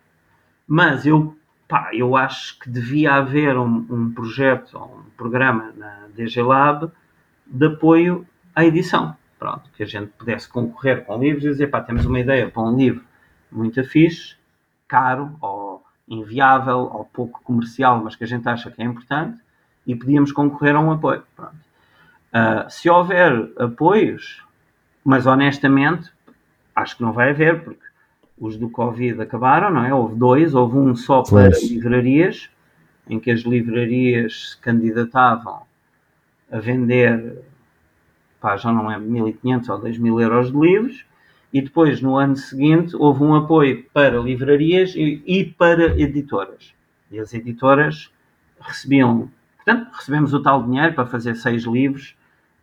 [0.67, 1.35] Mas eu,
[1.67, 6.91] pá, eu acho que devia haver um, um projeto, um programa na DG Lab
[7.47, 9.15] de apoio à edição.
[9.39, 12.61] Pronto, que a gente pudesse concorrer com livros e dizer, pá, temos uma ideia para
[12.61, 13.03] um livro
[13.51, 14.35] muito fixe,
[14.87, 15.66] caro ou
[16.07, 19.39] inviável ou pouco comercial, mas que a gente acha que é importante
[19.85, 21.23] e podíamos concorrer a um apoio.
[21.35, 21.55] Pronto.
[22.33, 24.43] Uh, se houver apoios,
[25.03, 26.11] mas honestamente
[26.75, 27.87] acho que não vai haver, porque
[28.39, 29.93] os do Covid acabaram, não é?
[29.93, 31.71] Houve dois, houve um só para Pois.
[31.71, 32.49] livrarias,
[33.09, 35.61] em que as livrarias se candidatavam
[36.51, 37.41] a vender,
[38.39, 41.05] pá, já não é 1.500 ou 2.000 euros de livros,
[41.51, 46.73] e depois, no ano seguinte, houve um apoio para livrarias e, e para editoras.
[47.09, 48.11] E as editoras
[48.59, 52.15] recebiam, portanto, recebemos o tal dinheiro para fazer seis livros,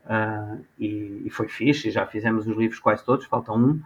[0.06, 3.80] ah, e, e foi fixe, e já fizemos os livros quase todos, falta um,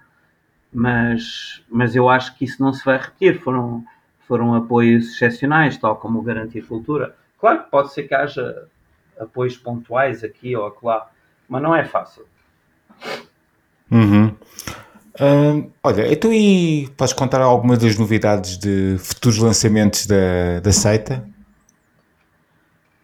[0.73, 3.41] mas, mas eu acho que isso não se vai repetir.
[3.41, 3.85] Foram,
[4.27, 7.17] foram apoios excepcionais, tal como o Garantir Cultura.
[7.39, 8.69] Claro que pode ser que haja
[9.19, 11.11] apoios pontuais aqui ou acolá,
[11.49, 12.27] mas não é fácil.
[13.91, 14.35] Uhum.
[15.21, 21.29] Hum, olha, então e podes contar algumas das novidades de futuros lançamentos da, da seita?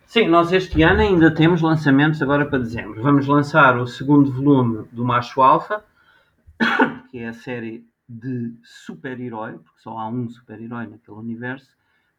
[0.07, 3.03] Sim, nós este ano ainda temos lançamentos agora para dezembro.
[3.03, 5.82] Vamos lançar o segundo volume do Macho Alpha,
[7.11, 11.70] que é a série de super-herói, porque só há um super-herói naquele universo,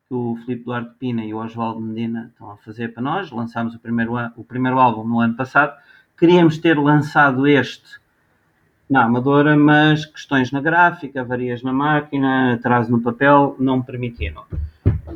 [0.09, 3.31] que o Filipe Duarte Pina e o Oswaldo Medina estão a fazer para nós.
[3.31, 5.73] Lançámos o primeiro, o primeiro álbum no ano passado.
[6.17, 7.97] Queríamos ter lançado este
[8.89, 14.43] na Amadora, mas questões na gráfica, avarias na máquina, atraso no papel, não permitiram.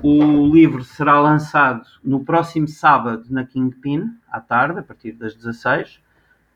[0.02, 6.00] O livro será lançado no próximo sábado na Kingpin, à tarde, a partir das 16,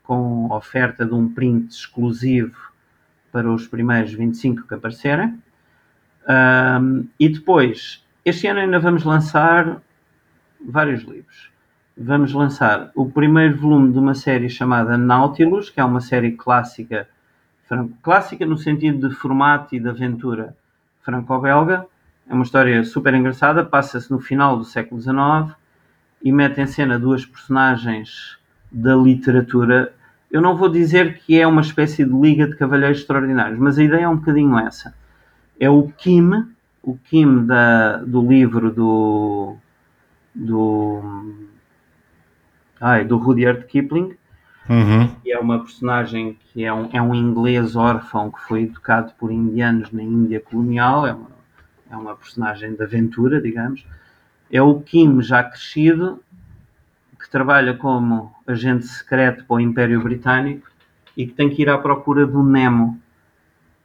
[0.02, 2.72] com oferta de um print exclusivo
[3.30, 5.40] para os primeiros 25 que aparecerem.
[6.28, 9.82] Um, e depois, este ano ainda vamos lançar
[10.64, 11.53] vários livros.
[11.96, 17.08] Vamos lançar o primeiro volume de uma série chamada Nautilus, que é uma série clássica,
[18.02, 20.56] clássica no sentido de formato e de aventura
[21.02, 21.86] franco-belga.
[22.28, 25.56] É uma história super engraçada, passa-se no final do século XIX
[26.22, 28.38] e mete em cena duas personagens
[28.72, 29.92] da literatura
[30.34, 33.84] eu não vou dizer que é uma espécie de liga de cavalheiros extraordinários, mas a
[33.84, 34.92] ideia é um bocadinho essa.
[35.60, 36.44] É o Kim,
[36.82, 39.56] o Kim da, do livro do
[40.34, 41.00] do
[42.84, 44.14] ai, do Rudyard Kipling,
[44.68, 45.08] Uhum.
[45.22, 49.30] que é uma personagem que é um, é um inglês órfão que foi educado por
[49.30, 51.28] indianos na Índia colonial, é uma,
[51.90, 53.86] é uma personagem de aventura, digamos.
[54.50, 56.22] É o Kim já crescido,
[57.20, 60.66] que trabalha como agente secreto para o Império Britânico
[61.16, 62.98] e que tem que ir à procura do Nemo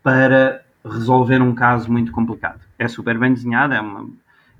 [0.04, 2.62] para resolver um caso muito complicado.
[2.78, 4.10] É super bem desenhada, é uma,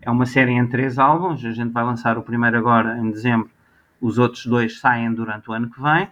[0.02, 3.50] é uma série em três álbuns, a gente vai lançar o primeiro agora em dezembro,
[4.02, 6.08] os outros dois saem durante o ano que vem.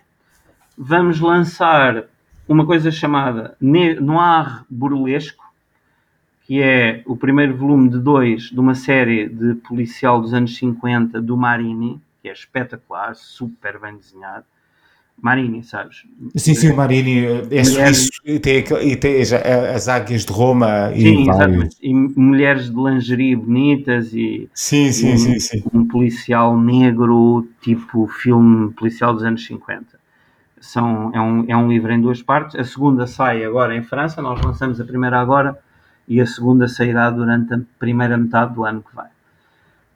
[0.78, 2.06] Vamos lançar
[2.48, 5.44] uma coisa chamada Noir Burlesco,
[6.44, 11.22] que é o primeiro volume de dois de uma série de policial dos anos 50
[11.22, 14.46] do Marini, que é espetacular, super bem desenhado.
[15.22, 16.04] Marini, sabes?
[16.36, 21.02] Sim, sim, o Marini é suíço e tem, e tem as águias de Roma e
[21.02, 21.78] sim, exatamente.
[21.82, 25.64] E mulheres de lingerie bonitas e sim, sim, um, sim, sim.
[25.74, 29.98] um policial negro, tipo filme policial dos anos 50.
[30.60, 32.56] São, é, um, é um livro em duas partes.
[32.56, 35.58] A segunda sai agora em França, nós lançamos a primeira agora
[36.08, 39.10] e a segunda sairá durante a primeira metade do ano que vem.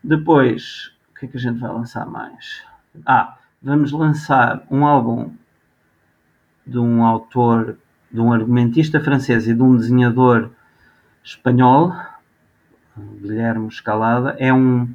[0.04, 2.64] Depois, o que é que a gente vai lançar mais?
[3.06, 5.32] Ah, vamos lançar um álbum
[6.66, 7.78] de um autor,
[8.12, 10.50] de um argumentista francês e de um desenhador
[11.24, 11.96] espanhol,
[12.98, 14.36] Guilherme Escalada.
[14.40, 14.92] É, um,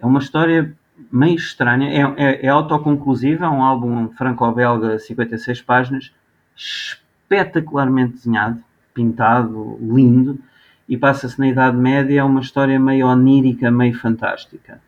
[0.00, 0.74] é uma história
[1.10, 6.12] meio estranha, é, é, é autoconclusiva, é um álbum franco-belga, 56 páginas,
[6.56, 8.62] espetacularmente desenhado,
[8.92, 10.38] pintado, lindo,
[10.88, 14.80] e passa-se na Idade Média, é uma história meio onírica, meio fantástica.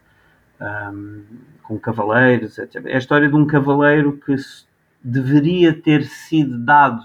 [0.60, 1.22] Um,
[1.64, 2.86] com cavaleiros, etc.
[2.86, 4.34] É a história de um cavaleiro que
[5.02, 7.02] deveria ter sido dado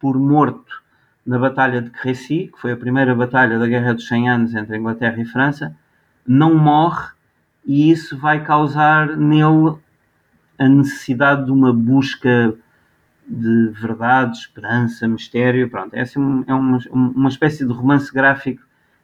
[0.00, 0.82] por morto
[1.26, 4.76] na Batalha de Crécy, que foi a primeira batalha da Guerra dos 100 Anos entre
[4.76, 5.76] a Inglaterra e França,
[6.26, 7.10] não morre
[7.66, 9.76] e isso vai causar nele
[10.58, 12.54] a necessidade de uma busca
[13.28, 15.68] de verdade, esperança, mistério.
[15.68, 18.62] Pronto, é, assim, é uma, uma espécie de romance gráfico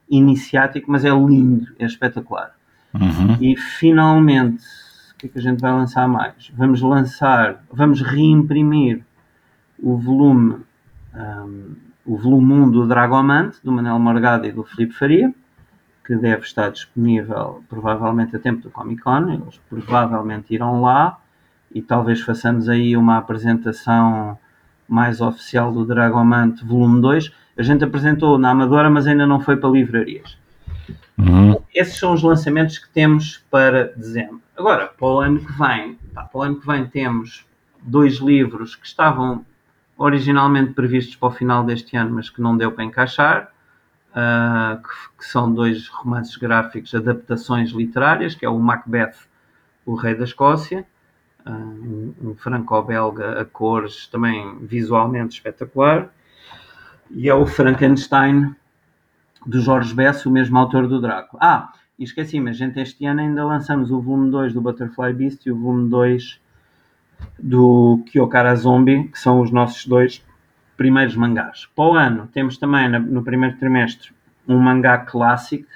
[0.08, 2.54] iniciático, mas é lindo, é espetacular.
[2.94, 3.36] Uhum.
[3.40, 4.64] E finalmente,
[5.24, 6.52] que é que a gente vai lançar mais?
[6.54, 9.02] Vamos lançar, vamos reimprimir
[9.78, 10.58] o volume,
[11.14, 11.74] um,
[12.04, 15.34] o volume 1 do Dragomante, do Manel Morgado e do Filipe Faria,
[16.06, 19.30] que deve estar disponível provavelmente a tempo do Comic Con.
[19.30, 21.18] Eles provavelmente irão lá
[21.74, 24.38] e talvez façamos aí uma apresentação
[24.86, 27.32] mais oficial do Dragomante Volume 2.
[27.56, 30.38] A gente apresentou na Amadora, mas ainda não foi para livrarias.
[31.16, 31.56] Uhum.
[31.74, 34.40] Esses são os lançamentos que temos para dezembro.
[34.56, 37.46] Agora, para o ano que vem, para o ano que vem temos
[37.80, 39.44] dois livros que estavam
[39.96, 43.52] originalmente previstos para o final deste ano, mas que não deu para encaixar,
[44.10, 49.14] uh, que, que, são dois romances gráficos, adaptações literárias, que é o Macbeth,
[49.86, 50.84] o Rei da Escócia,
[51.46, 56.08] uh, um, um franco-belga a cores, também visualmente espetacular,
[57.10, 58.54] e é o Frankenstein,
[59.46, 61.40] do Jorge Bess, o mesmo autor do Drácula.
[61.42, 65.46] Ah, e esqueci-me, a gente este ano ainda lançamos o volume 2 do Butterfly Beast
[65.46, 66.40] e o volume 2
[67.38, 70.24] do Kyokara Zombie, que são os nossos dois
[70.76, 71.66] primeiros mangás.
[71.74, 74.10] Para o ano, temos também no primeiro trimestre
[74.46, 75.68] um mangá clássico,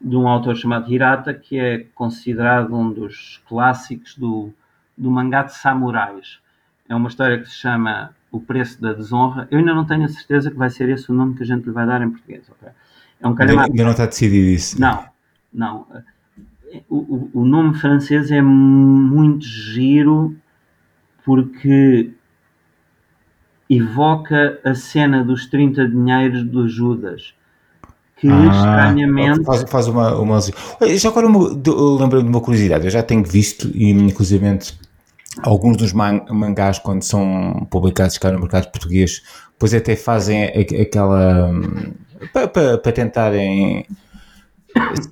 [0.00, 4.52] de um autor chamado Hirata, que é considerado um dos clássicos do,
[4.98, 6.40] do mangá de samurais.
[6.88, 9.46] É uma história que se chama O Preço da Desonra.
[9.48, 11.64] Eu ainda não tenho a certeza que vai ser esse o nome que a gente
[11.64, 12.50] lhe vai dar em português.
[12.50, 12.70] Okay?
[13.22, 14.80] É um ainda, ainda não está decidido isso.
[14.80, 15.04] Não,
[15.52, 15.86] não.
[16.88, 20.34] O, o, nome francês é muito giro
[21.24, 22.10] porque
[23.68, 27.34] evoca a cena dos 30 dinheiros do Judas
[28.22, 29.44] que ah, estranhamente.
[29.44, 30.38] Faz, faz uma, uma.
[30.96, 34.78] Já agora lembrei-me de uma curiosidade, eu já tenho visto, e inclusivamente
[35.42, 39.22] alguns dos mangás, quando são publicados cá no mercado português,
[39.52, 40.44] depois até fazem
[40.80, 41.50] aquela.
[42.32, 43.86] Para, para, para tentarem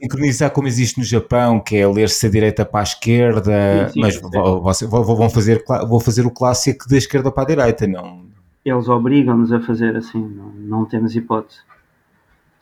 [0.00, 4.00] sincronizar como existe no Japão, que é ler-se da direita para a esquerda, sim, sim,
[4.00, 4.86] mas sim.
[4.86, 8.28] vão fazer, vou fazer o clássico da esquerda para a direita, não?
[8.64, 11.60] Eles obrigam-nos a fazer assim, não, não temos hipótese.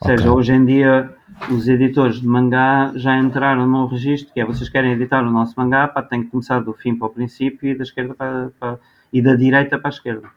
[0.01, 0.31] Ou seja, okay.
[0.31, 1.13] hoje em dia
[1.51, 5.53] os editores de mangá já entraram num registro que é vocês querem editar o nosso
[5.57, 8.79] mangá, pá, tem que começar do fim para o princípio e da esquerda para, para
[9.11, 10.29] e da direita para a esquerda.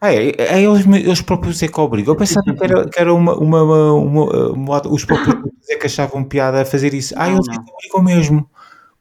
[0.00, 2.14] Ah, é, é eles, eles próprios é que obrigam.
[2.14, 5.36] Eu pensava que era, que era uma, uma, uma, uma, os próprios
[5.68, 7.14] é que achavam piada a fazer isso.
[7.16, 8.50] Ah, eles é que obrigam mesmo.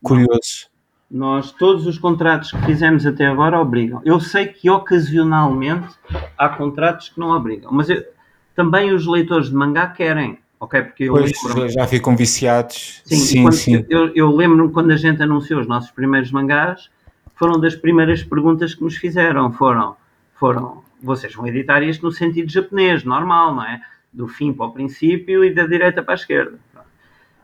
[0.02, 0.70] Curioso.
[1.10, 4.02] Nós, todos os contratos que fizemos até agora obrigam.
[4.04, 5.88] Eu sei que ocasionalmente
[6.38, 8.04] há contratos que não obrigam, mas eu,
[8.54, 10.82] também os leitores de mangá querem, ok?
[10.82, 11.70] Porque eu pois, lembro...
[11.70, 13.02] já ficam viciados.
[13.06, 13.42] Sim, sim.
[13.44, 13.86] Quando, sim.
[13.90, 16.90] Eu, eu lembro-me quando a gente anunciou os nossos primeiros mangás,
[17.36, 19.54] foram das primeiras perguntas que nos fizeram.
[19.54, 19.96] Foram,
[20.34, 23.82] foram, vocês vão editar isto no sentido japonês, normal, não é?
[24.12, 26.60] Do fim para o princípio e da direita para a esquerda.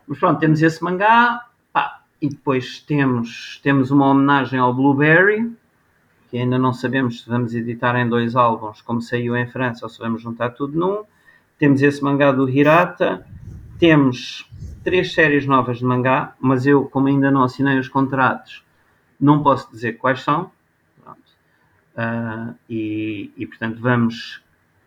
[0.06, 5.50] Mas pronto, temos esse mangá, pá, e depois temos, temos uma homenagem ao Blueberry,
[6.30, 9.88] que ainda não sabemos se vamos editar em dois álbuns, como saiu em França, ou
[9.88, 11.04] se vamos juntar tudo num.
[11.58, 13.24] Temos esse mangá do Hirata,
[13.78, 14.50] temos
[14.82, 18.64] três séries novas de mangá, mas eu, como ainda não assinei os contratos,
[19.18, 20.50] não posso dizer quais são.
[21.96, 24.42] Uh, e, e, portanto, vamos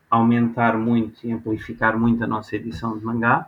[0.09, 3.47] aumentar muito e amplificar muito a nossa edição de mangá.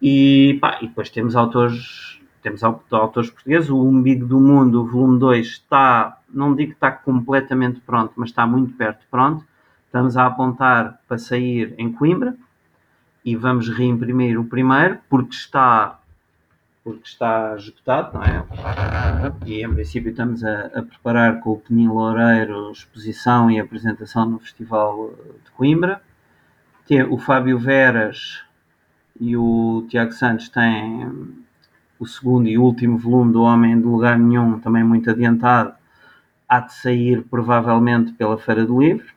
[0.00, 5.18] E, pá, e depois temos autores temos autores portugueses, o Umbigo do Mundo, o volume
[5.18, 9.44] 2, está, não digo que está completamente pronto, mas está muito perto de pronto.
[9.84, 12.36] Estamos a apontar para sair em Coimbra
[13.24, 15.98] e vamos reimprimir o primeiro, porque está
[16.86, 18.46] porque está esgotado, não é?
[19.44, 24.38] E em princípio estamos a, a preparar com o Penin Loureiro exposição e apresentação no
[24.38, 25.12] Festival
[25.44, 26.00] de Coimbra.
[26.86, 28.44] Tem, o Fábio Veras
[29.18, 31.10] e o Tiago Santos têm
[31.98, 35.74] o segundo e último volume do Homem de Lugar Nenhum, também muito adiantado,
[36.48, 39.12] há de sair provavelmente pela Feira do Livro.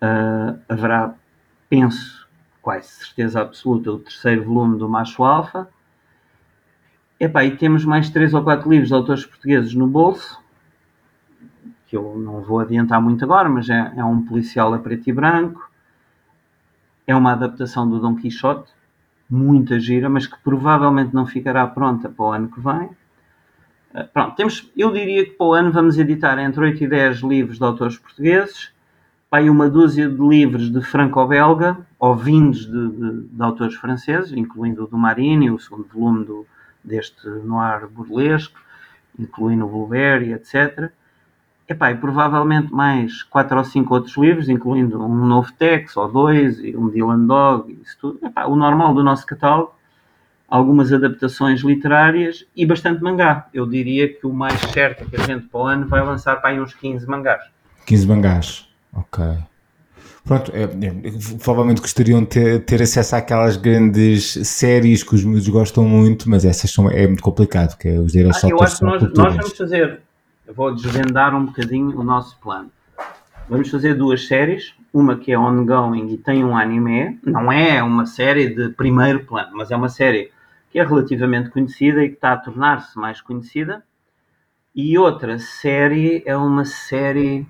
[0.00, 1.12] Uh, haverá,
[1.68, 2.28] penso,
[2.60, 5.68] quase certeza absoluta, o terceiro volume do Macho Alfa.
[7.22, 10.42] Epá, e temos mais três ou quatro livros de autores portugueses no bolso,
[11.86, 15.12] que eu não vou adiantar muito agora, mas é, é um policial a preto e
[15.12, 15.70] branco,
[17.06, 18.72] é uma adaptação do Dom Quixote,
[19.30, 22.90] muita gira, mas que provavelmente não ficará pronta para o ano que vem.
[23.94, 27.18] Eh, pronto, temos, eu diria que para o ano vamos editar entre 8 e 10
[27.18, 28.72] livros de autores portugueses,
[29.30, 34.82] aí uma dúzia de livros de franco-belga, ou vindos de, de, de, autores franceses, incluindo
[34.82, 36.44] o do Marini, o segundo volume do,
[36.84, 38.58] deste noir burlesco,
[39.18, 40.90] incluindo o Blueberry, etc.
[41.68, 46.58] Epá, e provavelmente mais quatro ou cinco outros livros, incluindo um novo Tex ou dois,
[46.58, 48.26] e um Dylan Dog, isso tudo.
[48.26, 49.74] Epá, o normal do nosso catálogo,
[50.48, 53.48] algumas adaptações literárias e bastante mangá.
[53.54, 56.50] Eu diria que o mais certo que a gente para o ano vai lançar para
[56.50, 57.42] aí uns 15 mangás.
[57.86, 59.24] 15 mangás, ok.
[60.24, 65.48] Pronto, é, é, provavelmente gostariam de ter, ter, acesso àquelas grandes séries que os miúdos
[65.48, 68.84] gostam muito, mas essas são, é muito complicado, porque os direitos ah, Eu acho que
[68.84, 70.00] nós, nós vamos fazer
[70.52, 72.70] eu vou desvendar um bocadinho o nosso plano.
[73.48, 78.04] Vamos fazer duas séries, uma que é ongoing e tem um anime, não é uma
[78.06, 80.30] série de primeiro plano, mas é uma série
[80.70, 83.82] que é relativamente conhecida e que está a tornar-se mais conhecida.
[84.74, 87.46] E outra série é uma série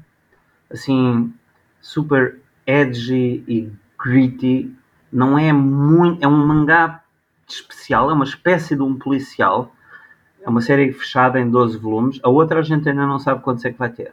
[0.70, 1.32] assim
[1.80, 4.72] super edgy e gritty,
[5.12, 7.02] não é muito, é um mangá
[7.48, 9.72] especial, é uma espécie de um policial
[10.44, 12.20] é uma série fechada em 12 volumes.
[12.22, 14.12] A outra a gente ainda não sabe quantos é que vai ter.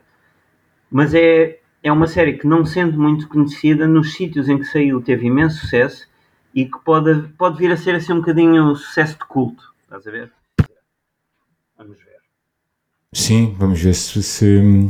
[0.89, 5.01] Mas é, é uma série que, não sendo muito conhecida, nos sítios em que saiu
[5.01, 6.07] teve imenso sucesso
[6.53, 9.73] e que pode, pode vir a ser assim um bocadinho um sucesso de culto.
[9.83, 10.31] Estás a ver?
[11.77, 12.19] Vamos ver.
[13.13, 14.21] Sim, vamos ver se.
[14.21, 14.89] se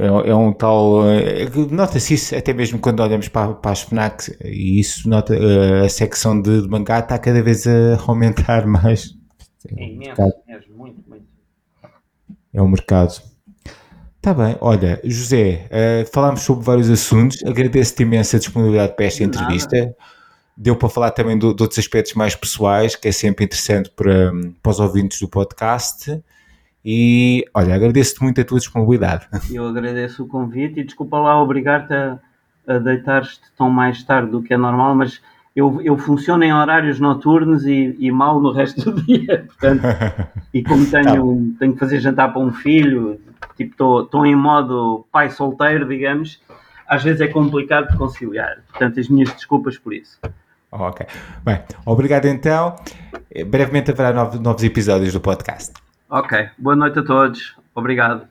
[0.00, 1.08] É, é um tal.
[1.10, 5.84] é, Nota-se isso até mesmo quando olhamos para, para as FNAC, e isso nota eh,
[5.84, 9.14] a secção de, de mangá está cada vez a aumentar mais.
[9.76, 10.32] É imenso, mercado.
[10.46, 11.24] mesmo, muito, muito.
[12.54, 13.20] É o mercado.
[14.16, 19.24] Está bem, olha, José, eh, falámos sobre vários assuntos, agradeço-te imenso a disponibilidade para esta
[19.24, 19.94] entrevista.
[20.56, 24.32] Deu para falar também do- de outros aspectos mais pessoais, que é sempre interessante para,
[24.62, 26.20] para os ouvintes do podcast.
[26.84, 29.26] E olha, agradeço-te muito a tua disponibilidade.
[29.52, 32.18] Eu agradeço o convite e desculpa lá obrigar-te a,
[32.66, 35.20] a deitar-te tão mais tarde do que é normal, mas
[35.56, 39.44] eu, eu funciono em horários noturnos e, e mal no resto do dia.
[39.46, 39.82] Portanto,
[40.54, 43.20] e como tenho, tenho que fazer jantar para um filho,
[43.56, 46.40] tipo, estou- em modo pai solteiro, digamos,
[46.86, 48.58] às vezes é complicado de conciliar.
[48.70, 50.18] Portanto, as minhas desculpas por isso.
[50.70, 51.04] ok.
[51.44, 52.76] Bem, obrigado então.
[53.48, 55.72] Brevemente haverá novos, novos episódios do podcast.
[56.10, 57.54] Ok, boa noite a todos.
[57.74, 58.28] Obrigado.